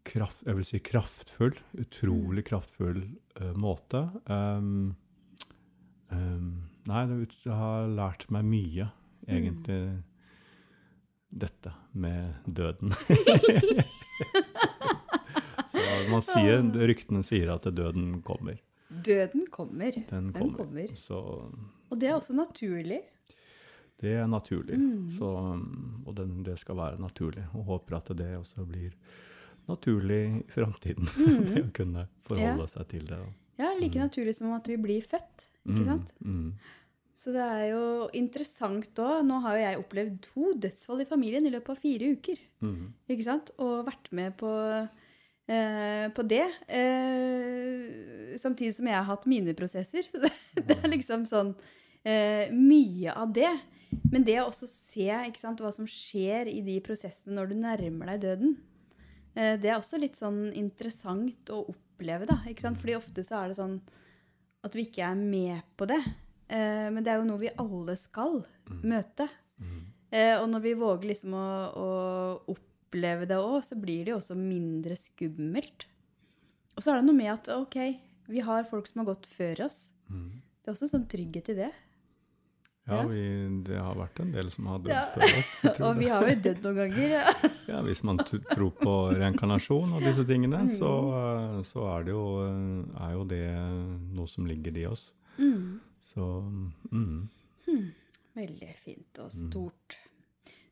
kraft, 0.06 0.42
jeg 0.46 0.56
vil 0.56 0.64
si 0.66 0.80
kraftfull, 0.80 1.54
utrolig 1.78 2.42
Mm. 2.44 2.50
kraftfull 2.50 3.04
uh, 3.42 3.54
måte 3.54 4.10
um, 4.28 4.96
um, 6.12 6.64
Nei, 6.88 7.06
det 7.08 7.28
har 7.46 7.88
lært 7.88 8.30
meg 8.32 8.44
mye, 8.46 8.90
Mm. 9.28 9.38
egentlig, 9.38 10.04
dette 11.32 11.74
med 11.94 12.34
døden. 12.48 12.90
Så 15.72 15.80
man 16.10 16.22
sier, 16.24 16.62
ryktene 16.88 17.24
sier 17.26 17.52
at 17.54 17.66
døden 17.76 18.20
kommer. 18.26 18.58
Døden 19.04 19.46
kommer. 19.52 19.92
Den 19.92 20.32
Den 20.32 20.34
kommer. 20.34 20.58
kommer. 20.58 20.96
Så 20.96 21.20
Og 21.92 22.00
det 22.00 22.10
er 22.10 22.14
også 22.16 22.34
naturlig. 22.34 23.02
det 24.02 24.14
er 24.14 24.28
naturlig. 24.28 24.78
Mm. 24.78 25.12
Så, 25.18 25.26
og 26.06 26.16
den, 26.18 26.44
det 26.44 26.60
skal 26.60 26.76
være 26.76 27.00
naturlig. 27.02 27.46
Og 27.54 27.64
håper 27.66 27.98
at 27.98 28.08
det 28.18 28.38
også 28.38 28.66
blir 28.68 28.92
naturlig 29.68 30.22
i 30.46 30.52
framtiden. 30.52 31.06
det 31.56 31.64
å 31.66 31.72
kunne 31.74 32.08
forholde 32.28 32.56
Mm. 32.56 32.60
Ja. 32.60 32.68
seg 32.68 32.88
til 32.92 33.06
det. 33.08 33.20
Ja, 33.58 33.74
like 33.80 34.00
naturlig 34.00 34.36
som 34.36 34.52
at 34.54 34.68
vi 34.68 34.76
blir 34.78 35.02
født. 35.02 35.46
Ikke 35.66 35.80
Mm, 35.80 35.86
sant? 35.86 36.12
Mm. 36.22 36.54
Så 37.16 37.32
det 37.32 37.42
er 37.42 37.70
jo 37.72 38.10
interessant 38.14 38.94
òg. 39.00 39.24
Nå 39.26 39.40
har 39.42 39.56
jo 39.56 39.64
jeg 39.64 39.80
opplevd 39.80 40.18
to 40.22 40.54
dødsfall 40.54 41.02
i 41.02 41.06
familien 41.06 41.46
i 41.48 41.50
løpet 41.50 41.70
av 41.70 41.78
fire 41.80 42.12
uker. 42.18 42.38
Mm. 42.62 42.94
Ikke 43.10 43.24
sant? 43.24 43.50
Og 43.58 43.86
vært 43.88 44.12
med 44.12 44.36
på, 44.38 44.50
eh, 45.48 46.08
på 46.16 46.26
det. 46.28 46.46
Eh, 46.68 48.36
samtidig 48.42 48.76
som 48.78 48.90
jeg 48.90 48.98
har 48.98 49.08
hatt 49.10 49.28
mine 49.30 49.56
prosesser. 49.58 50.06
Så 50.10 50.22
det, 50.24 50.34
det 50.58 50.80
er 50.82 50.92
liksom 50.92 51.26
sånn 51.30 51.54
eh, 52.04 52.52
mye 52.54 53.16
av 53.16 53.34
det. 53.36 53.52
Men 54.12 54.26
det 54.28 54.40
å 54.42 54.50
også 54.50 54.68
se 54.70 55.10
sant, 55.40 55.62
hva 55.62 55.72
som 55.74 55.88
skjer 55.90 56.50
i 56.52 56.62
de 56.66 56.80
prosessene 56.84 57.38
når 57.38 57.52
du 57.52 57.60
nærmer 57.62 58.14
deg 58.14 58.26
døden, 58.26 58.58
eh, 59.36 59.56
det 59.62 59.72
er 59.72 59.80
også 59.80 60.02
litt 60.02 60.20
sånn 60.20 60.50
interessant 60.58 61.54
å 61.54 61.64
oppleve, 61.72 62.28
da. 62.30 62.42
Ikke 62.50 62.68
sant? 62.68 62.82
Fordi 62.82 62.98
ofte 62.98 63.26
så 63.26 63.42
er 63.42 63.52
det 63.52 63.60
sånn 63.60 63.80
at 64.66 64.76
vi 64.76 64.88
ikke 64.88 65.06
er 65.08 65.18
med 65.20 65.66
på 65.78 65.88
det. 65.90 66.02
Eh, 66.50 66.88
men 66.92 67.04
det 67.06 67.14
er 67.14 67.22
jo 67.22 67.30
noe 67.30 67.42
vi 67.42 67.54
alle 67.62 67.96
skal 68.00 68.42
møte. 68.84 69.30
Mm. 69.62 69.82
Eh, 70.16 70.36
og 70.40 70.48
når 70.52 70.64
vi 70.66 70.74
våger 70.80 71.12
liksom 71.12 71.36
å, 71.38 71.48
å 72.46 72.56
oppleve 72.96 73.28
det 73.28 73.38
òg, 73.38 73.60
så 73.66 73.76
blir 73.80 74.06
det 74.06 74.14
jo 74.14 74.20
også 74.22 74.36
mindre 74.40 74.96
skummelt. 74.96 75.88
Og 76.76 76.84
så 76.84 76.92
er 76.94 77.02
det 77.02 77.08
noe 77.10 77.18
med 77.18 77.32
at 77.34 77.50
ok, 77.52 77.78
vi 78.32 78.40
har 78.44 78.64
folk 78.70 78.88
som 78.88 79.04
har 79.04 79.14
gått 79.14 79.26
før 79.28 79.66
oss. 79.68 79.90
Mm. 80.10 80.42
Det 80.64 80.72
er 80.72 80.74
også 80.76 80.90
sånn 80.90 81.08
trygghet 81.12 81.52
i 81.54 81.58
det. 81.60 81.72
Ja, 82.86 83.00
vi, 83.10 83.22
det 83.66 83.80
har 83.82 83.96
vært 83.98 84.20
en 84.22 84.32
del 84.32 84.52
som 84.54 84.68
har 84.70 84.80
dødd 84.84 84.92
Ja. 84.94 85.06
før 85.10 85.24
oss. 85.26 85.80
Og 85.88 85.96
vi 85.98 86.10
har 86.12 86.22
jo 86.30 86.36
dødd 86.46 86.66
noen 86.68 86.76
ganger. 86.84 87.16
Ja. 87.20 87.36
Ja, 87.66 87.80
hvis 87.82 88.04
man 88.06 88.20
tror 88.22 88.70
på 88.78 88.92
reinkarnasjon 89.18 89.96
og 89.98 90.04
disse 90.06 90.22
tingene, 90.30 90.60
Mm. 90.68 90.70
så, 90.70 90.90
så 91.66 91.82
er, 91.96 92.04
det 92.06 92.14
jo, 92.14 92.26
er 93.02 93.16
jo 93.16 93.24
det 93.26 93.40
noe 94.14 94.28
som 94.30 94.46
ligger 94.46 94.78
i 94.78 94.86
oss. 94.86 95.08
Mm. 95.42 95.80
Så 96.14 96.28
mm. 96.94 97.30
Veldig 98.36 98.70
fint 98.84 99.20
og 99.24 99.32
stort. 99.34 99.98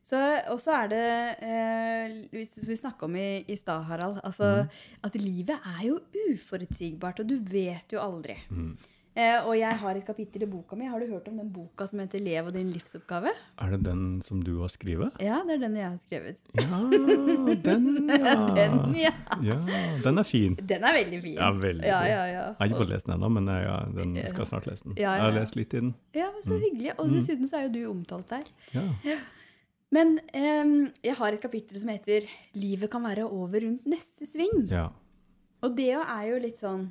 Så, 0.04 0.20
og 0.52 0.58
så 0.60 0.74
er 0.82 0.90
det 0.92 1.04
eh, 1.48 2.16
Vi, 2.32 2.44
vi 2.68 2.76
snakka 2.76 3.06
om 3.06 3.14
i, 3.16 3.44
i 3.48 3.56
stad, 3.56 3.86
Harald, 3.88 4.20
altså, 4.24 4.66
at 5.04 5.16
livet 5.16 5.56
er 5.56 5.86
jo 5.86 6.00
uforutsigbart, 6.28 7.22
og 7.24 7.30
du 7.30 7.38
vet 7.48 7.94
jo 7.94 8.02
aldri. 8.02 8.36
Mm. 8.50 8.74
Eh, 9.14 9.36
og 9.46 9.54
jeg 9.54 9.78
har 9.78 9.94
et 9.94 10.02
kapittel 10.02 10.42
i 10.42 10.46
boka 10.50 10.74
mi. 10.74 10.88
Har 10.90 10.98
du 10.98 11.06
hørt 11.06 11.28
om 11.30 11.36
den 11.38 11.50
boka 11.54 11.86
som 11.86 12.00
heter 12.02 12.18
'Lev 12.18 12.48
og 12.50 12.54
din 12.56 12.72
livsoppgave'? 12.74 13.30
Er 13.62 13.70
det 13.70 13.84
den 13.86 14.22
som 14.26 14.42
du 14.42 14.58
har 14.60 14.68
skrevet? 14.68 15.14
Ja, 15.22 15.38
det 15.46 15.54
er 15.54 15.68
den 15.68 15.76
jeg 15.76 15.86
har 15.86 15.96
skrevet. 15.96 16.42
Ja, 16.58 16.80
den, 17.68 18.10
ja. 18.10 18.34
Den, 18.58 18.96
ja. 18.98 19.12
Ja, 19.40 19.58
den 20.02 20.18
er 20.18 20.26
fin. 20.26 20.56
Den 20.56 20.82
er 20.82 20.92
veldig 20.98 21.22
fin. 21.22 21.34
Ja, 21.38 21.52
veldig 21.52 21.86
Ja, 21.86 22.02
ja, 22.02 22.24
ja. 22.26 22.42
Jeg 22.42 22.56
har 22.58 22.66
ikke 22.66 22.82
fått 22.82 22.90
lest 22.90 23.06
den 23.06 23.14
ennå, 23.14 23.28
men 23.28 23.46
jeg, 23.46 23.94
den 23.94 24.18
skal 24.28 24.46
snart 24.46 24.66
lese 24.66 24.84
den. 24.84 24.98
Jeg 24.98 25.22
har 25.22 25.30
lest 25.30 25.56
litt 25.56 25.74
i 25.74 25.80
den. 25.80 25.94
Ja, 26.14 26.26
men 26.34 26.42
Så 26.42 26.58
hyggelig. 26.58 26.98
Og 26.98 27.14
dessuten 27.14 27.46
så 27.46 27.56
er 27.56 27.68
jo 27.68 27.72
du 27.72 27.90
omtalt 27.94 28.28
der. 28.28 28.42
Ja. 28.74 29.16
Men 29.94 30.16
em, 30.34 30.74
jeg 31.04 31.14
har 31.20 31.36
et 31.36 31.42
kapittel 31.42 31.78
som 31.78 31.92
heter 31.92 32.26
'Livet 32.58 32.90
kan 32.90 33.04
være 33.04 33.28
over 33.28 33.62
rundt 33.62 33.86
neste 33.86 34.26
sving'. 34.26 34.68
ja. 34.70 34.88
Og 35.62 35.76
det 35.76 35.92
er 35.96 36.24
jo 36.28 36.38
litt 36.42 36.58
sånn 36.60 36.90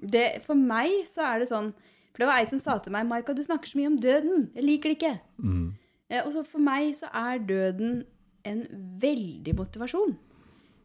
det, 0.00 0.42
For 0.44 0.54
meg 0.58 1.06
så 1.08 1.22
er 1.24 1.38
det 1.40 1.48
sånn 1.48 1.70
For 2.12 2.18
det 2.24 2.26
var 2.28 2.40
ei 2.40 2.48
som 2.50 2.58
sa 2.58 2.78
til 2.78 2.92
meg 2.92 3.06
'Maika, 3.06 3.34
du 3.34 3.42
snakker 3.42 3.68
så 3.70 3.78
mye 3.78 3.86
om 3.92 3.96
døden. 4.00 4.50
Jeg 4.54 4.64
liker 4.64 4.88
det 4.90 4.98
ikke'. 4.98 5.20
Mm. 5.38 5.74
Eh, 6.10 6.26
og 6.26 6.32
så 6.34 6.44
for 6.44 6.58
meg 6.58 6.90
så 6.94 7.06
er 7.14 7.38
døden 7.38 8.04
en 8.44 8.66
veldig 8.98 9.54
motivasjon. 9.54 10.16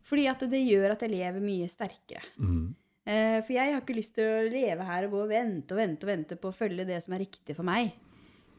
Fordi 0.03 0.27
at 0.29 0.39
det 0.39 0.61
gjør 0.69 0.91
at 0.91 1.01
jeg 1.01 1.09
lever 1.09 1.41
mye 1.41 1.67
sterkere. 1.67 2.21
Mm. 2.37 2.75
Eh, 3.07 3.41
For 3.41 3.53
jeg 3.53 3.73
har 3.73 3.81
ikke 3.81 3.95
lyst 3.97 4.15
til 4.15 4.23
å 4.23 4.49
leve 4.51 4.85
her 4.85 5.05
og 5.05 5.11
gå 5.11 5.23
og 5.23 5.29
vente 5.29 5.71
og 5.73 5.77
vente 5.77 6.03
og 6.03 6.11
vente 6.13 6.35
på 6.35 6.49
å 6.51 6.55
følge 6.55 6.85
det 6.85 7.03
som 7.03 7.13
er 7.13 7.19
riktig 7.25 7.55
for 7.55 7.63
meg. 7.63 7.91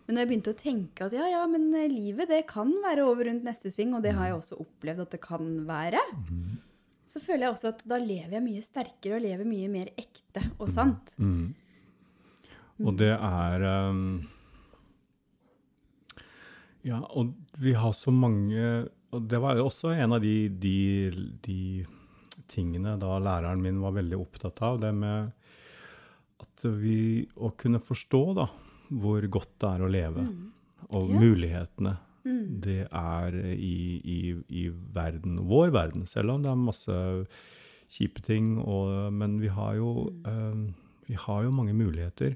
Men 0.07 0.15
da 0.15 0.23
jeg 0.23 0.31
begynte 0.31 0.55
å 0.55 0.59
tenke 0.59 1.07
at 1.09 1.15
ja, 1.17 1.27
ja, 1.31 1.43
men 1.51 1.67
eh, 1.75 1.91
livet 1.91 2.31
det 2.31 2.45
kan 2.51 2.71
være 2.85 3.07
over 3.09 3.27
rundt 3.27 3.47
neste 3.47 3.73
sving, 3.75 3.95
og 3.97 4.05
det 4.07 4.15
har 4.15 4.31
jeg 4.31 4.39
også 4.39 4.61
opplevd 4.63 5.03
at 5.03 5.17
det 5.17 5.23
kan 5.25 5.51
være, 5.67 6.03
så 7.11 7.23
føler 7.23 7.47
jeg 7.47 7.57
også 7.57 7.73
at 7.73 7.85
da 7.91 7.99
lever 8.03 8.37
jeg 8.39 8.45
mye 8.45 8.63
sterkere 8.65 9.19
og 9.19 9.27
lever 9.27 9.49
mye 9.49 9.71
mer 9.73 9.91
ekte 9.99 10.43
og 10.59 10.71
sant. 10.71 11.15
Mm. 11.19 11.55
Og 12.85 12.97
det 13.01 13.13
er 13.15 13.63
um, 13.89 14.01
Ja, 16.85 17.01
og 17.01 17.33
vi 17.57 17.73
har 17.73 17.95
så 17.97 18.13
mange 18.13 18.67
Og 19.17 19.23
det 19.31 19.39
var 19.41 19.57
jo 19.57 19.65
også 19.71 19.95
en 19.95 20.13
av 20.13 20.21
de, 20.21 20.51
de, 20.53 21.09
de 21.41 21.87
tingene 22.53 22.99
da 23.01 23.15
læreren 23.17 23.63
min 23.65 23.81
var 23.81 23.97
veldig 23.97 24.19
opptatt 24.21 24.61
av, 24.61 24.77
det 24.83 24.93
med 24.93 25.33
at 26.45 26.67
vi 26.83 27.25
Å 27.41 27.55
kunne 27.57 27.81
forstå 27.81 28.23
da 28.37 28.51
hvor 28.89 29.27
godt 29.33 29.53
det 29.63 29.71
er 29.71 29.85
å 29.85 29.91
leve, 29.91 30.27
og 30.91 31.11
yeah. 31.11 31.21
mulighetene 31.23 31.97
det 32.27 32.89
er 32.91 33.35
i, 33.55 34.01
i, 34.03 34.35
i 34.51 34.65
verden, 34.95 35.39
vår 35.47 35.71
verden, 35.75 36.07
selv 36.11 36.33
om 36.35 36.43
det 36.43 36.51
er 36.51 36.59
masse 36.59 36.97
kjipe 37.95 38.23
ting. 38.27 38.57
Og, 38.59 39.13
men 39.15 39.39
vi 39.39 39.47
har 39.55 39.77
jo 39.79 40.09
um, 40.27 40.65
vi 41.07 41.15
har 41.15 41.43
jo 41.43 41.51
mange 41.51 41.73
muligheter. 41.73 42.35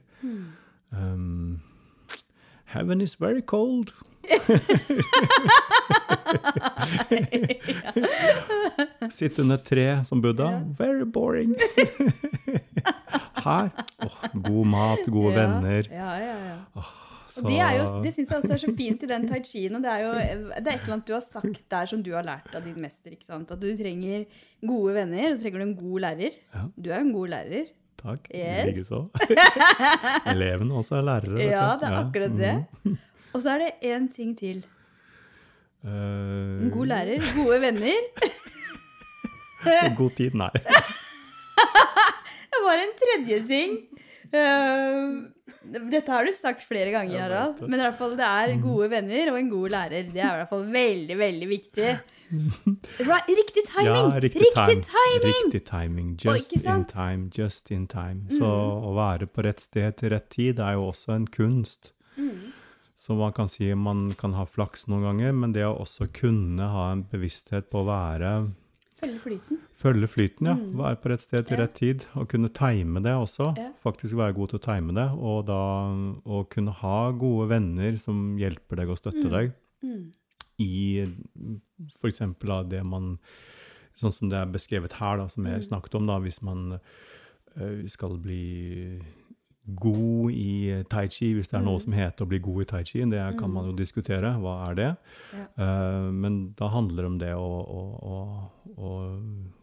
Um, 0.93 1.61
heaven 2.65 3.01
is 3.01 3.21
very 3.21 3.41
cold. 3.41 3.93
Sitte 9.11 9.43
under 9.43 9.55
et 9.57 9.65
tre 9.65 10.05
som 10.05 10.23
Buddha. 10.23 10.63
Very 10.79 11.05
boring. 11.05 11.57
Her 13.45 13.71
Oh, 14.07 14.17
god 14.49 14.67
mat, 14.67 15.07
gode 15.13 15.33
Ja, 15.35 15.39
venner. 15.41 15.89
Ja, 15.93 16.11
ja, 16.21 16.37
ja. 16.51 16.59
Så, 17.31 17.45
Og 17.45 17.47
det, 17.47 17.59
jo, 17.63 17.83
det 18.03 18.11
syns 18.15 18.31
jeg 18.33 18.39
også 18.41 18.53
er 18.57 18.59
så 18.65 18.73
fint 18.77 19.03
i 19.07 19.07
den 19.07 19.27
tai 19.31 19.39
chien. 19.47 19.75
Og 19.79 19.83
det 19.85 19.91
er 19.93 20.01
jo 20.03 20.13
det 20.15 20.67
er 20.67 20.73
et 20.75 20.81
eller 20.83 20.95
annet 20.97 21.07
du 21.07 21.13
har 21.15 21.23
sagt 21.23 21.61
der 21.71 21.87
som 21.87 22.01
du 22.03 22.11
har 22.17 22.25
lært 22.27 22.55
av 22.59 22.65
din 22.65 22.81
mester. 22.83 23.13
ikke 23.15 23.29
sant? 23.29 23.51
At 23.55 23.61
du 23.63 23.69
trenger 23.79 24.25
gode 24.67 24.95
venner, 24.97 25.29
og 25.31 25.37
så 25.39 25.45
trenger 25.47 25.63
du 25.63 25.67
en 25.69 25.77
god 25.79 26.01
lærer. 26.07 26.35
Ja. 26.55 26.65
Du 26.75 26.91
er 26.91 26.97
jo 26.99 27.05
en 27.07 27.13
god 27.15 27.29
lærer. 27.37 27.69
Takk. 28.01 28.27
Yes. 28.35 28.67
Likeså. 28.73 29.01
Elevene 30.35 30.75
også 30.81 30.97
er 30.99 31.07
lærere. 31.07 31.39
Ja, 31.45 31.69
det 31.79 31.89
er 31.91 31.97
akkurat 32.01 32.37
det. 32.41 32.53
Mhm. 32.83 32.99
Og 33.33 33.43
så 33.45 33.51
er 33.55 33.59
det 33.63 33.73
én 33.95 34.09
ting 34.17 34.35
til. 34.39 34.65
Eh, 35.85 35.91
En 36.65 36.71
god 36.75 36.87
lærer, 36.91 37.23
gode 37.37 37.61
venner. 37.63 38.01
God 40.01 40.11
tid, 40.17 40.35
nei. 40.35 40.51
Det 42.51 42.63
var 42.65 42.83
en 42.83 42.97
tredje 42.99 43.43
ting. 43.49 43.77
Eh, 44.31 45.81
dette 45.91 46.13
har 46.13 46.25
du 46.25 46.33
sagt 46.35 46.65
flere 46.69 46.93
ganger, 46.95 47.21
Harald. 47.25 47.61
Men 47.67 47.81
i 47.81 47.85
hvert 47.85 47.99
fall 47.99 48.17
det 48.19 48.27
er 48.27 48.57
gode 48.63 48.89
venner 48.93 49.33
og 49.33 49.39
en 49.41 49.53
god 49.53 49.77
lærer. 49.77 50.09
Det 50.11 50.23
er 50.23 50.33
i 50.33 50.41
hvert 50.41 50.53
fall 50.53 50.67
veldig, 50.73 51.19
veldig 51.21 51.51
viktig. 51.51 51.93
Riktig 52.31 53.65
timing! 53.67 54.11
Ja, 54.13 54.21
riktig, 54.23 54.41
riktig 54.41 54.85
timing! 54.87 55.41
Riktig 55.45 55.65
timing. 55.67 56.11
Just 56.23 56.53
oh, 56.53 56.61
in? 56.63 56.77
Mm. 56.77 56.85
time. 56.85 57.31
Just 57.35 57.71
in 57.71 57.87
time. 57.91 58.31
Så 58.31 58.47
å 58.47 58.95
være 58.95 59.27
på 59.27 59.43
rett 59.43 59.63
sted 59.63 59.99
til 59.99 60.15
rett 60.15 60.29
tid 60.31 60.63
er 60.63 60.79
jo 60.79 60.91
også 60.93 61.17
en 61.17 61.27
kunst. 61.27 61.93
Mm. 62.15 62.53
Så 63.01 63.17
man 63.19 63.33
kan 63.33 63.49
si 63.49 63.73
man 63.75 64.11
kan 64.21 64.37
ha 64.37 64.45
flaks 64.47 64.87
noen 64.87 65.09
ganger, 65.09 65.35
men 65.43 65.55
det 65.57 65.65
å 65.67 65.75
også 65.83 66.11
kunne 66.15 66.71
ha 66.71 66.91
en 66.93 67.03
bevissthet 67.11 67.71
på 67.73 67.83
å 67.83 67.89
være 67.89 68.33
Følge 69.01 69.19
flyten. 69.23 69.59
Følge 69.81 70.09
flyten, 70.13 70.47
ja. 70.51 70.55
Være 70.55 70.97
på 71.01 71.09
rett 71.11 71.21
sted 71.25 71.47
til 71.47 71.57
Mm. 71.57 71.61
Rett 71.63 71.75
tid. 71.75 72.05
Og 72.17 72.29
kunne 72.29 72.49
time 72.53 73.01
det 73.03 73.13
også. 73.17 73.55
Faktisk 73.83 74.15
være 74.15 74.35
god 74.37 74.49
til 74.53 74.59
å 74.59 74.63
time 74.63 74.93
det. 74.95 75.07
Og 75.19 75.47
da 75.47 75.61
å 76.27 76.43
kunne 76.49 76.73
ha 76.73 77.11
gode 77.13 77.49
venner 77.49 77.97
som 77.99 78.37
hjelper 78.37 78.77
deg 78.77 78.89
og 78.91 78.99
støtter 78.99 79.31
deg 79.31 79.53
Mm. 79.83 80.13
i 80.59 81.07
f.eks. 81.89 82.19
det 82.69 82.85
man 82.87 83.19
Sånn 84.01 84.13
som 84.13 84.29
det 84.31 84.39
er 84.39 84.47
beskrevet 84.47 84.93
her, 84.97 85.17
da, 85.19 85.27
som 85.29 85.45
Mm. 85.45 85.51
jeg 85.53 85.69
snakket 85.69 85.95
om, 85.95 86.07
da, 86.07 86.19
hvis 86.21 86.43
man 86.43 86.81
eh, 87.57 87.87
skal 87.87 88.17
bli 88.17 88.99
god 89.67 90.33
i 90.33 90.83
tai 90.91 91.07
chi, 91.13 91.35
hvis 91.37 91.51
det 91.51 91.59
er 91.59 91.65
noe 91.65 91.79
Mm. 91.79 91.83
som 91.85 91.93
heter 91.93 92.25
å 92.25 92.29
bli 92.29 92.39
god 92.39 92.63
i 92.63 92.65
tai 92.65 92.83
chi, 92.85 93.05
det 93.05 93.39
kan 93.39 93.53
man 93.53 93.67
jo 93.67 93.73
diskutere. 93.77 94.33
Hva 94.41 94.55
er 94.71 94.75
det? 94.75 94.97
Ja. 95.33 95.45
Uh, 95.59 96.11
men 96.13 96.55
da 96.59 96.69
handler 96.69 97.03
det 97.03 97.07
om 97.07 97.19
det 97.19 97.35
å, 97.35 97.51
å, 97.79 97.83
å, 98.09 98.89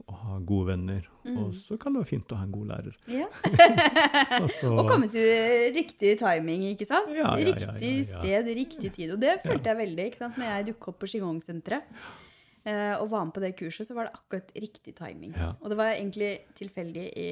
å, 0.08 0.14
ha 0.22 0.38
gode 0.40 0.68
venner. 0.72 1.10
Mm. 1.26 1.38
Og 1.38 1.54
så 1.54 1.78
kan 1.78 1.94
det 1.94 2.04
være 2.04 2.12
fint 2.14 2.32
å 2.32 2.38
ha 2.40 2.46
en 2.46 2.54
god 2.54 2.68
lærer. 2.68 2.96
Ja. 3.12 3.28
Også, 4.46 4.72
Og 4.72 4.88
komme 4.88 5.10
til 5.12 5.28
riktig 5.76 6.18
timing, 6.22 6.64
ikke 6.72 6.88
sant? 6.88 7.12
Ja, 7.16 7.34
riktig 7.36 8.06
sted, 8.08 8.48
riktig 8.62 8.94
tid. 8.94 9.12
Og 9.12 9.20
det 9.20 9.42
følte 9.44 9.74
jeg 9.74 9.82
veldig 9.82 10.08
ikke 10.12 10.22
sant? 10.24 10.40
Når 10.40 10.54
jeg 10.54 10.70
dukket 10.72 10.94
opp 10.94 11.00
på 11.02 11.12
Qigong-senteret 11.12 11.84
eh, 12.64 12.96
og 13.02 13.10
var 13.12 13.28
med 13.28 13.36
på 13.36 13.44
det 13.44 13.56
kurset, 13.60 13.90
så 13.90 13.98
var 13.98 14.08
det 14.08 14.16
akkurat 14.16 14.56
riktig 14.56 14.96
timing. 14.96 15.36
Og 15.60 15.70
det 15.74 15.80
var 15.80 15.92
egentlig 15.98 16.32
tilfeldig 16.56 17.08
i 17.18 17.30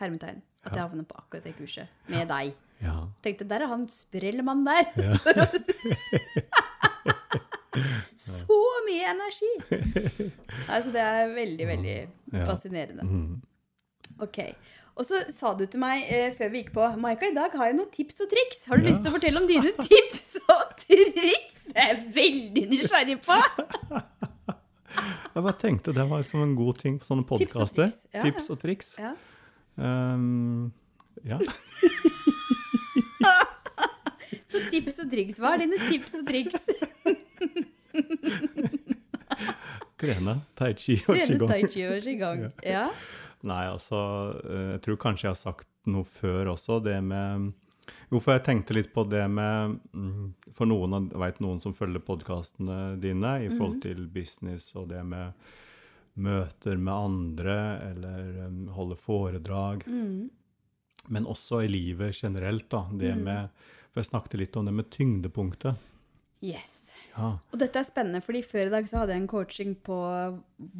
hermetegn 0.00 0.42
at 0.66 0.72
jeg 0.74 0.82
havner 0.82 1.04
på 1.06 1.16
akkurat 1.20 1.44
det 1.46 1.54
kurset 1.58 1.88
med 2.10 2.26
deg. 2.28 2.54
ja. 2.82 2.96
Tenkte, 3.22 3.46
der 3.48 3.62
er 3.64 3.70
han 3.70 3.86
sprellmannen 3.88 4.66
der. 4.66 4.84
Ja. 4.96 5.46
Så 8.16 8.56
mye 8.86 9.10
energi! 9.12 9.50
Altså, 10.72 10.90
det 10.94 11.02
er 11.02 11.32
veldig, 11.36 11.66
veldig 11.68 11.96
Ja. 12.32 12.44
fascinerende. 12.48 13.04
Mm. 13.04 13.42
Ok. 14.24 14.38
Og 14.96 15.04
så 15.04 15.18
sa 15.30 15.50
du 15.54 15.66
til 15.68 15.80
meg 15.82 16.06
eh, 16.08 16.30
før 16.38 16.48
vi 16.54 16.62
gikk 16.62 16.70
på 16.72 16.86
Maika, 17.02 17.28
i 17.28 17.34
dag 17.36 17.52
har 17.52 17.68
jeg 17.68 17.76
noen 17.76 17.90
tips 17.92 18.22
og 18.24 18.30
triks. 18.32 18.62
Har 18.70 18.80
du 18.80 18.86
lyst 18.88 19.02
til 19.04 19.12
å 19.12 19.16
fortelle 19.18 19.42
om 19.42 19.48
dine 19.50 19.74
tips 19.90 20.38
og 20.48 20.72
triks? 20.80 21.58
Det 21.68 21.76
er 21.82 21.90
jeg 21.92 22.00
veldig 22.16 22.64
nysgjerrig 22.72 23.18
på. 23.26 23.36
Jeg 25.36 25.44
bare 25.44 25.58
tenkte 25.60 25.92
det 25.92 26.04
var 26.08 26.22
som 26.24 26.40
en 26.40 26.54
god 26.56 26.78
ting 26.80 26.94
på 26.96 27.04
sånne 27.10 27.26
Tips 27.36 27.58
og 27.60 27.68
triks, 27.76 27.96
ja, 28.14 28.22
Tips 28.24 28.46
og 28.54 28.56
triks. 28.62 28.94
Um, 29.76 30.72
ja. 31.24 31.38
Så 34.46 34.60
tips 34.70 34.98
og 35.02 35.10
triks. 35.12 35.38
Hva 35.42 35.54
er 35.56 35.64
dine 35.66 35.78
tips 35.90 36.14
og 36.16 36.24
triks? 36.28 36.62
Trene 39.96 40.34
tai 40.56 40.72
chi 40.76 40.98
og 41.06 41.14
Trene 41.14 41.26
qigong. 41.34 41.48
tai 41.50 41.62
chi 41.72 41.84
og 41.88 42.00
qigong. 42.04 42.42
Ja. 42.76 42.88
Nei, 43.46 43.62
altså 43.70 43.98
eh, 44.42 44.70
Jeg 44.74 44.80
tror 44.86 44.96
kanskje 45.00 45.26
jeg 45.28 45.32
har 45.34 45.38
sagt 45.40 45.68
noe 45.92 46.04
før 46.08 46.50
også, 46.54 46.80
det 46.84 46.98
med 47.04 47.52
Jo, 48.10 48.18
for 48.20 48.32
jeg 48.34 48.44
tenkte 48.46 48.74
litt 48.76 48.90
på 48.94 49.04
det 49.08 49.24
med 49.30 49.76
mm, 49.92 50.26
For 50.56 50.66
noen, 50.68 51.08
vet 51.20 51.40
noen 51.44 51.60
som 51.62 51.74
følger 51.76 52.02
podkastene 52.04 52.96
dine 53.02 53.32
i 53.44 53.48
Mhm. 53.48 53.56
forhold 53.58 53.80
til 53.84 54.06
business 54.12 54.72
og 54.76 54.88
det 54.92 55.04
med 55.06 55.32
møter 56.16 56.78
med 56.80 56.92
andre 56.94 57.58
eller 57.90 58.40
um, 58.46 58.62
holde 58.76 58.96
foredrag. 59.00 59.84
Mm. 59.86 60.30
Men 61.12 61.28
også 61.28 61.62
i 61.64 61.70
livet 61.70 62.16
generelt, 62.16 62.68
da. 62.72 62.86
Det 62.90 63.14
med 63.20 63.52
For 63.92 64.02
jeg 64.02 64.10
snakket 64.10 64.40
litt 64.40 64.56
om 64.58 64.66
det 64.66 64.74
med 64.76 64.90
tyngdepunktet. 64.92 65.78
Yes. 66.44 66.86
Ja. 67.16 67.30
Og 67.48 67.60
dette 67.60 67.80
er 67.80 67.86
spennende, 67.88 68.20
fordi 68.20 68.42
før 68.44 68.68
i 68.68 68.72
dag 68.74 68.88
så 68.88 68.98
hadde 69.00 69.14
jeg 69.14 69.22
en 69.22 69.30
coaching 69.30 69.70
på 69.86 69.96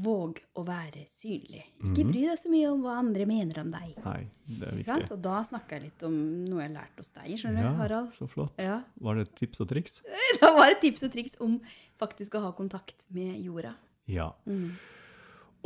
våg 0.05 0.43
å 0.61 0.65
være 0.67 1.07
synlig. 1.09 1.63
Ikke 1.81 2.05
mm. 2.05 2.11
bry 2.11 2.25
deg 2.29 2.41
så 2.41 2.53
mye 2.53 2.73
om 2.75 2.83
hva 2.85 2.99
andre 3.01 3.29
mener 3.29 3.63
om 3.63 3.71
deg. 3.73 3.95
Nei, 4.05 4.19
det 4.45 4.69
er 4.69 4.77
viktig. 4.83 5.07
Og 5.17 5.23
da 5.25 5.39
snakka 5.49 5.79
jeg 5.79 5.87
litt 5.87 6.05
om 6.09 6.19
noe 6.45 6.61
jeg 6.61 6.69
har 6.69 6.75
lært 6.75 7.01
hos 7.01 7.09
deg, 7.15 7.31
skjønner 7.41 7.65
Ja, 7.65 7.71
du, 7.71 7.81
Harald. 7.81 8.11
så 8.19 8.29
flott. 8.29 8.61
Ja. 8.61 8.83
Var 9.09 9.23
det 9.23 9.31
tips 9.39 9.65
og 9.65 9.71
triks? 9.73 10.03
Da 10.43 10.53
var 10.53 10.69
det 10.75 10.83
tips 10.85 11.07
og 11.09 11.15
triks 11.15 11.41
om 11.41 11.57
faktisk 11.97 12.37
å 12.37 12.45
ha 12.45 12.53
kontakt 12.57 13.09
med 13.17 13.41
jorda. 13.41 13.73
Ja. 14.13 14.29
Mm. 14.45 14.77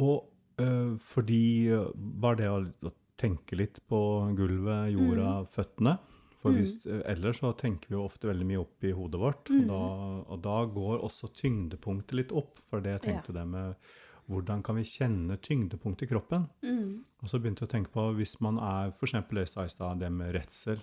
Og 0.01 0.63
øh, 0.63 0.95
fordi 1.03 1.69
øh, 1.73 1.91
bare 1.95 2.41
det 2.41 2.51
å, 2.51 2.61
å 2.89 2.93
tenke 3.21 3.59
litt 3.59 3.83
på 3.91 4.01
gulvet, 4.39 4.95
jorda, 4.95 5.33
føttene 5.51 5.99
For 6.41 6.57
hvis, 6.57 6.79
øh, 6.89 7.03
ellers 7.13 7.43
så 7.43 7.53
tenker 7.53 7.91
vi 7.93 7.99
jo 7.99 8.07
ofte 8.07 8.31
veldig 8.31 8.47
mye 8.49 8.63
opp 8.63 8.87
i 8.89 8.95
hodet 8.97 9.21
vårt, 9.21 9.51
og, 9.53 9.67
da, 9.69 9.81
og 10.25 10.39
da 10.47 10.61
går 10.73 11.03
også 11.05 11.29
tyngdepunktet 11.37 12.17
litt 12.17 12.33
opp. 12.33 12.63
For 12.71 12.81
det 12.81 12.97
jeg 12.97 13.05
tenkte 13.11 13.37
det 13.37 13.45
med 13.51 13.91
hvordan 14.31 14.63
kan 14.63 14.79
vi 14.79 14.87
kjenne 14.87 15.37
tyngdepunktet 15.43 16.07
i 16.07 16.11
kroppen? 16.13 16.47
Mm. 16.63 17.03
Og 17.21 17.31
så 17.31 17.41
begynte 17.41 17.65
jeg 17.65 17.71
å 17.71 17.75
tenke 17.75 17.93
på 17.95 18.07
hvis 18.17 18.37
man 18.45 18.61
er 18.63 18.93
f.eks. 18.95 19.17
det 19.29 19.45
jeg 19.45 19.53
sa 19.53 19.67
i 19.67 19.73
stad, 19.73 20.01
det 20.01 20.11
med 20.15 20.35
redsel 20.37 20.81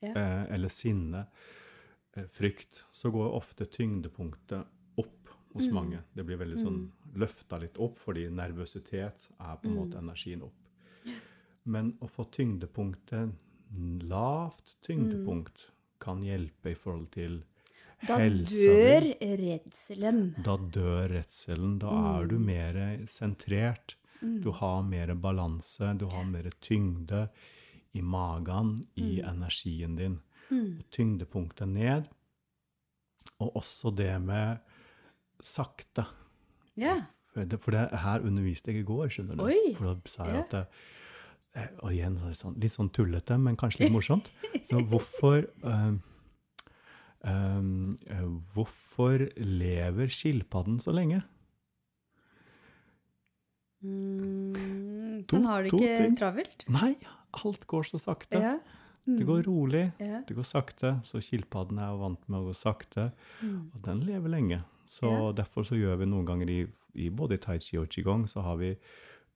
Ja. 0.00 0.14
eh, 0.16 0.54
eller 0.54 0.72
sinne, 0.72 1.26
eh, 2.16 2.24
frykt, 2.32 2.84
så 2.92 3.12
går 3.12 3.34
ofte 3.36 3.66
tyngdepunktet 3.68 4.66
hos 5.52 5.66
Mm. 5.66 5.74
mange. 5.74 5.98
Det 6.14 6.24
blir 6.26 6.36
veldig 6.38 6.58
sånn 6.58 6.90
løfta 7.16 7.58
litt 7.60 7.78
opp, 7.78 7.96
fordi 7.98 8.28
nervøsitet 8.30 9.28
er 9.40 9.56
på 9.56 9.66
en 9.66 9.76
måte 9.76 9.96
Mm. 9.98 10.08
energien 10.08 10.42
opp. 10.42 10.54
Men 11.64 11.92
å 12.00 12.08
få 12.08 12.24
tyngdepunktet 12.30 13.32
lavt 14.08 14.76
tyngdepunkt 14.82 15.70
kan 16.00 16.22
hjelpe 16.22 16.70
i 16.70 16.74
forhold 16.74 17.10
til 17.10 17.42
Da 18.06 18.16
dør 18.16 19.02
redselen. 19.20 20.34
Da 20.42 20.56
dør 20.56 21.08
redselen. 21.10 21.78
Da 21.78 22.20
er 22.22 22.26
du 22.26 22.38
mer 22.38 22.72
sentrert. 23.04 23.94
Du 24.22 24.50
har 24.52 24.82
mer 24.82 25.14
balanse, 25.14 25.98
du 25.98 26.06
har 26.06 26.24
mer 26.24 26.50
tyngde 26.62 27.28
i 27.94 28.00
magen, 28.00 28.86
i 28.96 29.20
energien 29.20 29.96
din. 29.96 30.20
Og 30.50 30.90
tyngdepunktet 30.90 31.68
ned. 31.68 32.08
Og 33.38 33.54
også 33.54 33.94
det 33.94 34.20
med 34.22 34.60
sakte. 35.42 36.06
Ja. 36.76 36.96
For 37.32 37.44
det, 37.44 37.60
for 37.62 37.70
det 37.76 37.88
her 38.02 38.20
underviste 38.26 38.72
jeg 38.72 38.80
i 38.82 38.86
går, 38.88 39.08
skjønner 39.08 39.36
du. 39.38 39.44
Oi, 39.44 39.74
For 39.78 39.94
da 39.94 40.10
sa 40.10 40.24
jeg 40.26 40.40
at 40.44 40.50
det, 40.50 40.66
eh, 41.54 41.68
Og 41.82 41.92
igjen, 41.92 42.16
sånn, 42.34 42.56
litt 42.60 42.72
sånn 42.72 42.90
tullete, 42.90 43.38
men 43.38 43.56
kanskje 43.56 43.84
litt 43.84 43.92
morsomt. 43.94 44.28
Så 44.70 44.80
hvorfor 44.86 45.46
um, 45.62 46.00
um, 47.24 47.96
Hvorfor 48.54 49.28
lever 49.38 50.06
skilpadden 50.10 50.80
så 50.80 50.92
lenge? 50.94 51.22
Mm, 53.82 55.24
To- 55.28 55.40
har 55.46 55.62
det 55.62 55.72
ikke 55.72 55.96
ting. 55.96 56.16
travelt? 56.18 56.64
Nei, 56.68 56.94
alt 57.44 57.66
går 57.66 57.82
så 57.88 57.98
sakte. 58.00 58.38
Ja. 58.40 58.58
Det 59.06 59.24
går 59.26 59.42
rolig, 59.46 59.92
Ja. 59.98 60.20
det 60.26 60.36
går 60.36 60.44
sakte. 60.44 61.00
Så 61.04 61.18
skilpadden 61.24 61.78
er 61.78 61.88
jo 61.90 61.98
vant 61.98 62.28
med 62.28 62.40
å 62.40 62.46
gå 62.50 62.54
sakte, 62.54 63.12
Mm. 63.42 63.70
og 63.74 63.82
den 63.82 64.00
lever 64.06 64.28
lenge. 64.28 64.64
Så 64.90 65.06
Ja. 65.06 65.32
derfor 65.32 65.62
så 65.62 65.76
gjør 65.78 65.98
vi 66.00 66.06
noen 66.10 66.26
ganger 66.26 66.48
i, 66.50 66.66
i 66.94 67.08
både 67.14 67.36
tai 67.38 67.58
chi 67.62 67.76
og 67.78 67.86
qigong, 67.88 68.24
så 68.26 68.42
har 68.42 68.56
vi 68.58 68.72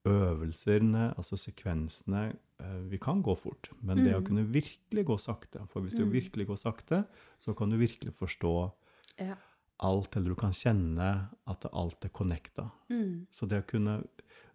øvelsene, 0.05 1.13
altså 1.17 1.37
sekvensene. 1.39 2.35
eh, 2.59 2.81
Vi 2.89 2.97
kan 2.97 3.21
gå 3.23 3.35
fort, 3.37 3.69
men 3.81 3.97
det 4.03 4.13
å 4.15 4.19
Mm. 4.21 4.25
kunne 4.25 4.45
virkelig 4.51 5.05
gå 5.05 5.17
sakte 5.19 5.67
For 5.67 5.81
hvis 5.81 5.93
du 5.95 6.05
Mm. 6.05 6.11
virkelig 6.11 6.47
går 6.47 6.57
sakte, 6.57 7.05
så 7.39 7.55
kan 7.55 7.69
du 7.69 7.77
virkelig 7.77 8.13
forstå 8.13 8.71
Ja. 9.19 9.35
alt, 9.79 10.15
eller 10.15 10.29
du 10.29 10.35
kan 10.35 10.51
kjenne 10.51 11.29
at 11.47 11.65
alt 11.73 12.03
er 12.05 12.09
connecta. 12.09 12.71
Mm. 12.89 13.27
Så 13.31 13.47
det 13.47 13.63
å 13.65 13.67
kunne 13.67 14.07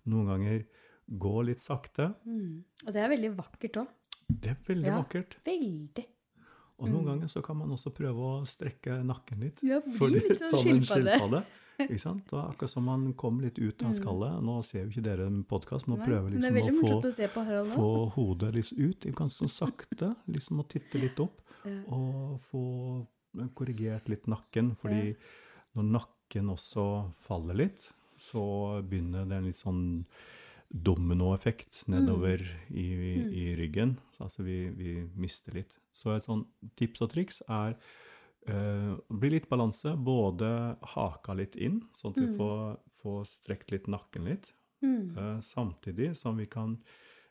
noen 0.07 0.27
ganger 0.27 0.65
gå 1.11 1.45
litt 1.45 1.59
sakte, 1.61 2.15
Mm. 2.27 2.65
Og 2.87 2.93
det 2.93 2.97
er 3.03 3.09
veldig 3.09 3.37
vakkert 3.37 3.73
òg. 3.77 3.89
det 4.31 4.51
er 4.51 4.57
veldig 4.75 4.85
Ja. 4.87 5.03
vakkert. 5.03 5.37
Veldig. 5.45 6.07
Og 6.81 6.89
noen 6.89 7.09
ganger 7.11 7.29
så 7.29 7.43
kan 7.45 7.59
man 7.61 7.73
også 7.75 7.93
prøve 7.95 8.27
å 8.27 8.37
strekke 8.49 9.01
nakken 9.05 9.45
litt. 9.45 9.61
Ja, 9.67 9.81
bli 9.85 10.15
litt 10.17 10.41
sånn 10.41 10.81
skilpadde. 10.85 11.43
Ikke 11.85 12.01
sant? 12.07 12.33
Og 12.33 12.41
akkurat 12.43 12.73
som 12.73 12.89
man 12.89 13.07
kommer 13.21 13.49
litt 13.49 13.61
ut 13.61 13.85
av 13.85 13.95
skallet. 13.97 14.41
Nå 14.45 14.57
ser 14.69 14.85
jo 14.87 14.95
ikke 14.95 15.05
dere 15.05 15.29
en 15.29 15.43
podkast, 15.49 15.89
prøver 15.89 16.33
men 16.33 16.43
det 16.43 16.51
er 16.51 16.59
liksom 16.59 16.89
å 16.89 17.01
få, 17.05 17.61
å 17.61 17.69
få 17.75 17.93
hodet 18.17 18.53
litt 18.57 18.73
ut. 18.77 19.09
Ganske 19.21 19.45
sånn 19.45 19.53
sakte. 19.53 20.15
Liksom 20.33 20.65
å 20.65 20.67
titte 20.73 21.01
litt 21.03 21.21
opp. 21.23 21.41
Og 21.93 22.41
få 22.51 22.65
korrigert 23.57 24.09
litt 24.13 24.29
nakken. 24.31 24.75
Fordi 24.81 25.15
når 25.77 25.89
nakken 25.97 26.53
også 26.57 26.85
faller 27.27 27.61
litt, 27.67 27.91
så 28.21 28.43
begynner 28.85 29.29
det 29.29 29.41
en 29.41 29.49
litt 29.49 29.61
sånn 29.61 29.83
dominoeffekt 30.71 31.83
nedover 31.91 32.43
i, 32.69 32.87
i 33.43 33.57
ryggen. 33.59 33.97
Så 34.17 34.29
altså 34.29 34.47
vi, 34.47 34.59
vi 34.71 34.95
mister 35.19 35.59
litt. 35.59 35.75
Så 35.93 36.15
et 36.15 36.25
sånn 36.25 36.45
tips 36.79 37.03
og 37.03 37.11
triks 37.11 37.43
er 37.51 37.75
uh, 38.49 38.95
bli 39.11 39.33
litt 39.35 39.51
balanse. 39.51 39.97
Både 39.99 40.79
haka 40.95 41.35
litt 41.35 41.59
inn, 41.59 41.83
sånn 41.97 42.15
at 42.15 42.23
vi 42.23 42.31
får, 42.39 42.79
får 43.03 43.23
strekt 43.33 43.75
litt 43.75 43.91
nakken 43.91 44.31
litt. 44.31 44.55
Mm. 44.81 45.13
eh, 45.13 45.41
samtidig 45.45 46.15
som 46.17 46.39
vi 46.41 46.47
kan 46.49 46.79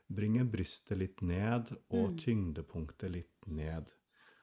bringe 0.06 0.44
brystet 0.46 1.00
litt 1.00 1.22
ned 1.26 1.72
og 1.90 2.20
tyngdepunktet 2.22 3.10
litt 3.10 3.48
ned. 3.50 3.90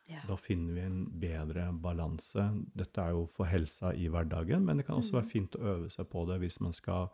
Ja. 0.06 0.22
Da 0.28 0.36
finner 0.38 0.74
vi 0.74 0.82
en 0.86 1.00
bedre 1.20 1.68
balanse. 1.82 2.48
Dette 2.74 3.02
er 3.02 3.14
jo 3.14 3.24
for 3.30 3.50
helsa 3.50 3.90
i 3.94 4.06
hverdagen, 4.10 4.62
men 4.66 4.78
det 4.78 4.86
kan 4.86 5.00
også 5.00 5.18
være 5.18 5.30
fint 5.30 5.58
å 5.58 5.64
øve 5.72 5.90
seg 5.90 6.06
på 6.10 6.22
det 6.30 6.38
hvis 6.42 6.60
man 6.62 6.74
skal 6.74 7.10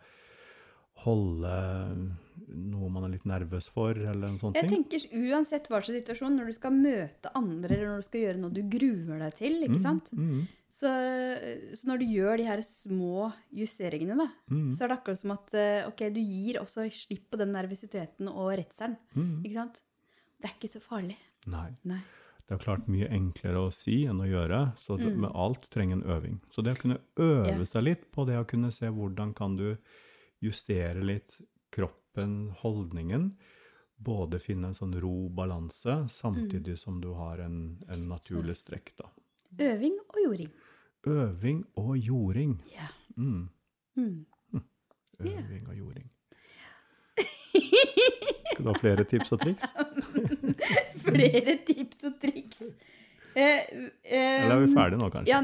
holde 1.04 2.16
noe 2.52 2.88
man 2.92 3.04
er 3.04 3.14
litt 3.14 3.24
nervøs 3.24 3.68
for, 3.72 3.96
eller 3.96 4.28
en 4.28 4.38
sånn 4.38 4.54
Jeg 4.54 4.68
ting. 4.68 4.84
tenker 4.84 5.06
uansett 5.32 5.68
hva 5.68 5.80
slags 5.80 6.02
situasjon, 6.02 6.34
når 6.36 6.46
du 6.46 6.52
skal 6.52 6.70
møte 6.76 7.30
andre, 7.34 7.74
eller 7.74 7.86
når 7.94 8.02
du 8.02 8.06
skal 8.06 8.20
gjøre 8.26 8.40
noe 8.42 8.52
du 8.52 8.62
gruer 8.68 9.18
deg 9.24 9.34
til, 9.38 9.62
ikke 9.68 9.80
sant? 9.80 10.10
Mm, 10.12 10.42
Så, 10.72 10.88
så 11.76 11.84
når 11.88 11.98
du 12.00 12.04
gjør 12.14 12.36
de 12.40 12.44
her 12.48 12.62
små 12.64 13.26
justeringene, 13.52 14.16
da, 14.16 14.28
mm, 14.50 14.70
så 14.72 14.84
er 14.84 14.88
det 14.88 14.98
akkurat 14.98 15.20
som 15.20 15.34
at 15.34 15.52
eh, 15.54 15.82
ok, 15.88 16.00
du 16.14 16.20
gir 16.20 16.60
også 16.62 16.86
slipp 16.92 17.26
på 17.30 17.36
den 17.40 17.52
nervøsiteten 17.52 18.28
og 18.32 18.52
redselen. 18.56 18.96
mm. 19.14 19.42
Ikke 19.44 19.54
sant? 19.58 19.82
Det 20.40 20.48
er 20.50 20.54
ikke 20.56 20.72
så 20.72 20.80
farlig. 20.80 21.16
Nei. 21.46 21.68
Nei. 21.84 22.00
Det 22.48 22.56
er 22.56 22.64
klart 22.64 22.88
mye 22.88 23.08
enklere 23.12 23.60
å 23.66 23.72
si 23.72 24.02
enn 24.08 24.20
å 24.24 24.28
gjøre, 24.28 24.62
så 24.80 24.96
det, 24.98 25.12
Mm. 25.12 25.20
med 25.26 25.30
alt 25.34 25.68
trenger 25.70 26.00
en 26.00 26.08
øving. 26.08 26.40
Så 26.50 26.62
det 26.64 26.72
å 26.74 26.80
kunne 26.80 26.98
øve 27.16 27.52
Ja. 27.58 27.64
seg 27.64 27.82
litt 27.84 28.10
på 28.12 28.26
det 28.26 28.36
å 28.40 28.46
kunne 28.48 28.72
se 28.72 28.86
hvordan 28.88 29.34
kan 29.34 29.56
du 29.56 29.76
justere 30.42 31.02
litt 31.04 31.38
kroppen, 31.72 32.52
holdningen, 32.62 33.30
både 34.02 34.40
finne 34.42 34.70
en 34.70 34.76
sånn 34.76 34.96
ro 35.00 35.28
balanse, 35.30 36.02
samtidig 36.10 36.74
som 36.80 36.98
du 37.00 37.12
har 37.14 37.38
en, 37.44 37.78
en 37.88 38.08
naturlig 38.10 38.58
strekk 38.58 38.92
da. 38.98 39.10
Øving 39.62 39.98
og 40.08 40.18
jording. 40.24 40.50
Øving 41.06 41.62
og 41.78 41.96
jording. 41.98 42.56
Ja. 42.72 42.88
Mm. 43.16 43.48
Mm. 43.96 44.26
Øving 45.22 45.68
og 45.68 45.76
jording. 45.76 46.10
Skal 48.52 48.64
du 48.64 48.68
ha 48.68 48.78
flere 48.78 49.04
tips 49.08 49.32
og 49.32 49.40
triks? 49.40 49.64
Flere 51.06 51.56
tips 51.66 52.04
og 52.08 52.18
triks. 52.22 52.62
Eh, 53.34 53.60
eh, 54.04 54.44
Eller 54.44 54.56
er 54.58 54.66
vi 54.66 54.72
ferdige 54.74 54.98
nå, 55.00 55.08
kanskje? 55.12 55.30
Ja, 55.32 55.42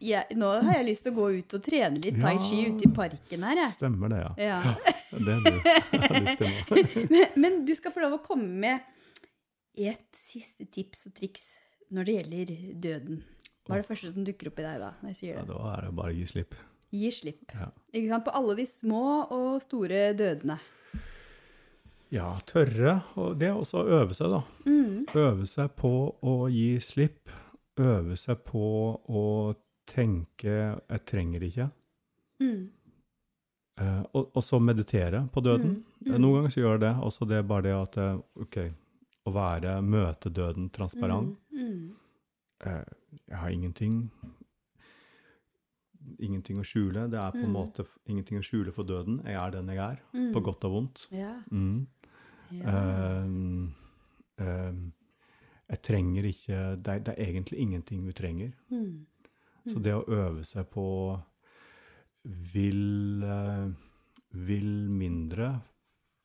ja, 0.00 0.22
nå 0.36 0.48
har 0.64 0.78
jeg 0.78 0.86
lyst 0.88 1.04
til 1.06 1.12
å 1.12 1.16
gå 1.16 1.26
ut 1.38 1.54
og 1.58 1.62
trene 1.64 2.00
litt 2.02 2.18
tai 2.20 2.34
chi 2.40 2.62
Ja. 2.62 2.72
ute 2.72 2.86
i 2.88 2.92
parken 2.96 3.44
her, 3.48 3.60
jeg. 3.62 3.74
Stemmer 3.78 4.12
det, 4.12 4.18
ja. 4.22 4.32
Ja. 4.40 4.74
Det 5.12 5.32
er 5.32 5.40
du 5.46 5.50
har 6.00 6.20
lyst 6.26 6.42
til. 6.42 7.08
Men, 7.14 7.26
men 7.36 7.58
du 7.68 7.72
skal 7.78 7.92
få 7.94 8.02
lov 8.04 8.16
å 8.18 8.22
komme 8.24 8.48
med 8.48 8.80
et 9.76 10.06
siste 10.16 10.66
tips 10.72 11.06
og 11.10 11.14
triks 11.18 11.46
når 11.92 12.04
det 12.08 12.14
gjelder 12.18 12.54
døden. 12.86 13.20
Hva 13.66 13.76
er 13.76 13.82
det 13.82 13.88
første 13.88 14.12
som 14.14 14.24
dukker 14.26 14.48
opp 14.50 14.58
i 14.62 14.64
deg 14.66 14.80
da? 14.82 14.92
når 15.02 15.12
jeg 15.12 15.18
sier 15.20 15.34
Ja, 15.36 15.44
det? 15.44 15.52
da 15.54 15.72
er 15.76 15.86
det 15.86 15.92
bare 15.98 16.12
å 16.14 16.16
gi 16.16 16.26
slipp. 16.32 16.54
Gi 16.96 17.10
slipp. 17.12 17.52
På 17.52 18.32
alle 18.38 18.54
de 18.60 18.66
små 18.70 19.04
og 19.34 19.60
store 19.64 20.12
dødene. 20.16 20.56
Ja, 22.10 22.38
tørre. 22.46 23.02
Og 23.16 23.38
det 23.38 23.48
er 23.48 23.54
også 23.58 23.82
å 23.82 23.88
øve 24.00 24.14
seg, 24.14 24.30
da. 24.30 24.42
Mm. 24.66 25.06
Øve 25.14 25.46
seg 25.46 25.72
på 25.76 25.90
å 26.22 26.36
gi 26.52 26.76
slipp. 26.80 27.28
Øve 27.78 28.16
seg 28.16 28.44
på 28.44 29.00
å 29.08 29.54
tenke 29.86 30.78
'jeg 30.88 31.04
trenger 31.06 31.40
ikke'. 31.42 31.70
Mm. 32.40 32.68
Eh, 33.78 34.02
og, 34.14 34.30
og 34.36 34.42
så 34.42 34.58
meditere 34.60 35.28
på 35.32 35.40
døden. 35.42 35.70
Mm, 35.76 35.84
Eh, 36.06 36.18
Noen 36.18 36.34
ganger 36.36 36.50
så 36.50 36.60
gjør 36.62 36.78
det. 36.80 36.94
Også 37.02 37.26
det 37.28 37.36
er 37.38 37.42
bare 37.42 37.62
det 37.62 37.72
at 37.74 37.96
eh, 37.98 38.18
OK, 38.40 38.56
å 39.26 39.32
være 39.32 39.82
møte 39.82 40.30
døden 40.32 40.70
transparent. 40.70 41.36
Mm. 41.52 41.58
Mm. 41.68 41.90
Eh, 42.64 42.84
jeg 43.28 43.36
har 43.36 43.48
ingenting 43.50 44.10
Ingenting 46.22 46.58
å 46.58 46.64
skjule. 46.64 47.08
Det 47.10 47.18
er 47.18 47.32
på 47.32 47.42
en 47.42 47.50
Mm. 47.50 47.52
måte 47.52 47.84
ingenting 48.06 48.38
å 48.38 48.42
skjule 48.44 48.72
for 48.72 48.84
døden. 48.84 49.18
Jeg 49.24 49.34
er 49.34 49.50
den 49.50 49.66
jeg 49.66 49.76
er, 49.78 49.98
Mm. 50.14 50.32
på 50.32 50.40
godt 50.40 50.64
og 50.64 50.72
vondt. 50.72 51.06
Ja. 51.10 51.42
Mm. 51.50 51.86
Ja. 52.50 52.64
Ehm, 52.70 53.72
ehm, 54.38 54.92
jeg 55.68 55.82
trenger 55.82 56.24
ikke 56.24 56.58
det 56.82 56.88
er, 56.94 56.98
det 57.00 57.14
er 57.18 57.24
egentlig 57.26 57.58
ingenting 57.58 58.06
vi 58.06 58.12
trenger. 58.12 58.52
Mm. 58.70 59.06
Så 59.66 59.82
det 59.82 59.94
å 59.94 60.04
øve 60.08 60.44
seg 60.44 60.68
på 60.70 60.84
vil, 62.24 63.22
eh, 63.24 63.68
vil 64.46 64.88
mindre 64.90 65.60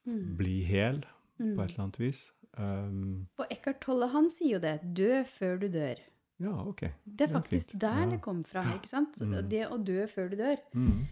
Mm. 0.08 0.36
bli 0.38 0.64
hel 0.64 1.04
Mm. 1.40 1.56
på 1.56 1.62
et 1.64 1.70
eller 1.72 1.84
annet 1.84 2.00
vis. 2.00 2.32
Um, 2.58 3.28
Og 3.38 3.46
Eckhart 3.52 3.80
Tolle 3.82 4.08
han 4.10 4.30
sier 4.30 4.54
jo 4.54 4.60
det. 4.60 4.82
Dø 4.94 5.24
før 5.24 5.60
du 5.60 5.68
dør. 5.68 5.96
ja, 6.40 6.68
OK. 6.68 6.80
Det 6.82 6.90
er 6.90 6.92
Det 7.06 7.22
er 7.30 7.34
faktisk 7.40 7.80
der 7.80 8.00
Ja. 8.04 8.10
det 8.10 8.22
kom 8.22 8.44
fra. 8.44 8.64
ikke 8.74 8.88
sant? 8.88 9.16
Mm. 9.22 9.48
Det 9.50 9.68
å 9.70 9.78
dø 9.84 10.06
før 10.08 10.30
du 10.30 10.36
dør. 10.38 10.58
Mm. 10.74 11.08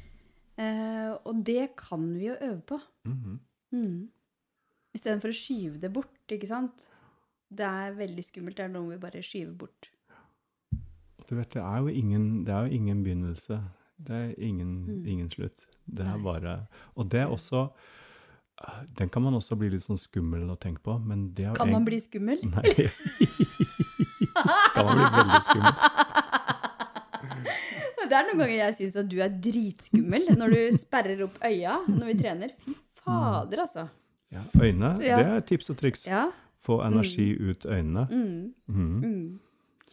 Eh, 0.57 1.17
og 1.25 1.43
det 1.45 1.75
kan 1.77 2.13
vi 2.13 2.25
jo 2.27 2.35
øve 2.41 2.61
på. 2.61 2.79
Mm 3.05 3.39
Mm. 3.71 4.09
Istedenfor 4.99 5.31
å 5.31 5.37
skyve 5.39 5.79
det 5.79 5.93
bort, 5.95 6.11
ikke 6.27 6.47
sant? 6.49 6.89
Det 7.49 7.63
er 7.65 7.95
veldig 7.97 8.23
skummelt. 8.27 8.57
Det 8.59 8.65
er 8.67 8.73
noe 8.73 8.91
vi 8.91 8.97
bare 9.01 9.21
skyver 9.23 9.55
bort. 9.63 9.87
Du 11.29 11.35
vet, 11.37 11.49
det 11.55 11.61
er 11.63 11.77
jo 11.85 11.89
ingen, 11.93 12.25
det 12.43 12.51
er 12.53 12.67
jo 12.67 12.75
ingen 12.81 12.99
begynnelse. 13.05 13.61
Det 13.99 14.15
er 14.15 14.33
ingen, 14.43 14.73
Mm. 14.87 15.05
ingen 15.07 15.29
slutt. 15.29 15.65
Det 15.87 16.05
er 16.05 16.17
Nei. 16.17 16.23
bare 16.23 16.67
Og 16.95 17.09
det 17.11 17.21
er 17.21 17.27
også 17.27 17.69
Den 18.97 19.09
kan 19.09 19.21
man 19.23 19.33
også 19.33 19.55
bli 19.57 19.69
litt 19.69 19.83
sånn 19.83 19.97
skummel 19.99 20.49
å 20.51 20.55
tenke 20.59 20.81
på, 20.83 20.97
men 21.05 21.33
det 21.33 21.45
er 21.45 21.49
jo 21.53 21.55
Kan 21.55 21.71
man 21.71 21.85
bli 21.85 21.99
skummel? 21.99 22.39
Nei. 22.43 22.63
kan 24.75 24.85
man 24.85 24.97
bli 24.97 25.05
veldig 25.15 25.43
skummel. 25.47 25.73
Det 28.09 28.17
er 28.17 28.25
noen 28.25 28.39
ganger 28.41 28.55
jeg 28.57 28.73
syns 28.79 28.95
at 28.97 29.09
du 29.11 29.19
er 29.21 29.29
dritskummel 29.29 30.31
når 30.39 30.49
du 30.55 30.61
sperrer 30.79 31.19
opp 31.27 31.35
øya 31.45 31.75
når 31.87 32.05
vi 32.09 32.15
trener. 32.17 32.49
Fy 32.65 32.73
fader, 33.03 33.59
altså. 33.67 33.83
Ja, 34.31 34.43
øyne, 34.61 34.99
Ja. 35.01 35.17
det 35.17 35.25
er 35.27 35.39
tips 35.39 35.69
og 35.69 35.77
triks. 35.77 36.07
Ja. 36.07 36.27
Få 36.61 36.81
energi 36.85 37.31
ut 37.39 37.65
øynene. 37.65 38.07
Mm. 38.11 38.53
Mhm. 38.67 39.05
Mm. 39.05 39.39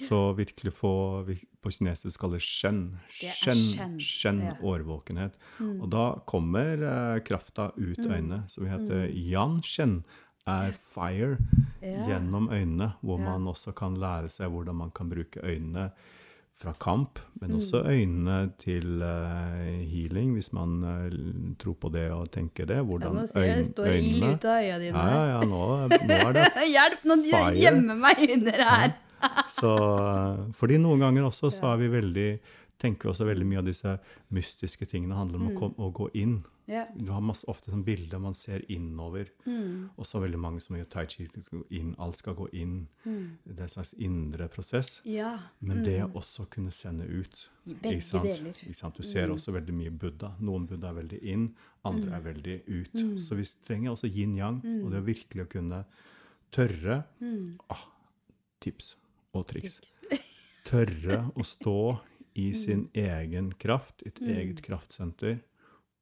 Så 0.08 0.32
virkelig 0.36 0.72
få 0.72 1.24
På 1.62 1.70
kinesisk 1.70 2.20
kaller 2.20 2.38
shen. 2.38 2.98
Shen, 3.10 3.98
shen, 4.00 4.42
årvåkenhet. 4.62 5.32
Og 5.80 5.88
da 5.90 6.12
kommer 6.26 6.76
eh, 7.16 7.20
krafta 7.24 7.70
ut 7.76 7.98
øynene, 7.98 8.44
som 8.48 8.64
vi 8.64 8.70
heter 8.70 9.08
yan 9.10 9.60
shen. 9.64 10.04
Er 10.46 10.70
fire 10.94 11.38
gjennom 11.82 12.48
øynene, 12.52 12.92
hvor 13.02 13.18
man 13.18 13.48
også 13.50 13.72
kan 13.74 13.96
lære 13.98 14.28
seg 14.30 14.48
hvordan 14.50 14.76
man 14.76 14.90
kan 14.94 15.08
bruke 15.10 15.40
øynene 15.42 15.90
fra 16.56 16.72
kamp, 16.80 17.18
men 17.40 17.50
Mm. 17.50 17.56
også 17.58 17.82
øynene 17.84 18.36
til 18.58 19.02
eh, 19.04 19.82
healing, 19.90 20.32
hvis 20.34 20.52
man 20.56 20.76
eh, 20.84 21.16
tror 21.60 21.74
på 21.76 21.90
det 21.92 22.06
og 22.10 22.30
tenker 22.32 22.64
det. 22.66 22.76
Ja, 22.80 22.82
Hvordan 22.82 23.14
nå 23.20 23.26
ser 23.28 23.44
jeg 23.44 23.66
står 23.66 23.90
ild 23.92 24.22
ut 24.24 24.44
av 24.44 24.62
øya 24.62 24.78
dine. 24.80 24.94
Ja, 24.96 25.24
ja, 25.26 25.26
ja, 25.34 25.40
nå, 25.44 25.64
nå 25.90 26.20
er 26.28 26.32
det 26.32 26.46
Hjelp, 26.76 27.04
nå 27.04 27.18
gjemmer 27.60 28.00
meg 28.00 28.24
under 28.38 28.62
her. 28.70 28.94
Så, 29.52 29.74
eh, 29.76 30.46
fordi 30.56 30.78
noen 30.80 31.00
ganger 31.04 31.28
også 31.28 31.50
så 31.52 31.72
er 31.74 31.76
vi 31.84 31.88
veldig 31.92 32.28
tenker 32.82 33.08
vi 33.08 33.12
også 33.12 33.26
veldig 33.28 33.46
mye 33.48 33.62
av 33.62 33.70
disse 33.70 33.96
mystiske 34.34 34.88
tingene 34.90 35.16
handler 35.16 35.40
om 35.40 35.48
å, 35.48 35.56
kom, 35.56 35.74
å 35.80 35.88
gå 35.94 36.10
inn. 36.18 36.38
Yeah. 36.66 36.88
Du 36.98 37.12
har 37.14 37.22
masse, 37.22 37.46
ofte 37.46 37.70
sånn 37.70 37.84
bilder 37.86 38.18
man 38.18 38.34
ser 38.34 38.64
innover. 38.72 39.28
Mm. 39.46 39.92
Og 39.94 40.08
så 40.08 40.18
veldig 40.22 40.40
mange 40.42 40.62
som 40.64 40.74
gjør 40.76 40.88
tai 40.90 41.04
chi. 41.10 41.28
gå 41.30 41.62
inn, 41.78 41.92
Alt 42.02 42.18
skal 42.18 42.34
gå 42.34 42.48
inn. 42.58 42.88
Mm. 43.04 43.38
Det 43.44 43.54
er 43.54 43.68
en 43.68 43.74
slags 43.76 43.92
indre 43.94 44.48
prosess. 44.50 45.00
ja. 45.04 45.36
Men 45.60 45.84
det 45.86 46.00
å 46.04 46.10
også 46.18 46.48
kunne 46.50 46.74
sende 46.74 47.06
ut. 47.06 47.46
Begge 47.64 48.22
deler. 48.24 48.58
Du 48.96 49.02
ser 49.06 49.30
også 49.30 49.54
veldig 49.54 49.74
mye 49.74 49.90
Buddha. 49.94 50.34
Noen 50.40 50.66
Buddha 50.66 50.90
er 50.90 50.98
veldig 51.00 51.22
inn, 51.22 51.48
andre 51.86 52.18
er 52.18 52.26
veldig 52.26 52.58
ut. 52.66 52.98
Så 53.22 53.38
vi 53.38 53.46
trenger 53.66 53.94
også 53.94 54.10
yin-yang, 54.10 54.60
og 54.82 54.90
det 54.90 55.00
er 55.00 55.06
virkelig 55.06 55.46
å 55.46 55.50
kunne 55.56 55.84
tørre 56.54 57.02
ah, 57.70 57.86
Tips 58.60 58.94
og 59.36 59.46
triks. 59.50 59.80
Tørre 60.66 61.28
å 61.38 61.44
stå 61.46 61.78
i 62.36 62.50
sin 62.56 62.86
egen 62.96 63.52
kraft, 63.60 64.02
et 64.06 64.20
eget 64.20 64.60
kraftsenter, 64.64 65.38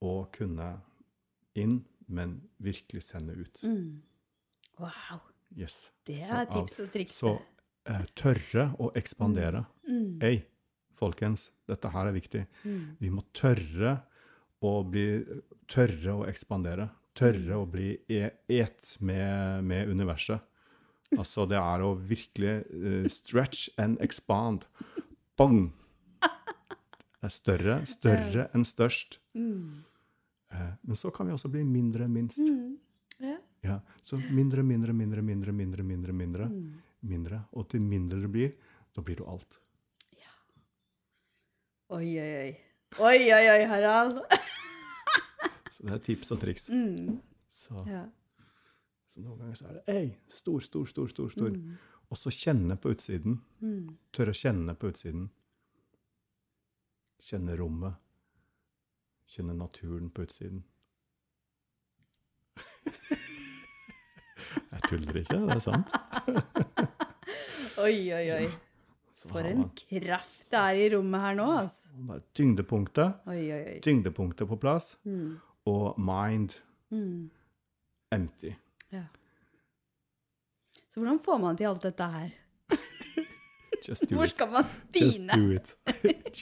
og 0.05 0.33
kunne 0.35 0.73
inn, 1.59 1.85
men 2.11 2.41
virkelig 2.63 3.05
sende 3.07 3.37
ut. 3.39 3.63
Mm. 3.63 4.03
Wow. 4.83 5.23
Yes. 5.57 5.77
Det 6.07 6.19
er 6.27 6.49
tips 6.51 6.81
og 6.83 6.91
triks. 6.93 7.21
Så 7.23 7.37
eh, 7.89 8.03
tørre 8.19 8.73
å 8.83 8.91
ekspandere. 8.99 9.63
Mm. 9.87 10.19
Hei, 10.25 10.35
folkens, 10.99 11.53
dette 11.71 11.93
her 11.95 12.11
er 12.11 12.17
viktig. 12.17 12.43
Mm. 12.65 12.83
Vi 12.99 13.13
må 13.15 13.25
tørre 13.37 14.01
å 14.65 14.79
bli 14.89 15.07
Tørre 15.65 16.13
å 16.13 16.25
ekspandere. 16.29 16.91
Tørre 17.17 17.57
å 17.57 17.65
bli 17.71 17.95
e 18.13 18.27
et 18.53 18.91
med, 19.01 19.63
med 19.65 19.89
universet. 19.89 20.43
Altså, 21.15 21.47
det 21.49 21.57
er 21.57 21.81
å 21.81 21.95
virkelig 21.97 22.57
uh, 22.69 23.07
stretch 23.09 23.71
and 23.81 23.97
expand. 24.05 24.67
Bang! 25.39 25.71
Det 27.25 27.31
er 27.31 27.33
større, 27.41 27.75
større 27.89 28.43
enn 28.55 28.65
størst. 28.69 29.15
Mm. 29.35 29.85
Eh, 30.53 30.73
men 30.85 30.97
så 30.99 31.09
kan 31.15 31.27
vi 31.27 31.33
også 31.33 31.49
bli 31.51 31.63
mindre 31.65 32.05
enn 32.05 32.13
minst. 32.13 32.39
Mm. 32.45 32.75
Ja. 33.25 33.37
Ja, 33.65 33.79
så 34.05 34.19
mindre, 34.29 34.61
mindre, 34.63 34.93
mindre, 34.93 35.23
mindre, 35.25 35.53
mindre, 35.57 35.83
mindre, 35.89 36.13
mindre, 36.13 36.49
Mm. 36.51 36.75
mindre. 37.09 37.39
Og 37.57 37.69
til 37.73 37.81
mindre 37.81 38.21
det 38.21 38.31
blir, 38.31 38.53
da 38.95 39.01
blir 39.03 39.17
du 39.17 39.25
alt. 39.25 39.57
Oi, 41.95 42.19
oi, 42.19 42.35
oi. 42.37 42.53
Oi, 42.99 43.19
oi, 43.33 43.49
oi, 43.55 43.65
Harald. 43.69 44.21
Så 45.75 45.85
det 45.85 45.93
er 45.95 45.99
tips 46.05 46.31
og 46.33 46.41
triks. 46.41 46.69
Mm. 46.73 47.19
Så, 47.53 47.85
Ja. 47.89 48.05
så 49.13 49.21
noen 49.23 49.39
ganger 49.39 49.55
så 49.59 49.69
er 49.69 49.73
det 49.75 49.85
ei, 49.95 50.17
stor, 50.33 50.61
stor, 50.65 50.87
stor, 50.87 51.09
stor, 51.09 51.31
stor. 51.31 51.51
Mm. 51.51 51.77
Og 52.11 52.17
så 52.19 52.31
kjenne 52.35 52.77
på 52.81 52.93
utsiden. 52.95 53.41
Mm. 53.61 53.97
Tørre 54.13 54.33
å 54.35 54.39
kjenne 54.41 54.75
på 54.77 54.89
utsiden. 54.93 55.31
Kjenne 57.25 57.57
rommet. 57.57 57.95
Kjenne 59.33 59.55
naturen 59.57 60.11
på 60.13 60.23
utsiden. 60.27 60.65
Jeg 64.75 64.81
tuller 64.91 65.17
ikke, 65.23 65.39
det 65.49 65.57
er 65.57 65.63
sant. 65.65 65.89
Oi, 67.85 67.97
oi, 68.15 68.27
oi. 68.37 68.45
For 69.25 69.41
en 69.49 69.65
kraft 69.81 70.45
det 70.53 70.61
er 70.61 70.79
i 70.85 70.89
rommet 70.93 71.21
her 71.25 71.35
nå, 71.39 71.47
altså. 71.63 71.89
bare 72.07 72.21
tyngdepunktet, 72.37 73.15
Oi, 73.33 73.41
oi, 73.55 73.63
oi. 73.73 73.79
tyngdepunktet 73.83 74.47
på 74.51 74.59
plass, 74.61 74.91
Mm. 75.09 75.39
og 75.67 75.97
mind 75.99 76.51
Mm. 76.93 77.31
empty. 78.13 78.53
Ja. 78.93 79.05
Så 80.93 81.01
hvordan 81.01 81.19
får 81.25 81.39
man 81.41 81.57
til 81.57 81.65
alt 81.67 81.83
dette 81.83 82.05
her? 82.13 82.31
Just 83.85 84.09
do 84.09 84.17
Hvor 84.17 84.27
skal 84.27 84.49
man 84.51 84.65
Just 84.97 85.19
begynne? 85.21 85.37
do 85.37 85.51
it. 85.53 85.77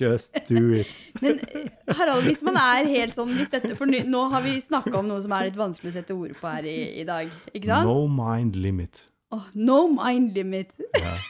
Just 0.01 0.35
do 0.49 0.73
it. 0.79 0.87
Men 1.23 1.41
Harald, 1.89 2.23
hvis 2.29 2.43
man 2.47 2.57
er 2.61 2.85
helt 2.87 3.15
sånn 3.17 3.33
hvis 3.35 3.51
dette, 3.51 3.75
For 3.79 3.87
nå 3.91 4.21
har 4.31 4.43
vi 4.45 4.61
snakka 4.63 4.99
om 5.01 5.07
noe 5.11 5.23
som 5.25 5.33
er 5.35 5.45
litt 5.51 5.59
vanskelig 5.59 5.91
å 5.91 5.95
sette 5.99 6.15
ord 6.15 6.37
på 6.39 6.47
her 6.53 6.65
i, 6.71 6.77
i 7.03 7.05
dag. 7.09 7.27
Ikke 7.53 7.67
sant? 7.67 7.87
No 7.89 8.07
mind 8.07 8.57
limit. 8.63 9.09
Oh, 9.35 9.43
no 9.55 9.89
mind 9.91 10.35
limit. 10.37 10.71
Ja. 11.01 11.17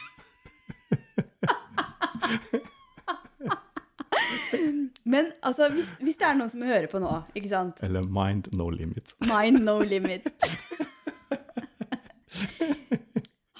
Men 5.03 5.25
altså, 5.43 5.67
hvis, 5.73 5.89
hvis 5.99 6.15
det 6.19 6.25
er 6.27 6.33
noen 6.37 6.49
som 6.51 6.61
hører 6.63 6.87
på 6.91 6.99
nå, 7.01 7.09
ikke 7.35 7.49
sant? 7.51 7.75
Eller 7.83 8.01
mind 8.05 8.47
no 8.55 8.69
limit. 8.71 9.13
Mind 9.27 9.59
no 9.65 9.79
limit. 9.81 10.29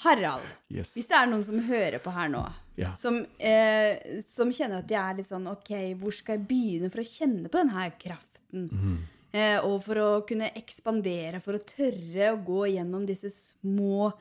Harald, 0.03 0.45
Yes. 0.69 0.93
hvis 0.95 1.07
det 1.07 1.17
er 1.17 1.27
noen 1.31 1.43
som 1.45 1.59
hører 1.67 1.99
på 2.03 2.11
her 2.13 2.29
nå, 2.29 2.43
Ja. 2.77 2.93
som, 2.93 3.25
eh, 3.39 4.19
som 4.25 4.49
kjenner 4.51 4.79
at 4.79 4.87
de 4.87 4.95
er 4.95 5.13
litt 5.15 5.27
sånn 5.29 5.47
OK, 5.51 5.93
hvor 5.99 6.13
skal 6.13 6.37
jeg 6.37 6.47
begynne 6.47 6.91
for 6.91 6.99
å 7.03 7.07
kjenne 7.07 7.49
på 7.49 7.59
denne 7.61 7.91
kraften? 7.99 8.69
Mm. 8.69 8.97
Eh, 9.33 9.57
og 9.65 9.83
for 9.83 9.95
å 9.95 10.09
kunne 10.27 10.51
ekspandere, 10.55 11.41
for 11.41 11.53
å 11.57 11.63
tørre 11.65 12.33
å 12.35 12.43
gå 12.45 12.67
gjennom 12.75 13.05
disse 13.07 13.31
små 13.33 14.13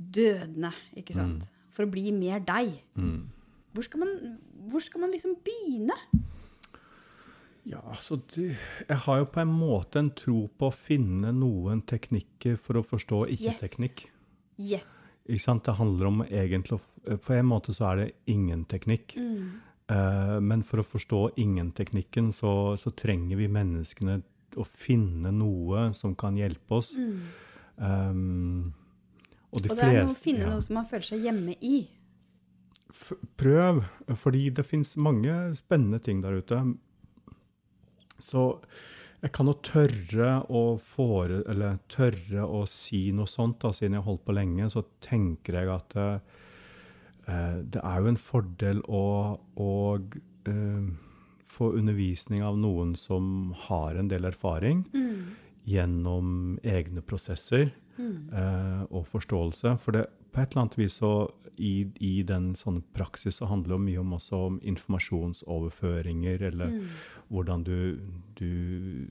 dødene, 0.00 0.72
ikke 0.96 1.14
sant? 1.14 1.48
For 1.74 1.84
å 1.86 1.90
bli 1.90 2.10
mer 2.12 2.40
deg. 2.40 2.80
Mm. 2.96 3.26
Hvor 3.74 3.84
skal 3.84 4.00
man, 4.00 4.38
hvor 4.70 4.80
skal 4.82 5.00
man 5.00 5.10
liksom 5.12 5.36
begynne? 5.44 5.96
Ja, 7.66 7.80
altså 7.80 8.18
det, 8.34 8.56
jeg 8.88 8.96
har 9.06 9.18
jo 9.22 9.24
på 9.32 9.40
en 9.40 9.52
måte 9.56 9.96
en 10.02 10.10
tro 10.10 10.48
på 10.60 10.68
å 10.68 10.74
finne 10.76 11.30
noen 11.32 11.80
teknikker 11.88 12.58
for 12.60 12.74
å 12.80 12.84
forstå 12.84 13.22
ikke-teknikk. 13.38 14.04
Yes. 14.58 14.84
Sant? 14.84 15.00
Det 15.26 15.74
handler 15.78 16.06
om 16.06 16.22
egentlig 16.26 16.76
å 16.78 16.80
På 17.20 17.32
en 17.34 17.46
måte 17.46 17.72
så 17.76 17.90
er 17.90 17.96
det 17.96 18.12
ingen 18.32 18.64
teknikk. 18.64 19.14
Mm. 19.16 19.60
Uh, 19.90 20.38
men 20.40 20.62
for 20.64 20.80
å 20.80 20.84
forstå 20.88 21.34
ingen-teknikken, 21.36 22.30
så, 22.32 22.76
så 22.80 22.90
trenger 22.96 23.36
vi 23.36 23.48
menneskene 23.52 24.22
å 24.56 24.64
finne 24.64 25.28
noe 25.34 25.90
som 25.92 26.14
kan 26.16 26.36
hjelpe 26.38 26.78
oss. 26.78 26.94
Um, 27.76 28.72
og 29.52 29.60
de 29.62 29.68
Mm. 29.68 29.76
Og 29.76 29.76
det 29.76 29.84
er 29.84 30.04
noe 30.04 30.14
å 30.14 30.16
finne 30.24 30.46
ja. 30.46 30.54
noe 30.54 30.62
som 30.64 30.74
man 30.78 30.86
føler 30.88 31.04
seg 31.10 31.20
hjemme 31.28 31.56
i. 31.60 31.86
F- 32.90 33.20
Prøv, 33.36 33.82
fordi 34.16 34.48
det 34.50 34.64
fins 34.66 34.96
mange 34.96 35.36
spennende 35.58 36.00
ting 36.02 36.22
der 36.24 36.40
ute. 36.40 36.62
Så 38.18 38.46
jeg 39.24 39.32
kan 39.32 39.48
jo 39.48 39.54
tørre 39.64 40.30
å, 40.52 40.62
fore, 40.84 41.40
eller 41.48 41.78
tørre 41.88 42.44
å 42.44 42.64
si 42.68 43.06
noe 43.16 43.30
sånt, 43.30 43.62
da, 43.62 43.70
siden 43.72 43.96
jeg 43.96 44.04
har 44.04 44.10
holdt 44.10 44.26
på 44.26 44.36
lenge, 44.36 44.68
så 44.72 44.84
tenker 45.04 45.56
jeg 45.56 45.70
at 45.72 45.96
eh, 46.02 46.18
det 47.64 47.80
er 47.80 48.02
jo 48.02 48.10
en 48.10 48.20
fordel 48.20 48.82
å, 48.84 49.06
å 49.40 49.70
eh, 49.96 50.90
få 51.54 51.70
undervisning 51.78 52.44
av 52.44 52.58
noen 52.60 52.92
som 53.00 53.54
har 53.64 53.96
en 53.96 54.10
del 54.12 54.28
erfaring 54.28 54.84
gjennom 55.64 56.58
egne 56.60 57.00
prosesser 57.00 57.70
eh, 57.96 58.82
og 58.90 59.06
forståelse. 59.08 59.78
For 59.80 59.96
det, 59.96 60.04
på 60.34 60.42
et 60.42 60.50
eller 60.52 60.64
annet 60.66 60.76
vis 60.80 60.98
så 61.00 61.12
i, 61.56 61.86
i 62.02 62.12
den 62.26 62.48
sånne 62.58 62.82
praksis 62.96 63.36
så 63.38 63.46
handler 63.46 63.76
det 63.76 63.84
mye 63.86 64.00
om 64.02 64.16
også 64.16 64.38
om 64.48 64.56
informasjonsoverføringer, 64.66 66.42
eller 66.50 66.66
Mm. 66.74 66.88
hvordan 67.30 67.62
du, 67.64 68.00
du 68.34 69.06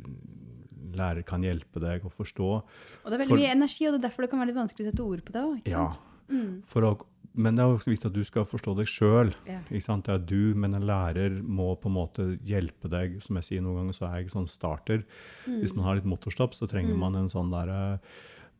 lærer 0.94 1.24
kan 1.26 1.42
hjelpe 1.46 1.80
deg 1.82 2.04
å 2.06 2.12
forstå. 2.12 2.50
Og 2.60 3.08
det 3.10 3.14
er 3.16 3.24
veldig 3.24 3.30
For- 3.30 3.38
mye 3.40 3.52
energi, 3.56 3.88
og 3.88 3.94
det 3.96 4.04
er 4.04 4.08
derfor 4.10 4.22
det 4.26 4.30
kan 4.34 4.40
være 4.44 4.52
litt 4.52 4.60
vanskelig 4.62 4.88
å 4.88 4.92
sette 4.92 5.06
ord 5.08 5.24
på 5.26 5.32
det 5.32 5.44
òg. 5.44 5.62
Ja, 5.72 5.92
Mm. 6.30 6.62
å, 6.64 7.06
men 7.36 7.56
det 7.56 7.64
er 7.64 7.68
også 7.76 7.92
viktig 7.92 8.06
at 8.06 8.14
du 8.14 8.24
skal 8.24 8.46
forstå 8.46 8.76
deg 8.78 8.86
sjøl. 8.88 9.34
Ja. 9.46 9.60
Det 9.70 10.14
er 10.14 10.18
du, 10.20 10.54
men 10.56 10.74
en 10.74 10.86
lærer 10.88 11.42
må 11.44 11.76
på 11.80 11.88
en 11.88 11.96
måte 11.96 12.40
hjelpe 12.46 12.90
deg. 12.90 13.22
Som 13.22 13.36
jeg 13.36 13.44
sier 13.44 13.62
noen 13.62 13.76
ganger, 13.82 13.94
så 13.94 14.08
er 14.10 14.22
jeg 14.22 14.32
sånn 14.32 14.48
starter. 14.48 15.04
Mm. 15.46 15.60
Hvis 15.62 15.76
man 15.76 15.86
har 15.86 15.96
litt 15.96 16.06
motorstopp, 16.06 16.54
så 16.54 16.68
trenger 16.68 16.96
man 16.98 17.16
en 17.16 17.28
sånn 17.28 17.52
derre 17.52 17.94
eh, 17.96 18.00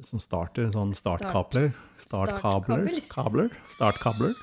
som 0.02 0.20
starter, 0.20 0.66
en 0.68 0.74
sånn 0.74 0.94
startkabler. 0.98 1.72
Startkabler. 2.02 2.90
Kabler. 3.12 3.50
Startkabler. 3.72 4.34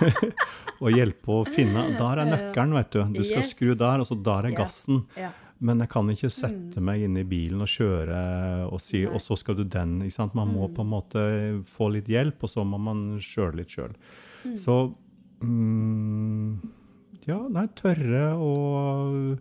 og 0.80 0.90
hjelpe 0.94 1.32
å 1.40 1.44
finne 1.48 1.82
Der 1.98 2.20
er 2.22 2.28
nøkkelen, 2.30 2.74
vet 2.78 2.90
du. 2.94 3.00
Du 3.18 3.24
skal 3.24 3.42
Yes. 3.42 3.54
skru 3.54 3.74
der, 3.76 4.00
og 4.00 4.06
så 4.08 4.16
der 4.22 4.46
er 4.50 4.56
gassen. 4.56 5.04
Ja. 5.18 5.32
Men 5.60 5.82
jeg 5.82 5.90
kan 5.92 6.08
ikke 6.08 6.30
sette 6.32 6.80
meg 6.80 7.02
inn 7.04 7.18
i 7.20 7.24
bilen 7.28 7.60
og 7.60 7.68
kjøre 7.68 8.20
og 8.72 8.80
si 8.80 9.02
Nei. 9.04 9.12
'og 9.12 9.20
så 9.20 9.36
skal 9.36 9.56
du 9.56 9.64
den'. 9.64 10.00
ikke 10.02 10.14
sant? 10.14 10.34
Man 10.34 10.54
må 10.54 10.68
på 10.72 10.80
en 10.80 10.88
måte 10.88 11.64
få 11.76 11.90
litt 11.92 12.06
hjelp, 12.08 12.42
og 12.42 12.48
så 12.48 12.64
må 12.64 12.78
man 12.80 13.18
kjøre 13.20 13.56
litt 13.56 13.68
sjøl. 13.68 13.92
Så 14.56 14.94
mm, 15.42 16.60
Ja, 17.26 17.46
nei, 17.48 17.66
tørre 17.76 18.32
å 18.40 19.38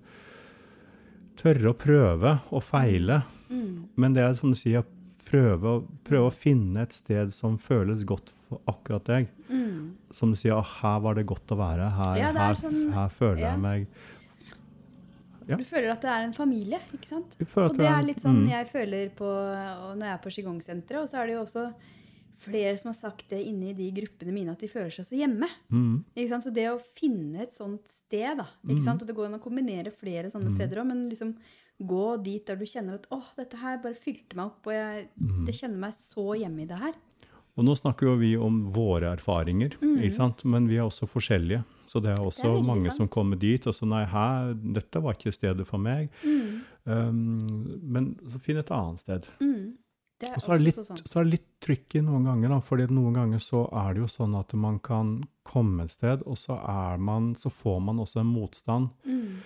Tørre 1.39 1.69
å 1.71 1.77
prøve 1.79 2.41
og 2.51 2.63
feile. 2.67 3.21
Mm. 3.49 3.87
Men 3.95 4.13
det 4.13 4.23
er 4.25 4.33
som 4.35 4.51
du 4.51 4.57
sier, 4.59 4.83
prøve, 5.29 5.73
prøve 6.07 6.27
å 6.29 6.33
finne 6.33 6.81
et 6.87 6.95
sted 6.97 7.31
som 7.35 7.57
føles 7.61 8.01
godt 8.09 8.31
for 8.47 8.61
akkurat 8.71 9.05
deg. 9.09 9.27
Mm. 9.49 9.91
Som 10.15 10.31
du 10.33 10.37
sier, 10.39 10.55
«Å, 10.57 10.63
her 10.81 10.99
var 11.05 11.19
det 11.19 11.27
godt 11.29 11.53
å 11.53 11.57
være. 11.59 11.89
Her, 11.99 12.15
Ja, 12.17 12.29
er 12.33 12.39
her, 12.41 12.57
sånn- 12.57 12.89
her 12.95 13.09
føler 13.13 13.43
ja. 13.45 13.51
jeg 13.53 13.59
meg 13.67 13.87
Ja. 15.49 15.55
Du 15.57 15.63
føler 15.65 15.89
at 15.95 16.01
det 16.05 16.09
er 16.13 16.25
en 16.27 16.33
familie, 16.37 16.77
ikke 16.93 17.07
sant? 17.09 17.35
Og 17.57 17.77
det 17.77 17.87
er 17.89 18.03
litt 18.05 18.19
sånn 18.21 18.43
mm, 18.45 18.49
jeg 18.51 18.67
føler 18.69 19.09
på 19.17 19.25
når 19.97 20.03
jeg 20.05 20.13
er 20.13 20.19
på 20.21 20.33
Qigong-senteret. 20.35 21.01
Og 21.01 21.09
så 21.09 21.17
er 21.23 21.25
det 21.25 21.33
jo 21.33 21.41
også 21.41 21.63
flere 22.39 22.77
som 22.77 22.91
har 22.91 22.97
sagt 22.99 23.25
det 23.33 23.39
inne 23.49 23.71
i 23.71 23.73
de 23.73 23.87
gruppene 23.97 24.31
mine, 24.31 24.53
at 24.53 24.61
de 24.61 24.69
føler 24.69 24.93
seg 24.93 25.07
så 25.09 25.17
hjemme. 25.17 25.49
mm, 25.73 25.95
Ikke 26.15 26.29
sant? 26.29 26.45
Så 26.45 26.53
det 26.53 26.67
å 26.69 26.77
finne 26.95 27.41
et 27.41 27.51
sånt 27.51 27.81
sted, 27.89 28.37
da 28.37 28.45
Mm. 28.63 28.75
ikke 28.75 28.83
sant? 28.85 29.01
Og 29.01 29.07
det 29.09 29.15
går 29.17 29.25
an 29.25 29.39
å 29.39 29.43
kombinere 29.43 29.91
flere 29.91 30.29
sånne 30.29 30.53
steder 30.53 30.77
òg, 30.83 30.87
men 30.87 31.09
liksom 31.09 31.33
gå 31.79 32.05
dit 32.23 32.43
der 32.47 32.59
du 32.59 32.65
kjenner 32.67 32.99
at 32.99 33.07
åh, 33.15 33.27
dette 33.39 33.59
her 33.61 33.79
bare 33.83 33.97
fylte 33.97 34.35
meg 34.35 34.51
opp, 34.51 34.67
og 34.67 34.75
jeg 34.75 35.05
mm. 35.15 35.45
det 35.47 35.55
kjenner 35.55 35.83
meg 35.87 35.95
så 35.95 36.25
hjemme 36.39 36.65
i 36.65 36.69
det 36.69 36.79
her. 36.81 36.97
Og 37.59 37.65
nå 37.67 37.73
snakker 37.75 38.07
jo 38.07 38.15
vi 38.21 38.29
om 38.39 38.61
våre 38.71 39.09
erfaringer, 39.17 39.73
ikke 39.83 40.15
sant? 40.15 40.45
men 40.47 40.69
vi 40.69 40.77
er 40.79 40.85
også 40.85 41.09
forskjellige. 41.11 41.65
Så 41.89 41.99
det 41.99 42.13
er 42.13 42.21
også 42.21 42.45
det 42.45 42.59
er 42.61 42.67
mange 42.67 42.85
sant. 42.85 43.01
som 43.01 43.09
kommer 43.11 43.39
dit 43.41 43.65
og 43.67 43.75
så 43.75 43.87
nei, 43.89 44.05
her, 44.07 44.53
dette 44.77 45.01
var 45.03 45.17
ikke 45.17 45.33
stedet 45.35 45.65
for 45.67 45.81
meg. 45.81 46.07
Mm. 46.23 46.61
Um, 46.85 47.79
men 47.83 48.11
så 48.29 48.39
finn 48.43 48.61
et 48.61 48.71
annet 48.71 49.03
sted. 49.03 49.27
Mm. 49.41 49.75
Og 50.29 50.43
så 50.43 50.53
er 50.53 50.63
litt, 50.63 50.79
sånn. 50.83 50.99
så 51.07 51.19
er 51.19 51.27
det 51.27 51.33
litt 51.37 51.47
tricky 51.63 52.03
noen 52.03 52.27
ganger, 52.27 52.51
da, 52.51 52.59
fordi 52.63 52.89
noen 52.91 53.15
ganger 53.15 53.43
så 53.43 53.63
er 53.81 53.95
det 53.95 54.03
jo 54.03 54.09
sånn 54.11 54.35
at 54.39 54.55
man 54.59 54.79
kan 54.83 55.13
komme 55.47 55.87
et 55.87 55.95
sted, 55.95 56.23
og 56.27 56.39
så, 56.39 56.59
er 56.59 56.99
man, 56.99 57.31
så 57.39 57.51
får 57.51 57.79
man 57.87 58.01
også 58.03 58.21
en 58.23 58.31
motstand. 58.31 58.91
Mm. 59.07 59.39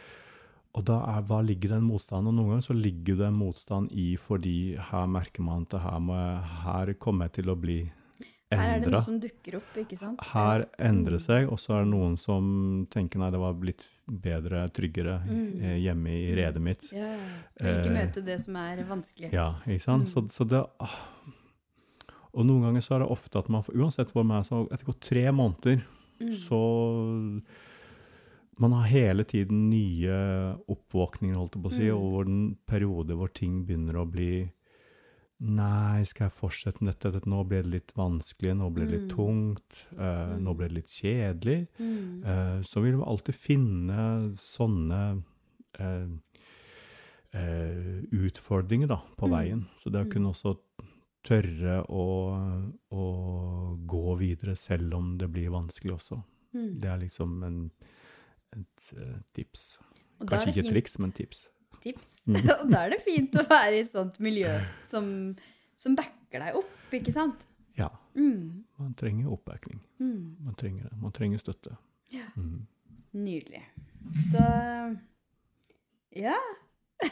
Og 0.73 0.83
da 0.85 0.95
er, 1.05 1.21
hva 1.29 1.41
ligger 1.45 1.75
den 1.75 1.83
motstanden? 1.85 2.31
Og 2.31 2.33
noen 2.33 2.49
ganger 2.55 2.63
så 2.65 2.73
ligger 2.73 3.17
det 3.19 3.27
en 3.27 3.35
motstand 3.37 3.91
i 3.93 4.15
fordi 4.17 4.75
her 4.89 5.05
merker 5.07 5.43
man 5.45 5.67
at 5.69 5.75
her, 5.83 5.99
må 6.01 6.15
jeg, 6.17 6.39
her 6.63 6.93
kommer 6.97 7.25
jeg 7.29 7.33
til 7.43 7.51
å 7.53 7.55
bli 7.61 7.75
Her 8.53 8.75
er 8.75 8.79
det 8.83 8.89
noe 8.93 9.01
som 9.01 9.19
dukker 9.21 9.55
opp, 9.57 9.77
ikke 9.81 9.97
sant? 9.97 10.19
Her 10.33 10.65
endrer 10.77 11.17
Mm. 11.17 11.23
seg, 11.25 11.47
og 11.51 11.57
så 11.57 11.73
er 11.73 11.83
det 11.85 11.91
noen 11.93 12.17
som 12.21 12.85
tenker 12.89 13.17
nei, 13.17 13.29
det 13.33 13.39
var 13.41 13.53
blitt 13.57 13.81
bedre, 14.07 14.67
tryggere 14.69 15.15
Mm. 15.25 15.61
eh, 15.63 15.77
hjemme 15.81 16.09
i 16.09 16.35
redet 16.37 16.61
mitt. 16.61 16.91
Ja, 16.93 17.05
ja. 17.17 17.29
Vil 17.59 17.73
ikke 17.79 17.93
Eh, 17.93 17.97
møte 18.07 18.25
det 18.25 18.41
som 18.43 18.55
er 18.55 18.83
vanskelig. 18.83 19.31
Ja, 19.33 19.55
ikke 19.65 19.81
sant? 19.81 20.05
Mm. 20.05 20.29
så 20.29 20.47
det 20.47 20.65
ah. 20.79 20.99
Og 22.33 22.45
noen 22.45 22.61
ganger 22.65 22.81
så 22.81 22.95
er 22.95 22.99
det 22.99 23.09
ofte 23.09 23.37
at 23.39 23.49
man 23.49 23.61
får, 23.63 23.73
uansett 23.75 24.11
hvor 24.13 24.23
man 24.25 24.39
er, 24.39 24.43
så 24.43 24.67
etter 24.71 24.99
tre 24.99 25.25
måneder, 25.31 25.83
Mm. 26.21 26.29
så 26.33 27.41
Man 28.59 28.71
har 28.71 28.83
hele 28.87 29.23
tiden 29.25 29.69
nye 29.69 30.57
oppvåkninger, 30.69 31.35
holdt 31.35 31.55
jeg 31.55 31.63
på 31.63 31.69
å 31.69 31.73
si, 31.73 31.87
Mm. 31.89 31.97
og 31.97 32.25
den 32.25 32.57
periode 32.67 33.15
hvor 33.17 33.31
ting 33.33 33.65
begynner 33.65 33.93
å 34.03 34.09
bli 34.09 34.51
Nei, 35.43 36.03
skal 36.05 36.29
jeg 36.29 36.37
fortsette 36.39 36.81
med 36.81 36.93
dette? 36.93 37.11
dette? 37.11 37.27
Nå 37.27 37.43
ble 37.45 37.61
det 37.63 37.71
litt 37.71 37.91
vanskelig, 37.97 38.53
nå 38.55 38.69
ble 38.71 38.85
det 38.85 38.91
litt 38.93 39.09
Mm. 39.11 39.15
tungt, 39.17 39.87
uh, 39.99 40.37
nå 40.39 40.53
Mm. 40.53 40.57
ble 40.57 40.67
det 40.69 40.75
litt 40.75 40.87
kjedelig. 40.87 41.67
Eh, 42.23 42.61
så 42.61 42.81
vil 42.81 42.95
vi 42.95 43.03
alltid 43.03 43.35
finne 43.35 44.35
sånne 44.37 45.23
uh, 45.81 46.07
utfordringer 48.11 48.87
da, 48.87 49.01
på 49.17 49.27
veien. 49.27 49.65
Så 49.81 49.89
det 49.91 50.05
å 50.05 50.11
kunne 50.11 50.29
også 50.31 50.55
tørre 51.25 51.79
å, 51.89 52.05
å 52.93 53.77
gå 53.85 54.17
videre 54.19 54.55
selv 54.55 54.93
om 54.93 55.17
det 55.17 55.29
blir 55.33 55.49
vanskelig 55.49 55.95
også. 55.97 56.23
Det 56.53 56.85
er 56.85 56.99
liksom 57.01 57.43
en, 57.43 57.71
et 58.57 58.91
uh, 58.97 59.17
tips. 59.33 59.65
Og 60.21 60.27
Kanskje 60.29 60.49
ikke 60.53 60.61
fint- 60.63 60.73
triks, 60.75 60.99
men 60.99 61.11
tips. 61.11 61.41
tips. 61.83 62.13
Mm. 62.27 62.35
og 62.61 62.69
da 62.71 62.83
er 62.85 62.89
det 62.95 63.01
fint 63.03 63.33
å 63.35 63.43
være 63.49 63.73
i 63.75 63.81
et 63.83 63.91
sånt 63.91 64.19
miljø 64.23 64.53
som, 64.87 65.07
som 65.77 65.95
backer 65.99 66.39
deg 66.45 66.55
opp, 66.61 66.75
ikke 66.95 67.11
sant? 67.15 67.47
Ja, 67.77 67.89
Mm. 68.13 68.63
man 68.77 68.91
trenger 68.93 69.31
oppbacking. 69.33 69.79
Mm. 69.97 70.35
Man 70.45 70.53
trenger 70.55 70.83
det. 70.85 70.91
Man 71.01 71.11
trenger 71.11 71.39
støtte. 71.41 71.71
Ja. 72.13 72.27
Mm. 72.37 72.67
Nydelig. 73.17 73.63
Så 74.29 74.43
ja. 76.13 76.35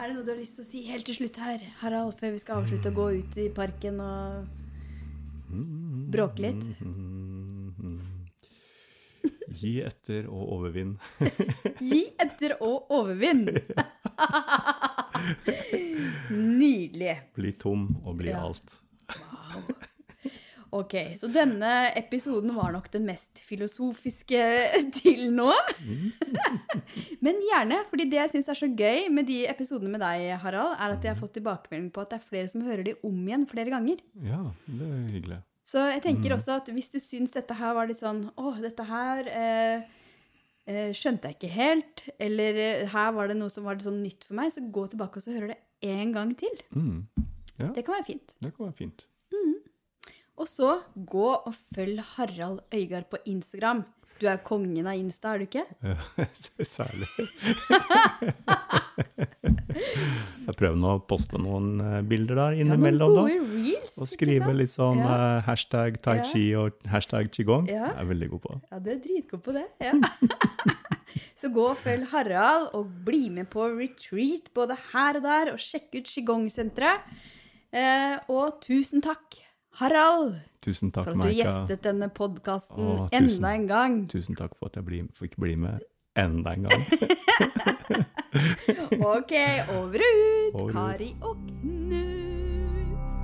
er 0.00 0.08
det 0.08 0.14
noe 0.16 0.24
du 0.24 0.30
har 0.32 0.38
lyst 0.40 0.56
til 0.56 0.64
å 0.64 0.68
si 0.68 0.80
helt 0.88 1.04
til 1.08 1.16
slutt 1.18 1.38
her, 1.42 1.62
Harald, 1.82 2.14
før 2.20 2.32
vi 2.34 2.40
skal 2.42 2.62
avslutte 2.62 2.90
å 2.92 2.96
gå 2.96 3.06
ut 3.20 3.36
i 3.42 3.48
parken 3.54 4.00
og 4.00 4.46
Bråke 5.50 6.42
litt? 6.44 6.64
Gi 9.60 9.72
etter 9.84 10.28
og 10.30 10.52
overvinn. 10.56 10.92
Gi 11.90 12.02
etter 12.22 12.54
og 12.62 12.90
overvinn? 12.94 13.48
Nydelig. 16.30 17.16
Bli 17.36 17.52
tom 17.58 17.88
og 18.04 18.16
bli 18.20 18.30
Ja. 18.30 18.44
alt. 18.46 18.78
Ok, 20.72 20.92
så 21.18 21.26
denne 21.34 21.70
episoden 21.98 22.52
var 22.54 22.70
nok 22.72 22.84
den 22.92 23.02
mest 23.08 23.40
filosofiske 23.42 24.38
til 25.00 25.24
nå. 25.34 25.48
Men 27.24 27.40
gjerne, 27.42 27.80
fordi 27.90 28.06
det 28.12 28.20
jeg 28.20 28.32
syns 28.34 28.48
er 28.52 28.58
så 28.60 28.68
gøy 28.70 29.08
med 29.12 29.26
de 29.30 29.40
episodene 29.50 29.90
med 29.90 30.02
deg, 30.04 30.28
Harald, 30.42 30.76
er 30.78 30.94
at 30.94 31.04
jeg 31.06 31.14
har 31.14 31.18
fått 31.20 31.34
tilbakemelding 31.38 31.90
på 31.94 32.04
at 32.04 32.12
det 32.12 32.20
er 32.20 32.28
flere 32.28 32.50
som 32.52 32.62
hører 32.66 32.84
de 32.86 32.94
om 33.06 33.18
igjen 33.26 33.46
flere 33.50 33.72
ganger. 33.74 33.98
Ja, 34.22 34.42
det 34.68 34.86
er 34.92 35.08
hyggelig. 35.16 35.40
Så 35.70 35.84
jeg 35.90 36.02
tenker 36.06 36.30
Mm. 36.32 36.36
også 36.38 36.56
at 36.58 36.70
hvis 36.74 36.90
du 36.90 36.98
syns 37.02 37.34
dette 37.34 37.54
her 37.54 37.74
var 37.76 37.86
litt 37.86 38.00
sånn 38.00 38.24
Å, 38.34 38.54
dette 38.62 38.82
her 38.88 39.28
eh, 39.30 39.82
eh, 40.66 40.88
skjønte 40.96 41.30
jeg 41.30 41.36
ikke 41.38 41.52
helt. 41.54 42.02
Eller 42.18 42.58
eh, 42.58 42.86
her 42.90 43.12
var 43.14 43.28
det 43.30 43.36
noe 43.38 43.50
som 43.54 43.66
var 43.68 43.74
litt 43.78 43.86
sånn 43.86 44.02
nytt 44.02 44.24
for 44.26 44.34
meg. 44.38 44.50
Så 44.54 44.64
gå 44.70 44.86
tilbake 44.90 45.20
og 45.20 45.26
så 45.26 45.34
hører 45.36 45.52
det 45.54 45.60
en 45.90 46.10
gang 46.16 46.34
til. 46.34 46.58
Mm. 46.74 47.06
Det 47.60 47.84
kan 47.86 47.94
være 47.98 48.08
fint. 48.08 48.34
Det 48.40 48.50
kan 48.56 48.66
være 48.70 48.78
fint. 48.82 49.06
Og 50.40 50.48
så 50.48 50.78
gå 50.96 51.26
og 51.36 51.52
følg 51.76 52.00
Harald 52.16 52.62
Øygard 52.72 53.10
på 53.12 53.18
Instagram. 53.28 53.82
Du 54.20 54.26
er 54.28 54.36
kongen 54.44 54.84
av 54.88 54.96
Insta, 55.00 55.34
er 55.34 55.38
du 55.40 55.46
ikke? 55.46 55.62
Ja, 55.80 56.26
Særlig. 56.76 57.08
Jeg 59.70 60.56
prøver 60.58 60.76
nå 60.80 60.90
å 60.98 61.00
poste 61.08 61.38
noen 61.40 61.70
eh, 61.80 61.98
bilder 62.08 62.36
der 62.40 62.56
innimellom. 62.60 63.14
Ja, 63.16 63.22
noen 63.22 63.44
gode 63.46 63.64
reels. 63.64 63.94
Og 64.00 64.08
skrive 64.10 64.52
litt 64.56 64.72
sånn 64.72 65.00
Ja. 65.00 65.10
eh, 65.38 65.42
hashtag 65.46 66.00
tai 66.04 66.18
chi 66.26 66.44
og 66.58 66.76
hashtag 66.90 67.30
qigong. 67.32 67.68
Ja. 67.70 67.90
Jeg 67.94 68.02
er 68.04 68.10
veldig 68.12 68.30
god 68.34 68.42
på. 68.44 68.54
det. 68.56 68.62
Ja, 68.72 68.78
du 68.84 68.90
er 68.92 69.00
dritgod 69.06 69.42
på 69.46 69.56
det. 69.56 69.66
Ja. 69.80 69.92
så 71.40 71.52
gå 71.54 71.66
og 71.70 71.78
følg 71.80 72.08
Harald, 72.12 72.70
og 72.76 72.90
bli 73.06 73.28
med 73.32 73.48
på 73.52 73.68
retreat 73.72 74.50
både 74.56 74.76
her 74.92 75.20
og 75.20 75.24
der, 75.28 75.52
og 75.54 75.62
sjekk 75.64 75.94
ut 76.00 76.10
Qigong-senteret. 76.12 77.08
Eh, 77.72 78.16
og 78.28 78.60
tusen 78.64 79.00
takk, 79.04 79.38
Harald, 79.78 80.34
Tusen 80.60 80.90
takk, 80.92 81.04
for 81.04 81.10
at 81.10 81.16
du 81.16 81.22
Maika. 81.22 81.36
gjestet 81.38 81.82
denne 81.84 82.08
podkasten 82.12 83.08
enda 83.12 83.52
en 83.54 83.66
gang. 83.68 84.08
Tusen 84.10 84.36
takk 84.36 84.56
for 84.58 84.66
at 84.66 84.76
jeg 84.76 84.84
bli, 84.84 85.02
fikk 85.16 85.36
bli 85.40 85.54
med 85.56 85.80
enda 86.16 86.52
en 86.56 86.68
gang. 86.68 86.82
Ok, 89.00 89.32
over 89.74 90.02
og 90.06 90.18
ut, 90.20 90.54
Over. 90.54 90.72
Kari 90.72 91.08
og 91.26 91.36
Knut. 91.62 93.16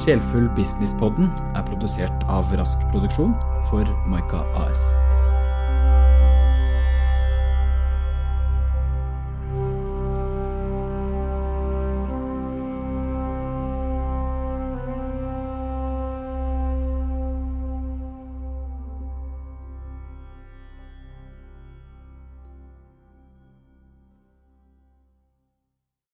Sjelfull 0.00 0.48
Business-podden 0.56 1.28
er 1.58 1.64
produsert 1.66 2.24
av 2.30 2.48
Rask 2.56 2.82
Produksjon 2.92 3.34
for 3.68 3.84
Maika 4.08 4.40
AS. 4.62 4.80